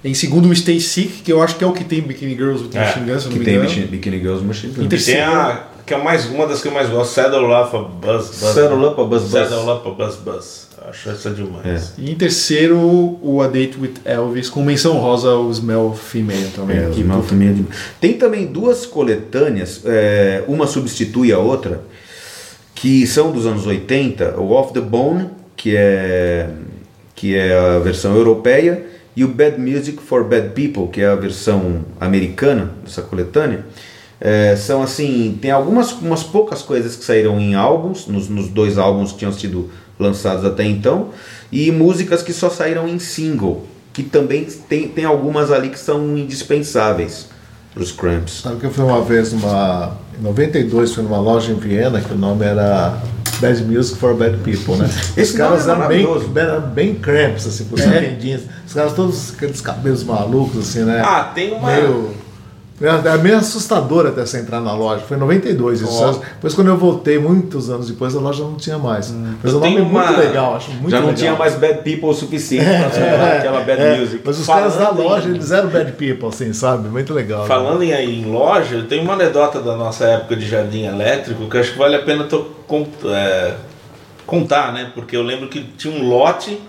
Em 0.03 0.13
segundo, 0.15 0.49
o 0.49 0.55
Stay 0.55 0.79
Sick, 0.79 1.21
que 1.23 1.31
eu 1.31 1.41
acho 1.41 1.55
que 1.55 1.63
é 1.63 1.67
o 1.67 1.73
que 1.73 1.83
tem 1.83 2.01
Bikini 2.01 2.35
Girls 2.35 2.63
with 2.63 2.71
É, 2.73 2.79
Machine 2.85 3.05
Guns, 3.11 3.21
se 3.21 3.27
eu 3.27 3.29
não 3.29 3.33
Que 3.33 3.39
me 3.39 3.45
tem 3.45 3.55
engano. 3.55 3.87
Bikini, 3.87 4.19
Girls 4.19 4.43
Machine 4.43 4.73
Gun. 4.73 4.83
Inter- 4.83 4.99
E 4.99 5.03
tem 5.03 5.21
a. 5.21 5.67
Que 5.85 5.93
é 5.93 5.97
mais, 5.97 6.25
uma 6.25 6.45
das 6.47 6.61
que 6.61 6.67
eu 6.67 6.71
mais 6.71 6.89
gosto, 6.89 7.13
Saddle 7.13 7.45
Up 7.45 7.75
a 7.75 7.79
Buzz 7.79 8.27
Buzz. 8.27 8.35
Saddle 8.53 8.87
Up 8.87 9.01
a 9.01 9.03
Buzz 9.03 9.21
Buzz. 9.23 9.31
Saddle 9.31 9.73
Up 9.75 9.87
a 9.87 9.91
Buzz 9.91 10.15
Buzz. 10.17 10.67
Acho 10.89 11.09
essa 11.11 11.29
demais. 11.29 11.93
E 11.97 12.11
em 12.11 12.15
terceiro, 12.15 12.77
o 13.21 13.39
A 13.41 13.47
Date 13.47 13.77
with 13.79 13.93
Elvis, 14.03 14.49
com 14.49 14.63
menção 14.63 14.93
rosa 14.97 15.29
ao 15.29 15.49
Smell 15.51 15.93
Female 15.93 16.49
também. 16.55 16.77
É, 16.77 16.87
os 16.87 16.95
que, 16.95 17.03
Mouth 17.03 17.31
Man 17.33 17.53
de- 17.53 17.65
Tem 17.99 18.13
também 18.13 18.47
duas 18.47 18.85
coletâneas, 18.85 19.81
é, 19.85 20.43
uma 20.47 20.65
substitui 20.65 21.31
a 21.31 21.37
outra, 21.37 21.81
que 22.73 23.05
são 23.05 23.31
dos 23.31 23.45
anos 23.45 23.67
80, 23.67 24.39
o 24.39 24.51
Off 24.53 24.73
the 24.73 24.81
Bone, 24.81 25.29
que 25.55 25.75
é, 25.75 26.49
que 27.15 27.35
é 27.35 27.55
a 27.55 27.77
versão 27.79 28.15
europeia, 28.15 28.83
e 29.15 29.23
o 29.23 29.27
Bad 29.27 29.59
Music 29.61 30.01
for 30.01 30.23
Bad 30.23 30.49
People, 30.49 30.87
que 30.91 31.01
é 31.01 31.07
a 31.07 31.15
versão 31.15 31.85
americana 31.99 32.71
dessa 32.83 33.03
coletânea. 33.03 33.65
É, 34.23 34.55
são 34.55 34.83
assim, 34.83 35.35
tem 35.41 35.49
algumas 35.49 35.93
umas 35.93 36.21
poucas 36.21 36.61
coisas 36.61 36.95
que 36.95 37.03
saíram 37.03 37.39
em 37.39 37.55
álbuns, 37.55 38.05
nos, 38.05 38.29
nos 38.29 38.49
dois 38.49 38.77
álbuns 38.77 39.11
que 39.11 39.17
tinham 39.17 39.33
sido 39.33 39.71
lançados 39.99 40.45
até 40.45 40.63
então, 40.63 41.09
e 41.51 41.71
músicas 41.71 42.21
que 42.21 42.31
só 42.31 42.47
saíram 42.47 42.87
em 42.87 42.99
single, 42.99 43.65
que 43.91 44.03
também 44.03 44.45
tem, 44.45 44.87
tem 44.87 45.05
algumas 45.05 45.51
ali 45.51 45.69
que 45.69 45.79
são 45.79 46.15
indispensáveis 46.15 47.29
para 47.73 47.81
os 47.81 47.91
Cramps. 47.91 48.41
Sabe 48.41 48.57
que 48.57 48.65
eu 48.67 48.71
fui 48.71 48.83
uma 48.83 49.01
vez 49.01 49.33
numa. 49.33 49.97
Em 50.19 50.23
92, 50.23 50.93
fui 50.93 51.03
numa 51.03 51.19
loja 51.19 51.51
em 51.51 51.55
Viena 51.55 51.99
que 51.99 52.13
o 52.13 52.17
nome 52.17 52.45
era 52.45 53.01
Bad 53.39 53.63
Music 53.63 53.97
for 53.97 54.13
Bad 54.13 54.37
People, 54.37 54.75
né? 54.75 54.87
Esse 55.17 55.31
Os 55.31 55.37
caras 55.37 55.67
é 55.67 55.71
eram 55.71 55.87
bem, 55.87 56.07
eram 56.35 56.61
bem 56.61 56.95
cramps, 56.95 57.47
assim, 57.47 57.65
com 57.65 57.75
os 57.75 57.81
arrendinhos. 57.81 58.43
Os 58.67 58.73
caras 58.73 58.93
todos 58.93 59.33
aqueles 59.35 59.61
cabelos 59.61 60.03
malucos, 60.03 60.59
assim, 60.69 60.83
né? 60.83 61.01
Ah, 61.03 61.31
tem 61.33 61.53
uma. 61.53 61.71
meio. 61.71 62.20
É 62.81 63.07
é 63.09 63.17
meio 63.17 63.37
assustador 63.37 64.07
até 64.07 64.25
você 64.25 64.39
entrar 64.39 64.59
na 64.59 64.73
loja. 64.73 65.03
Foi 65.07 65.15
em 65.17 65.19
92 65.19 65.81
isso. 65.81 66.19
Depois, 66.35 66.53
quando 66.53 66.67
eu 66.67 66.77
voltei, 66.77 67.19
muitos 67.19 67.69
anos 67.69 67.87
depois, 67.87 68.15
a 68.15 68.19
loja 68.19 68.43
não 68.43 68.55
tinha 68.55 68.77
mais. 68.77 69.11
Mas 69.43 69.51
Eu 69.53 69.59
o 69.59 69.61
nome 69.61 69.73
é 69.73 69.75
tenho 69.77 69.89
muito 69.89 70.09
uma- 70.09 70.17
legal, 70.17 70.55
acho 70.55 70.71
muito 70.71 70.89
Já 70.89 70.97
não 70.99 71.07
legal. 71.07 71.17
tinha 71.19 71.35
mais 71.35 71.55
Bad 71.55 71.81
People 71.83 72.09
o 72.09 72.13
suficiente 72.13 72.65
para 72.65 72.89
superar 72.91 73.37
aquela 73.37 73.61
Bad 73.61 73.81
É, 73.81 73.97
Music. 73.99 74.21
Mas 74.25 74.39
os 74.39 74.45
Falando 74.45 74.73
caras 74.73 74.95
da 74.95 75.01
em- 75.03 75.07
loja, 75.07 75.29
eles 75.29 75.51
eram 75.51 75.69
bad 75.69 75.91
people, 75.93 76.27
assim, 76.27 76.53
sabe? 76.53 76.87
Muito 76.89 77.13
legal. 77.13 77.41
né? 77.41 77.47
Falando 77.47 77.83
em, 77.83 77.91
em 77.91 78.25
loja, 78.31 78.75
eu 78.75 78.87
tenho 78.87 79.03
uma 79.03 79.13
anedota 79.13 79.59
da 79.61 79.75
nossa 79.77 80.05
época 80.05 80.35
de 80.35 80.47
jardim 80.47 80.85
elétrico 80.85 81.47
que 81.49 81.57
acho 81.57 81.73
que 81.73 81.77
vale 81.77 81.95
a 81.95 82.01
pena 82.01 82.23
to- 82.23 82.51
é, 83.05 83.53
contar, 84.25 84.71
né? 84.73 84.91
Porque 84.95 85.15
eu 85.15 85.23
lembro 85.23 85.47
que 85.49 85.61
tinha 85.77 85.93
um 85.93 86.07
lote 86.07 86.59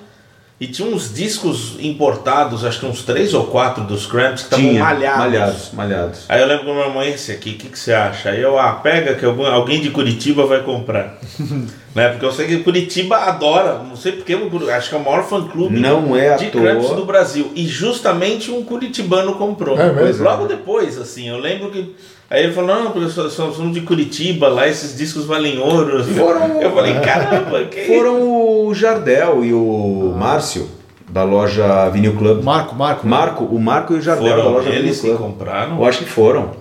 e 0.63 0.69
tinha 0.69 0.87
uns 0.87 1.13
discos 1.13 1.77
importados, 1.81 2.65
acho 2.65 2.79
que 2.79 2.87
uns 2.87 3.03
três 3.03 3.35
ou 3.35 3.47
quatro 3.47 3.83
dos 3.83 4.07
Cramps 4.07 4.45
que 4.45 4.55
estavam 4.55 4.75
malhados. 4.75 5.19
malhados, 5.19 5.71
malhados. 5.73 6.25
Aí 6.29 6.41
eu 6.41 6.47
lembro 6.47 6.67
com 6.67 6.73
meu 6.73 6.85
irmão, 6.85 7.03
esse 7.03 7.33
aqui, 7.33 7.51
o 7.51 7.55
que, 7.55 7.69
que 7.69 7.77
você 7.77 7.93
acha? 7.93 8.31
Aí 8.31 8.41
eu, 8.41 8.57
ah, 8.57 8.75
pega 8.75 9.17
que 9.17 9.25
alguém 9.25 9.81
de 9.81 9.91
Curitiba 9.91 10.47
vai 10.47 10.63
comprar. 10.63 11.19
né? 11.95 12.09
Porque 12.09 12.25
eu 12.25 12.33
sei 12.33 12.47
que 12.47 12.59
Curitiba 12.59 13.17
adora, 13.17 13.83
não 13.89 13.97
sei 13.97 14.13
porque, 14.13 14.35
acho 14.71 14.89
que 14.89 14.95
é 14.95 14.99
o 14.99 15.05
maior 15.05 15.25
fã-clube 15.25 15.79
Não 15.79 16.17
é 16.17 16.37
de 16.37 16.47
Cramps 16.47 16.91
do 16.91 17.05
Brasil. 17.05 17.51
E 17.55 17.67
justamente 17.67 18.51
um 18.51 18.63
curitibano 18.65 19.35
comprou. 19.35 19.79
É 19.79 19.93
mesmo? 19.93 20.25
Logo 20.25 20.47
depois, 20.47 20.99
assim, 20.99 21.29
eu 21.29 21.39
lembro 21.39 21.71
que. 21.71 21.95
Aí 22.31 22.45
ele 22.45 22.53
falou, 22.55 22.75
não, 22.75 22.95
nós 22.95 23.13
somos 23.13 23.75
de 23.75 23.83
Curitiba, 23.83 24.49
lá 24.49 24.67
esses 24.67 24.97
discos 24.97 25.27
valem 25.27 25.59
ouro. 25.59 26.03
Foram- 26.03 26.61
Eu 26.63 26.73
falei, 26.73 26.95
caramba, 27.01 27.65
que 27.65 27.83
Foram 27.83 28.67
o 28.67 28.75
Jardel 28.75 29.45
e 29.45 29.53
o 29.53 30.15
Márcio, 30.17 30.67
da 31.11 31.25
loja 31.25 31.91
Vinil 31.91 32.17
Club. 32.17 32.43
Marco, 32.43 32.75
Marco. 32.75 33.05
né? 33.05 33.11
Marco, 33.11 33.45
o 33.45 33.61
Marco 33.61 33.93
e 33.93 33.97
o 33.99 34.01
Jardel 34.01 34.29
da 34.35 34.43
foram 34.43 34.51
loja 34.55 34.71
eles 34.71 34.97
que 34.97 35.03
Vinil 35.03 35.19
Club. 35.19 35.31
compraram? 35.33 35.77
Eu 35.77 35.85
acho 35.85 35.99
que 35.99 36.05
foram. 36.07 36.53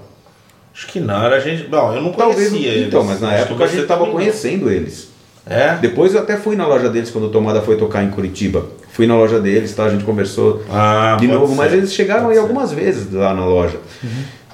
Acho 0.74 0.88
que 0.88 1.00
não, 1.00 1.24
era 1.24 1.38
a 1.38 1.40
gente. 1.40 1.64
Bom, 1.70 1.94
eu 1.94 2.02
não 2.02 2.12
Talvez. 2.12 2.50
conhecia 2.50 2.70
eles. 2.72 2.88
Então, 2.88 3.04
mas 3.06 3.22
na 3.22 3.30
Acho 3.30 3.44
época 3.44 3.64
a 3.64 3.68
gente 3.68 3.76
você 3.78 3.82
estava 3.84 4.06
não. 4.06 4.12
conhecendo 4.12 4.70
eles. 4.70 5.11
É? 5.46 5.76
Depois 5.78 6.14
eu 6.14 6.22
até 6.22 6.38
fui 6.38 6.56
na 6.56 6.68
loja 6.68 6.90
deles 6.90 7.10
quando 7.10 7.26
o 7.26 7.30
Tomada 7.30 7.62
foi 7.62 7.76
tocar 7.78 8.04
em 8.04 8.10
Curitiba. 8.10 8.66
Fui 8.92 9.08
na 9.08 9.16
loja 9.16 9.40
deles, 9.40 9.74
tá? 9.74 9.86
A 9.86 9.90
gente 9.90 10.04
conversou 10.04 10.62
Ah, 10.70 11.18
de 11.20 11.28
novo, 11.28 11.56
mas 11.56 11.72
ser. 11.72 11.78
eles 11.78 11.94
chegaram 11.94 12.24
Pode 12.24 12.34
aí 12.34 12.38
ser. 12.38 12.42
algumas 12.44 12.72
vezes 12.72 13.12
lá 13.12 13.34
na 13.34 13.46
loja. 13.46 13.78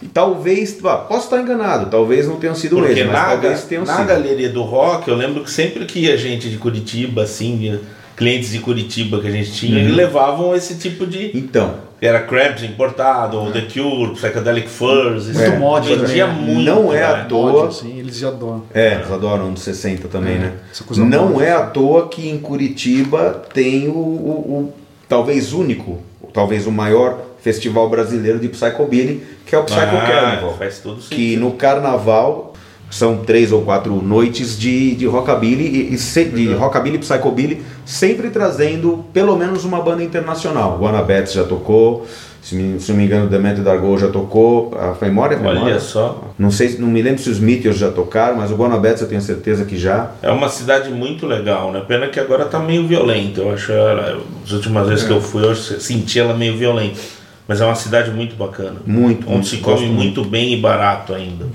E 0.01 0.05
talvez, 0.07 0.73
posso 0.73 1.25
estar 1.25 1.41
enganado, 1.41 1.89
talvez 1.89 2.27
não 2.27 2.35
tenham 2.37 2.53
sido 2.53 2.75
Porque 2.77 2.91
eles, 2.91 3.05
mas 3.07 3.13
na, 3.13 3.25
talvez 3.29 3.63
tenham 3.63 3.83
na 3.83 3.95
sido. 3.97 4.05
galeria 4.07 4.47
do 4.49 4.61
rock, 4.61 5.07
eu 5.09 5.15
lembro 5.15 5.43
que 5.43 5.49
sempre 5.49 5.85
que 5.85 5.99
ia 6.01 6.15
gente 6.15 6.49
de 6.49 6.57
Curitiba, 6.57 7.23
assim, 7.23 7.79
clientes 8.17 8.49
de 8.51 8.59
Curitiba 8.59 9.21
que 9.21 9.27
a 9.27 9.31
gente 9.31 9.51
tinha, 9.53 9.73
Uhum. 9.75 9.79
eles 9.85 9.95
levavam 9.95 10.53
esse 10.55 10.75
tipo 10.75 11.05
de. 11.07 11.31
Então, 11.37 11.85
Era 11.99 12.19
Cramps 12.21 12.61
importado, 12.63 13.39
ou 13.39 13.51
The 13.51 13.61
Cure, 13.61 14.13
Psychedelic 14.13 14.67
Furs. 14.69 15.25
isso 15.25 15.39
Muito 15.39 15.57
mod 15.59 15.95
vendia 15.95 16.27
né? 16.27 16.33
muito. 16.33 16.61
Não 16.63 16.93
é 16.93 16.97
né? 16.97 17.05
à 17.05 17.23
toa. 17.25 17.51
Mod, 17.63 17.67
assim, 17.69 17.97
eles 17.97 18.17
já 18.19 18.27
adoram. 18.27 18.63
É, 18.71 18.93
eles 18.95 19.11
adoram 19.11 19.45
anos 19.47 19.61
60 19.61 20.07
também, 20.07 20.35
É, 20.35 20.37
né? 20.37 20.53
essa 20.71 20.83
coisa 20.83 21.03
Não 21.03 21.41
é 21.41 21.51
à 21.53 21.63
toa 21.63 22.07
que 22.07 22.29
em 22.29 22.37
Curitiba 22.37 23.41
tem 23.51 23.87
o, 23.87 23.93
o- 23.93 23.95
o 24.69 24.73
talvez 25.09 25.53
único, 25.53 25.97
ou 26.21 26.29
talvez 26.31 26.67
o 26.67 26.71
maior 26.71 27.17
festival 27.41 27.89
brasileiro 27.89 28.37
de 28.37 28.49
Psychobilly, 28.49 29.23
que 29.45 29.55
é 29.55 29.57
o 29.57 29.63
Psycho 29.63 29.79
Ah, 29.81 30.01
Carnival. 30.07 30.55
faz 30.55 30.77
todo 30.77 31.01
sentido. 31.01 31.15
Que 31.17 31.35
no 31.35 31.53
carnaval 31.53 32.53
são 32.89 33.17
três 33.17 33.51
ou 33.51 33.61
quatro 33.63 33.93
noites 34.01 34.57
de, 34.57 34.95
de 34.95 35.05
rockabilly 35.05 35.63
e, 35.89 35.93
e 35.93 35.97
se- 35.97 36.25
de 36.25 36.53
rockabilly 36.53 36.95
e 36.95 36.99
psychobilly, 36.99 37.61
sempre 37.85 38.29
trazendo 38.29 39.03
pelo 39.13 39.35
menos 39.37 39.65
uma 39.65 39.81
banda 39.81 40.03
internacional. 40.03 40.77
O 40.81 40.87
Anabets 40.87 41.33
já 41.33 41.43
tocou, 41.43 42.07
se, 42.41 42.55
me, 42.55 42.79
se 42.79 42.89
não 42.91 42.97
me 42.97 43.03
engano, 43.05 43.29
The 43.29 43.37
Mental 43.39 43.63
Dargo 43.63 43.97
já 43.97 44.07
tocou. 44.07 44.71
A 44.79 44.95
memória, 45.03 45.35
a 45.37 45.41
Olha 45.41 45.53
memória. 45.55 45.79
só. 45.81 46.31
Não 46.39 46.49
sei, 46.49 46.77
não 46.79 46.87
me 46.87 47.01
lembro 47.01 47.21
se 47.21 47.29
os 47.29 47.39
Meteors 47.39 47.77
já 47.77 47.91
tocaram, 47.91 48.37
mas 48.37 48.51
o 48.51 48.55
Guanabets 48.55 49.01
eu 49.01 49.07
tenho 49.09 49.21
certeza 49.21 49.65
que 49.65 49.77
já. 49.77 50.11
É 50.21 50.31
uma 50.31 50.47
cidade 50.47 50.89
muito 50.89 51.25
legal, 51.27 51.73
né? 51.73 51.83
Pena 51.85 52.07
que 52.07 52.19
agora 52.21 52.45
tá 52.45 52.57
meio 52.57 52.87
violenta. 52.87 53.41
Eu 53.41 53.51
acho 53.53 53.69
ela, 53.73 54.21
as 54.45 54.51
últimas 54.53 54.87
vezes 54.87 55.03
que 55.05 55.11
eu 55.11 55.19
fui, 55.19 55.43
eu 55.43 55.53
senti 55.55 56.19
ela 56.19 56.33
meio 56.33 56.55
violenta. 56.55 56.97
Mas 57.45 57.59
é 57.59 57.65
uma 57.65 57.75
cidade 57.75 58.11
muito 58.11 58.35
bacana. 58.37 58.75
Muito, 58.85 59.23
Onde 59.25 59.31
muito, 59.33 59.47
se 59.47 59.57
come 59.57 59.79
gosto 59.81 59.91
muito 59.93 60.23
bem 60.23 60.53
e 60.53 60.57
barato 60.57 61.13
ainda. 61.13 61.45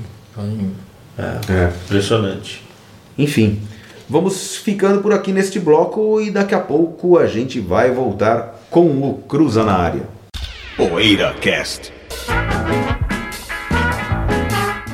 É. 1.19 1.71
Impressionante. 1.85 2.63
Enfim, 3.19 3.61
vamos 4.09 4.57
ficando 4.57 5.03
por 5.03 5.13
aqui 5.13 5.33
neste 5.33 5.61
bloco 5.61 6.21
e 6.21 6.31
daqui 6.31 6.55
a 6.55 6.61
pouco 6.61 7.19
a 7.19 7.27
gente 7.27 7.61
vai 7.61 7.91
voltar 7.91 8.63
com 8.71 8.87
o 8.87 9.23
Cruza 9.29 9.65
na 9.65 9.75
área. 9.75 10.03
Poeira 10.77 11.35
Cast. 11.41 11.93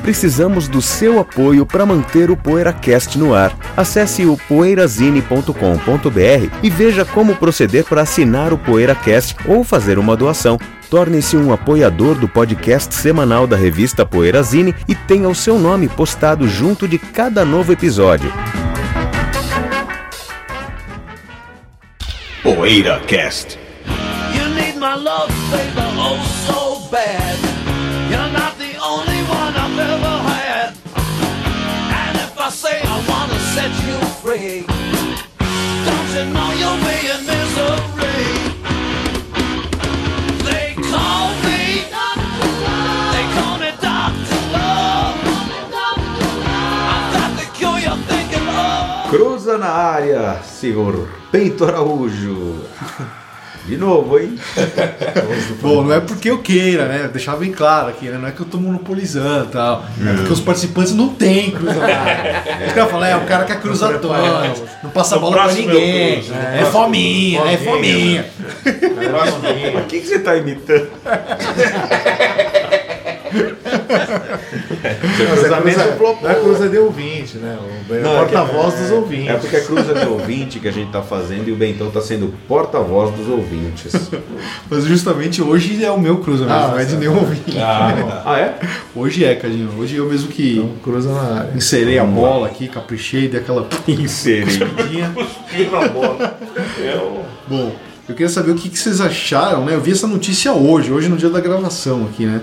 Precisamos 0.09 0.67
do 0.67 0.81
seu 0.81 1.19
apoio 1.19 1.67
para 1.67 1.85
manter 1.85 2.31
o 2.31 2.35
PoeiraCast 2.35 3.15
no 3.19 3.35
ar. 3.35 3.55
Acesse 3.77 4.25
o 4.25 4.35
poeirazine.com.br 4.47 5.53
e 6.63 6.69
veja 6.71 7.05
como 7.05 7.35
proceder 7.35 7.85
para 7.85 8.01
assinar 8.01 8.51
o 8.51 8.57
PoeiraCast 8.57 9.35
ou 9.45 9.63
fazer 9.63 9.99
uma 9.99 10.17
doação. 10.17 10.57
Torne-se 10.89 11.37
um 11.37 11.53
apoiador 11.53 12.15
do 12.15 12.27
podcast 12.27 12.95
semanal 12.95 13.45
da 13.45 13.55
revista 13.55 14.03
Poeirazine 14.03 14.73
e 14.87 14.95
tenha 14.95 15.29
o 15.29 15.35
seu 15.35 15.59
nome 15.59 15.87
postado 15.87 16.47
junto 16.47 16.87
de 16.87 16.97
cada 16.97 17.45
novo 17.45 17.71
episódio. 17.71 18.33
Poeira 22.41 22.99
Cast. 23.01 23.59
You 24.33 24.49
need 24.55 24.77
my 24.77 24.95
love, 24.95 25.31
baby, 25.51 25.79
oh 25.99 26.17
so 26.47 26.89
bad. 26.89 27.37
You're 28.09 28.31
not 28.31 28.57
the 28.57 28.75
only 28.81 29.21
one 29.29 29.53
I've 29.55 29.77
ever 29.77 30.17
had. 30.27 30.73
And 31.93 32.17
if 32.17 32.35
I 32.35 32.49
say 32.49 32.81
I 32.81 33.05
wanna 33.07 33.39
set 33.53 33.69
you 33.85 33.99
free, 34.23 34.65
don't 35.85 36.09
you 36.15 36.33
know 36.33 36.51
you'll 36.53 36.79
be 36.81 37.07
in 37.11 37.25
misery? 37.27 37.98
Na 49.57 49.69
área, 49.69 50.37
senhor 50.43 51.07
Peito 51.31 51.65
Araújo. 51.65 52.55
De 53.65 53.77
novo, 53.77 54.17
hein? 54.17 54.35
Bom, 55.61 55.83
não 55.83 55.93
é 55.93 55.99
porque 55.99 56.29
eu 56.31 56.39
queira, 56.39 56.87
né? 56.87 57.07
Deixar 57.11 57.35
bem 57.35 57.51
claro 57.51 57.89
aqui, 57.89 58.05
né? 58.07 58.17
Não 58.17 58.27
é 58.27 58.31
que 58.31 58.39
eu 58.39 58.45
tô 58.45 58.57
monopolizando 58.57 59.45
e 59.45 59.51
tal. 59.51 59.85
É 60.07 60.13
porque 60.15 60.33
os 60.33 60.39
participantes 60.39 60.93
não 60.93 61.09
têm 61.09 61.51
cruza 61.51 61.75
na 61.75 61.99
área. 61.99 62.43
Os 62.67 62.73
caras 62.73 62.89
falam, 62.89 63.07
é, 63.07 63.15
o 63.15 63.25
cara 63.25 63.45
quer 63.45 63.59
cruzar 63.61 63.99
todos, 63.99 64.63
não 64.81 64.89
passa 64.89 65.15
No 65.15 65.21
bola 65.21 65.43
pra 65.43 65.53
ninguém. 65.53 66.15
cruzo, 66.15 66.33
no 66.33 66.39
É, 66.39 66.65
fominha, 66.65 67.41
é 67.41 67.57
fominha. 67.57 68.25
O 69.79 69.85
que, 69.85 69.99
que 69.99 70.07
você 70.07 70.19
tá 70.19 70.35
imitando? 70.35 70.89
É 74.83 74.93
cruzamento 74.95 75.79
cruza, 75.79 75.95
flopou. 75.97 76.19
não 76.23 76.29
é 76.29 76.35
cruza 76.35 76.69
de 76.69 76.77
ouvinte, 76.77 77.37
né? 77.37 77.57
O 77.89 77.93
é 77.93 77.99
Não, 77.99 78.15
é 78.15 78.19
porta-voz 78.19 78.73
dos 78.75 78.91
ouvintes. 78.91 79.29
É 79.29 79.33
porque 79.35 79.55
é 79.55 79.61
cruza 79.61 79.93
de 79.93 80.05
ouvinte 80.07 80.59
que 80.59 80.67
a 80.67 80.71
gente 80.71 80.91
tá 80.91 81.01
fazendo 81.01 81.47
e 81.47 81.51
o 81.51 81.55
Bentão 81.55 81.89
tá 81.91 82.01
sendo 82.01 82.33
porta-voz 82.47 83.13
dos 83.15 83.27
ouvintes. 83.27 83.93
Mas 84.69 84.85
justamente 84.85 85.41
hoje 85.41 85.83
é 85.83 85.91
o 85.91 85.99
meu 85.99 86.17
cruza 86.19 86.45
mesmo, 86.45 86.59
Ah, 86.59 86.67
não 86.69 86.79
é 86.79 86.85
de 86.85 86.95
nenhum 86.95 87.17
ouvinte. 87.17 87.57
ah, 87.59 88.37
é? 88.39 88.59
Hoje 88.95 89.25
é, 89.25 89.35
Cadinho. 89.35 89.69
Hoje 89.77 89.95
eu 89.95 90.05
mesmo 90.05 90.29
que 90.29 90.57
Então, 90.57 90.71
cruza 90.83 91.11
na 91.11 91.21
área. 91.39 91.51
inserei 91.55 91.99
a 91.99 92.05
bola 92.05 92.47
aqui, 92.47 92.67
caprichei, 92.67 93.27
dei 93.27 93.39
aquela 93.39 93.67
Inserei. 93.87 94.59
na 95.71 95.87
bola. 95.89 96.37
Eu... 96.77 97.23
Bom, 97.47 97.75
eu 98.07 98.15
queria 98.15 98.29
saber 98.29 98.51
o 98.51 98.55
que, 98.55 98.69
que 98.69 98.77
vocês 98.79 99.01
acharam, 99.01 99.65
né? 99.65 99.75
Eu 99.75 99.81
vi 99.81 99.91
essa 99.91 100.07
notícia 100.07 100.51
hoje, 100.53 100.91
hoje 100.91 101.09
no 101.09 101.17
dia 101.17 101.29
da 101.29 101.39
gravação 101.39 102.07
aqui, 102.11 102.25
né? 102.25 102.41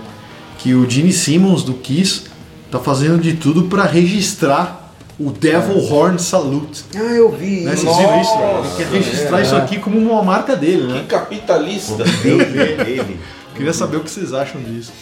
Que 0.59 0.75
o 0.75 0.89
Gene 0.89 1.13
Simmons 1.13 1.63
do 1.63 1.75
Kiss 1.75 2.23
tá 2.71 2.79
fazendo 2.79 3.19
de 3.21 3.35
tudo 3.35 3.65
para 3.65 3.85
registrar 3.85 4.93
o 5.19 5.31
Devil 5.31 5.79
Horn 5.91 6.19
Salute. 6.19 6.85
Ah, 6.95 6.99
eu 6.99 7.31
vi. 7.31 7.61
Né? 7.61 7.71
Vocês 7.71 7.85
Nossa, 7.85 8.01
viram 8.01 8.21
isso? 8.21 8.33
Ele 8.35 8.77
quer 8.77 8.97
registrar 8.97 9.41
isso 9.43 9.57
aqui 9.57 9.79
como 9.79 9.99
uma 9.99 10.23
marca 10.23 10.55
dele, 10.57 10.87
Que 10.89 10.93
né? 10.93 11.05
capitalista. 11.09 12.03
Ele, 12.25 12.43
ele. 12.43 13.21
Queria 13.55 13.73
saber 13.73 13.97
o 13.97 14.01
que 14.01 14.11
vocês 14.11 14.35
acham 14.35 14.61
disso. 14.61 14.93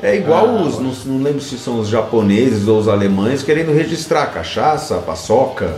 É 0.00 0.14
igual 0.16 0.48
os, 0.62 0.78
não, 0.78 0.92
não 1.16 1.22
lembro 1.22 1.40
se 1.42 1.58
são 1.58 1.80
os 1.80 1.88
japoneses 1.88 2.68
ou 2.68 2.78
os 2.78 2.86
alemães 2.88 3.42
querendo 3.42 3.72
registrar 3.74 4.26
cachaça, 4.28 4.94
paçoca. 4.98 5.74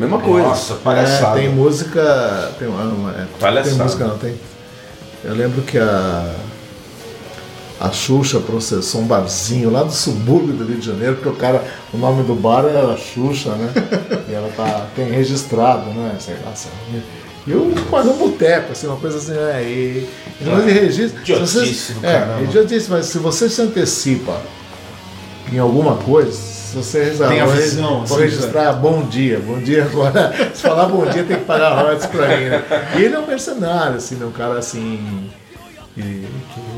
Mesma 0.00 0.18
coisa. 0.22 0.48
Nossa, 0.48 0.72
É, 0.72 0.76
palhaçada. 0.78 1.38
tem 1.38 1.48
música. 1.50 2.52
Tem, 2.58 2.66
ah, 2.68 2.84
não, 2.84 3.10
é, 3.10 3.12
tem 3.12 3.26
Palhaçada. 3.38 3.84
música, 3.84 4.04
não, 4.06 4.16
tem. 4.18 4.34
Eu 5.22 5.34
lembro 5.34 5.60
que 5.62 5.78
a. 5.78 6.34
A 7.80 7.90
Xuxa 7.90 8.38
processou 8.40 9.00
um 9.00 9.06
barzinho 9.06 9.70
lá 9.70 9.82
do 9.82 9.90
subúrbio 9.92 10.52
do 10.52 10.64
Rio 10.66 10.76
de 10.76 10.86
Janeiro, 10.86 11.14
porque 11.14 11.30
o 11.30 11.34
cara, 11.34 11.64
o 11.94 11.96
nome 11.96 12.22
do 12.24 12.34
bar 12.34 12.66
era 12.66 12.94
Xuxa, 12.96 13.52
né? 13.52 13.72
E 14.28 14.34
ela 14.34 14.50
tá, 14.54 14.86
tem 14.94 15.10
registrado, 15.10 15.86
né? 15.90 16.14
Sei 16.18 16.34
lá, 16.44 16.54
sei 16.54 16.70
lá. 16.70 17.00
E 17.46 17.50
eu 17.52 17.72
mas 17.90 18.06
um 18.06 18.18
boteco, 18.18 18.72
assim, 18.72 18.86
uma 18.86 18.96
coisa 18.98 19.16
assim, 19.16 19.32
é, 19.32 19.62
e, 19.62 20.06
e 20.40 20.44
não 20.44 20.60
de 20.60 20.70
registro. 20.72 21.20
do 22.00 22.06
é, 22.06 22.12
caramba. 22.20 22.42
idiotice, 22.42 22.90
mas 22.90 23.06
se 23.06 23.16
você 23.18 23.48
se 23.48 23.62
antecipa 23.62 24.36
em 25.50 25.58
alguma 25.58 25.96
coisa, 25.96 26.30
se 26.30 26.76
você 26.76 27.14
Tem 27.16 27.40
a 27.40 27.46
visão, 27.46 28.04
vou 28.04 28.18
assim, 28.18 28.24
registrar 28.26 28.72
bom 28.74 29.02
dia, 29.06 29.40
bom 29.40 29.58
dia 29.58 29.84
agora. 29.84 30.32
Se 30.54 30.62
falar 30.62 30.86
bom 30.86 31.04
dia, 31.06 31.24
tem 31.24 31.38
que 31.38 31.44
pagar 31.44 31.80
royalties 31.80 32.06
pra 32.06 32.28
mim, 32.28 32.44
né? 32.44 32.62
E 32.96 33.02
ele 33.02 33.14
é 33.14 33.18
um 33.18 33.26
mercenário, 33.26 33.96
assim, 33.96 34.14
né? 34.14 34.26
um 34.26 34.30
cara 34.30 34.58
assim. 34.58 35.28
que- 35.94 36.02
que 36.02 36.60
é 36.60 36.69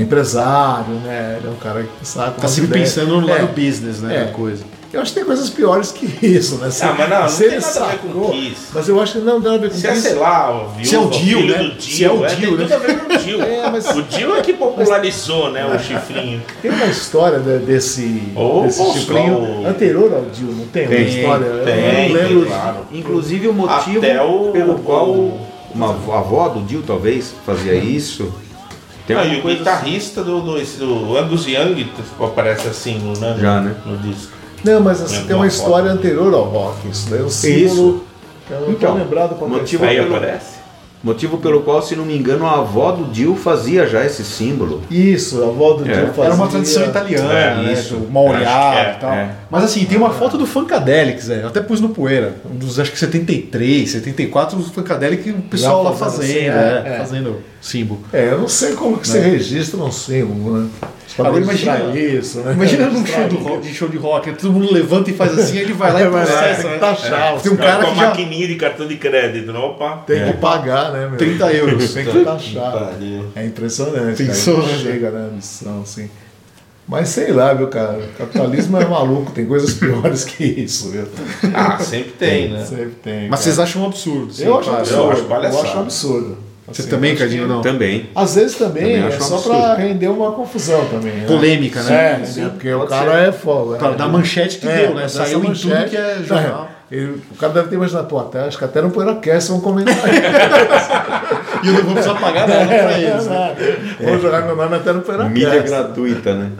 empresário, 0.00 0.94
né? 1.04 1.36
Ele 1.38 1.48
é 1.48 1.50
um 1.50 1.56
cara 1.56 1.82
que 1.82 2.06
sabe. 2.06 2.40
Tá 2.40 2.48
sempre 2.48 2.78
pensando 2.80 3.20
no 3.20 3.26
lado 3.26 3.48
business, 3.48 4.00
né? 4.00 4.16
É. 4.16 4.24
Da 4.26 4.32
coisa. 4.32 4.64
Eu 4.92 5.02
acho 5.02 5.12
que 5.12 5.18
tem 5.18 5.26
coisas 5.26 5.50
piores 5.50 5.92
que 5.92 6.06
isso, 6.26 6.56
né? 6.56 6.70
Se, 6.70 6.82
Ah, 6.84 6.94
mas 6.96 7.10
não, 7.10 7.20
não 7.22 7.28
se 7.28 7.48
tem 7.48 7.58
nada 7.60 7.66
a 7.66 7.86
ver 7.88 7.98
com 7.98 8.08
sacou, 8.08 8.30
Kiss. 8.30 8.60
Mas 8.72 8.88
eu 8.88 9.00
acho 9.00 9.12
que 9.14 9.18
não 9.18 9.42
tem 9.42 9.50
nada 9.50 9.54
a 9.56 9.58
ver 9.58 9.70
com 9.70 9.76
Se 9.76 9.86
é, 9.86 9.92
isso. 9.92 10.02
sei 10.02 10.14
lá, 10.14 10.50
o 10.64 10.68
viúva, 10.68 10.84
Se 10.84 10.94
é 10.94 10.98
o 11.00 11.06
Dio, 11.10 11.46
né? 11.46 11.58
do 11.58 11.70
Dio, 11.74 11.80
Se 11.96 12.04
é 12.04 12.10
o 12.12 12.24
é, 12.24 12.28
Dio, 12.34 12.56
tem 12.56 12.56
né? 12.56 12.62
tudo 12.64 12.72
a 12.74 12.78
ver 12.78 12.98
com 12.98 13.12
o 13.14 13.18
Dio. 13.18 13.42
É, 13.66 13.70
mas- 13.70 13.88
O 13.90 14.02
Dio 14.04 14.36
é 14.36 14.40
que 14.40 14.52
popularizou, 14.54 15.50
né, 15.50 15.66
o 15.66 15.76
chifrinho. 15.82 16.40
Tem 16.62 16.70
uma 16.70 16.86
história 16.86 17.40
de- 17.40 17.58
desse, 17.58 18.22
Ô, 18.34 18.62
desse 18.62 18.80
ô, 18.80 18.92
chifrinho 18.92 19.62
ô. 19.64 19.66
anterior 19.66 20.14
ao 20.14 20.22
Dio, 20.26 20.46
não 20.52 20.66
tem? 20.68 20.86
Tem, 20.86 20.98
uma 21.02 21.08
história? 21.08 21.44
Eu 21.44 21.64
tem, 21.64 22.08
não 22.08 22.14
lembro. 22.14 22.40
tem, 22.42 22.48
claro. 22.48 22.76
Inclusive 22.92 23.48
o 23.48 23.52
motivo 23.52 23.98
o- 23.98 24.52
pelo 24.52 24.78
qual 24.78 25.10
uma 25.74 25.90
avó- 25.90 26.14
avó 26.16 26.48
do 26.48 26.60
Dio 26.64 26.82
talvez 26.86 27.34
fazia 27.44 27.74
isso. 27.74 28.32
Tem 29.06 29.16
alguma 29.16 29.34
e 29.34 29.54
o 29.54 29.58
guitarrista 29.58 30.22
do, 30.24 30.40
do, 30.40 30.58
esse, 30.58 30.78
do 30.78 31.16
Angus 31.16 31.46
Young 31.46 31.88
aparece 32.20 32.66
assim 32.66 32.98
no, 32.98 33.18
né, 33.18 33.36
Já, 33.40 33.60
né? 33.60 33.74
no 33.84 33.96
disco. 33.98 34.32
Não, 34.64 34.80
mas 34.80 35.00
assim, 35.00 35.24
tem 35.26 35.36
uma 35.36 35.46
história 35.46 35.90
anterior 35.90 36.34
ao 36.34 36.44
rock. 36.44 36.88
Isso 36.88 37.08
daí 37.08 37.20
é 37.20 37.22
um 37.22 37.28
símbolo. 37.28 38.04
que 38.46 38.52
Eu 38.52 38.60
não 38.62 38.70
Então, 38.70 38.92
tô 38.92 38.98
lembrado 38.98 39.36
qual 39.36 39.50
que 39.50 39.56
é 39.56 39.58
motivo 39.60 39.84
Aí 39.84 39.98
aparece. 39.98 40.55
Motivo 41.02 41.38
pelo 41.38 41.60
qual, 41.62 41.80
se 41.82 41.94
não 41.94 42.04
me 42.04 42.16
engano, 42.16 42.46
a 42.46 42.58
avó 42.58 42.90
do 42.90 43.04
Dio 43.12 43.36
fazia 43.36 43.86
já 43.86 44.04
esse 44.04 44.24
símbolo. 44.24 44.82
Isso, 44.90 45.42
a 45.42 45.46
avó 45.46 45.74
do 45.74 45.88
É. 45.88 45.94
Dio 45.94 46.06
fazia. 46.08 46.24
Era 46.24 46.34
uma 46.34 46.48
tradição 46.48 46.84
italiana, 46.84 47.32
É, 47.32 47.54
né? 47.62 47.72
isso. 47.72 47.94
que 47.96 48.06
é, 48.78 48.94
e 48.96 49.00
tal. 49.00 49.12
é. 49.12 49.30
Mas 49.50 49.64
assim, 49.64 49.84
tem 49.84 49.96
uma 49.98 50.10
foto 50.10 50.36
do 50.36 50.46
Funkadelic, 50.46 51.22
Zé. 51.22 51.42
Eu 51.42 51.48
até 51.48 51.60
pus 51.60 51.80
no 51.80 51.90
poeira. 51.90 52.34
Um 52.50 52.56
dos, 52.56 52.80
acho 52.80 52.90
que 52.90 52.98
73, 52.98 53.90
74, 53.90 54.58
o 54.58 54.62
Funkadelic, 54.62 55.30
o 55.30 55.42
pessoal 55.42 55.82
lá 55.82 55.92
fazendo 55.92 56.16
fazendo, 56.16 56.30
assim, 56.32 56.38
é, 56.48 56.82
é, 56.86 56.92
é. 56.94 56.98
fazendo 56.98 57.36
símbolo. 57.60 58.00
É, 58.12 58.28
eu 58.32 58.38
não 58.38 58.48
sei 58.48 58.72
como 58.74 58.98
que 58.98 59.06
você 59.06 59.20
registra 59.20 59.78
um 59.80 59.92
símbolo, 59.92 60.58
né? 60.58 60.68
Agora 61.18 61.40
imagina- 61.42 61.98
isso, 61.98 62.40
né? 62.40 62.52
Imagina 62.52 62.86
num 62.90 63.06
show, 63.06 63.28
do 63.28 63.36
rock, 63.36 63.66
de 63.66 63.74
show 63.74 63.88
de 63.88 63.96
rock, 63.96 64.32
todo 64.32 64.52
mundo 64.52 64.72
levanta 64.72 65.10
e 65.10 65.14
faz 65.14 65.38
assim, 65.38 65.56
aí 65.58 65.64
ele 65.64 65.72
vai 65.72 65.92
lá 65.92 66.00
e 66.00 66.04
lá, 66.08 66.10
processa. 66.10 66.62
tem 66.62 66.66
né? 66.70 66.74
que 66.74 66.80
taxar 66.80 67.34
os 67.36 67.42
Tem 67.42 67.52
um 67.52 67.56
Cara, 67.56 67.84
com 67.86 67.92
que 67.94 67.98
a 67.98 68.02
já... 68.02 68.08
maquininha 68.10 68.46
de 68.48 68.54
cartão 68.56 68.86
de 68.86 68.96
crédito, 68.96 69.52
não? 69.52 69.62
Opa. 69.70 70.02
Tem 70.06 70.24
que 70.26 70.32
pagar, 70.38 70.92
né, 70.92 71.08
meu? 71.08 71.16
30 71.16 71.52
euros. 71.52 71.94
Tem 71.94 72.04
que 72.04 72.24
taxar. 72.24 72.90
É 73.34 73.46
impressionante. 73.46 74.24
Pensou, 74.24 74.58
né? 74.66 74.78
Chega 74.82 75.10
na 75.10 75.28
missão, 75.28 75.80
assim. 75.82 76.10
Mas 76.88 77.08
sei 77.08 77.32
lá, 77.32 77.52
viu, 77.52 77.66
cara? 77.66 77.98
O 77.98 78.18
capitalismo 78.18 78.76
é 78.80 78.84
maluco, 78.84 79.32
tem 79.32 79.44
coisas 79.44 79.74
piores 79.74 80.24
que 80.24 80.44
isso, 80.44 80.90
viu? 80.90 81.04
Ah, 81.52 81.78
sempre 81.80 82.12
tem, 82.12 82.48
né? 82.50 82.64
Sempre 82.64 82.92
tem. 83.02 83.20
Mas 83.22 83.30
cara. 83.30 83.36
vocês 83.42 83.58
acham 83.58 83.82
um 83.82 83.86
absurdo. 83.86 84.32
sim, 84.32 84.44
Eu 84.44 84.56
acho 84.58 84.68
claro. 84.68 84.82
absurdo. 84.82 85.02
Eu 85.02 85.10
acho 85.10 85.56
Eu 85.56 85.62
acho 85.62 85.78
absurdo. 85.78 86.38
Você 86.68 86.82
Assim, 86.82 86.90
também, 86.90 87.14
Cadinho, 87.14 87.46
não? 87.46 87.60
Também. 87.62 88.10
Às 88.14 88.34
vezes 88.34 88.56
também, 88.56 89.00
Também 89.00 89.12
é 89.12 89.16
um 89.16 89.20
só 89.20 89.38
pra 89.38 89.74
render 89.76 90.08
uma 90.08 90.32
confusão 90.32 90.84
também. 90.86 91.12
Né? 91.12 91.26
Polêmica, 91.26 91.80
né? 91.84 92.18
É, 92.22 92.24
Sim, 92.26 92.40
né? 92.42 92.50
porque 92.52 92.72
o 92.74 92.86
cara 92.86 93.20
é 93.20 93.30
foda. 93.30 93.78
Pra 93.78 93.90
dar 93.92 94.08
manchete 94.08 94.58
que 94.58 94.66
deu, 94.66 94.94
né? 94.94 95.06
Saiu 95.06 95.44
em 95.44 95.52
tudo 95.52 95.88
que 95.88 95.96
é 95.96 96.18
jornal. 96.24 96.68
Ele- 96.90 97.20
o 97.32 97.34
cara 97.36 97.52
deve 97.52 97.68
ter 97.68 97.74
imaginado, 97.76 98.06
pô, 98.06 98.18
até, 98.18 98.40
acho 98.40 98.58
que 98.58 98.64
até 98.64 98.80
no 98.80 98.90
Poeiracast 98.90 99.50
vão 99.50 99.60
comentar. 99.60 99.94
E 101.62 101.68
eu 101.68 101.72
não 101.74 101.82
vou 101.84 101.92
precisar 101.94 102.14
pagar 102.20 102.46
nada 102.46 102.66
pra 102.66 102.98
eles. 102.98 103.26
né? 103.26 103.56
Vou 104.00 104.20
jogar 104.20 104.42
meu 104.42 104.54
nome 104.54 104.76
até 104.76 104.92
no 104.92 105.00
Poeiracast. 105.00 105.34
Mídia 105.34 105.62
gratuita, 105.62 106.34
né? 106.34 106.50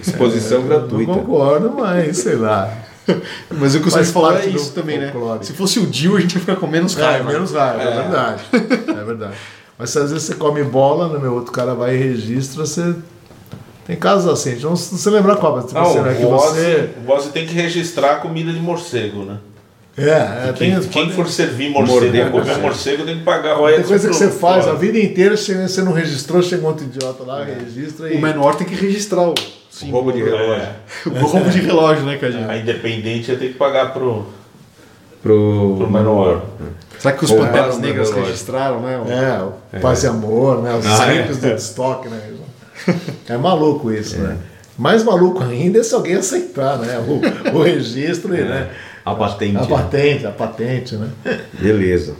Exposição 0.00 0.60
Não 0.60 0.68
gratuita. 0.68 1.12
concordo, 1.12 1.74
mas 1.76 2.18
sei 2.18 2.36
lá. 2.36 2.70
Mas 3.50 3.74
o 3.74 3.80
que 3.80 3.90
falaram 4.12 4.38
é 4.38 4.46
isso 4.46 4.72
também, 4.72 4.98
né? 4.98 5.12
Se 5.42 5.52
fosse 5.52 5.78
o 5.78 5.86
Dio, 5.86 6.16
a 6.16 6.20
gente 6.20 6.34
ia 6.34 6.40
ficar 6.40 6.56
com 6.56 6.66
menos 6.66 6.96
É, 6.98 7.02
raiva. 7.02 7.30
menos 7.32 7.52
raiva, 7.52 7.82
é, 7.82 7.94
verdade. 8.02 8.42
É 9.00 9.04
verdade. 9.04 9.34
Mas 9.78 9.90
se 9.90 9.98
às 9.98 10.10
vezes 10.10 10.26
você 10.26 10.34
come 10.34 10.62
bola, 10.62 11.08
né, 11.08 11.18
meu 11.18 11.34
outro 11.34 11.52
cara 11.52 11.74
vai 11.74 11.94
e 11.94 11.98
registra, 11.98 12.64
você. 12.66 12.94
Tem 13.86 13.96
casos 13.96 14.30
assim, 14.30 14.50
a 14.50 14.52
gente 14.54 14.64
não, 14.64 14.76
se 14.76 15.10
lembra 15.10 15.34
qual, 15.36 15.56
mas 15.56 15.72
Não, 15.72 15.84
você, 15.84 16.00
né, 16.00 16.14
que 16.14 16.24
o 16.24 16.28
você. 16.30 16.90
O 17.06 17.10
Ozzy 17.10 17.30
tem 17.30 17.46
que 17.46 17.54
registrar 17.54 18.12
a 18.12 18.16
comida 18.16 18.52
de 18.52 18.60
morcego, 18.60 19.24
né? 19.24 19.38
É, 19.98 20.48
é 20.48 20.52
Quem, 20.56 20.70
tem, 20.72 20.80
quem 20.88 21.02
pode- 21.04 21.12
for 21.14 21.28
servir 21.28 21.70
morcego, 21.70 22.00
Morder 22.00 22.30
comer 22.30 22.44
morcego. 22.44 22.60
morcego, 22.60 23.04
tem 23.04 23.18
que 23.18 23.24
pagar 23.24 23.56
tem 23.56 23.82
coisa 23.82 24.08
que 24.08 24.14
você 24.14 24.30
faz 24.30 24.68
a 24.68 24.74
vida 24.74 24.98
inteira, 24.98 25.36
você 25.36 25.82
não 25.82 25.92
registrou, 25.92 26.40
chega 26.42 26.62
um 26.62 26.66
outro 26.68 26.84
idiota 26.86 27.24
lá, 27.24 27.42
registra 27.44 28.12
e. 28.12 28.16
O 28.16 28.20
Menor 28.20 28.54
tem 28.54 28.66
que 28.66 28.74
registrar 28.74 29.22
o, 29.28 29.34
Um 29.82 29.90
roubo 29.90 30.12
de 30.12 30.22
relógio. 30.22 30.62
É, 30.62 30.74
o 31.08 31.26
roubo 31.26 31.50
de 31.50 31.60
relógio, 31.60 32.04
né, 32.04 32.16
Cadinho? 32.18 32.50
a 32.50 32.56
Independente 32.56 33.30
ia 33.30 33.38
ter 33.38 33.48
que 33.48 33.54
pagar 33.54 33.92
pro, 33.92 34.26
Pro, 35.22 35.76
pro 35.76 35.90
Menor. 35.90 36.42
Será 36.98 37.14
que 37.14 37.24
os 37.24 37.30
Panteras 37.30 37.76
o 37.76 37.80
Negras 37.80 38.10
registraram, 38.10 38.80
né? 38.80 39.00
É, 39.08 39.76
o 39.76 39.80
Paz 39.80 40.02
e 40.02 40.06
Amor, 40.06 40.62
né? 40.62 40.74
Os 40.74 40.86
Ah, 40.86 41.12
é. 41.12 41.18
simples 41.18 41.38
do 41.38 41.48
estoque, 41.48 42.08
né? 42.08 42.20
É 43.28 43.36
maluco 43.36 43.92
isso, 43.92 44.18
né? 44.18 44.36
Mais 44.78 45.04
maluco 45.04 45.42
ainda 45.42 45.78
é 45.78 45.82
se 45.82 45.94
alguém 45.94 46.14
aceitar, 46.14 46.78
né? 46.78 46.98
O, 46.98 47.56
o 47.56 47.62
registro 47.62 48.34
e, 48.34 48.42
né? 48.42 48.70
A 49.04 49.14
patente. 49.14 49.56
A 49.56 49.60
né? 49.60 49.66
patente, 49.68 50.26
a 50.26 50.30
patente, 50.30 50.96
né? 50.96 51.08
Beleza. 51.52 52.14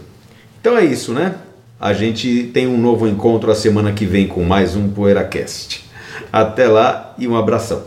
Então 0.61 0.77
é 0.77 0.85
isso, 0.85 1.13
né? 1.13 1.35
A 1.81 1.95
gente 1.95 2.51
tem 2.53 2.67
um 2.67 2.79
novo 2.79 3.09
encontro 3.09 3.51
a 3.51 3.55
semana 3.55 3.93
que 3.93 4.05
vem 4.05 4.27
com 4.27 4.45
mais 4.45 4.77
um 4.77 4.91
PoeiraCast. 4.91 5.90
Até 6.33 6.69
lá 6.69 7.15
e 7.19 7.27
um 7.27 7.37
abração. 7.37 7.83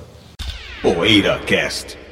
PoeiraCast. 0.82 2.03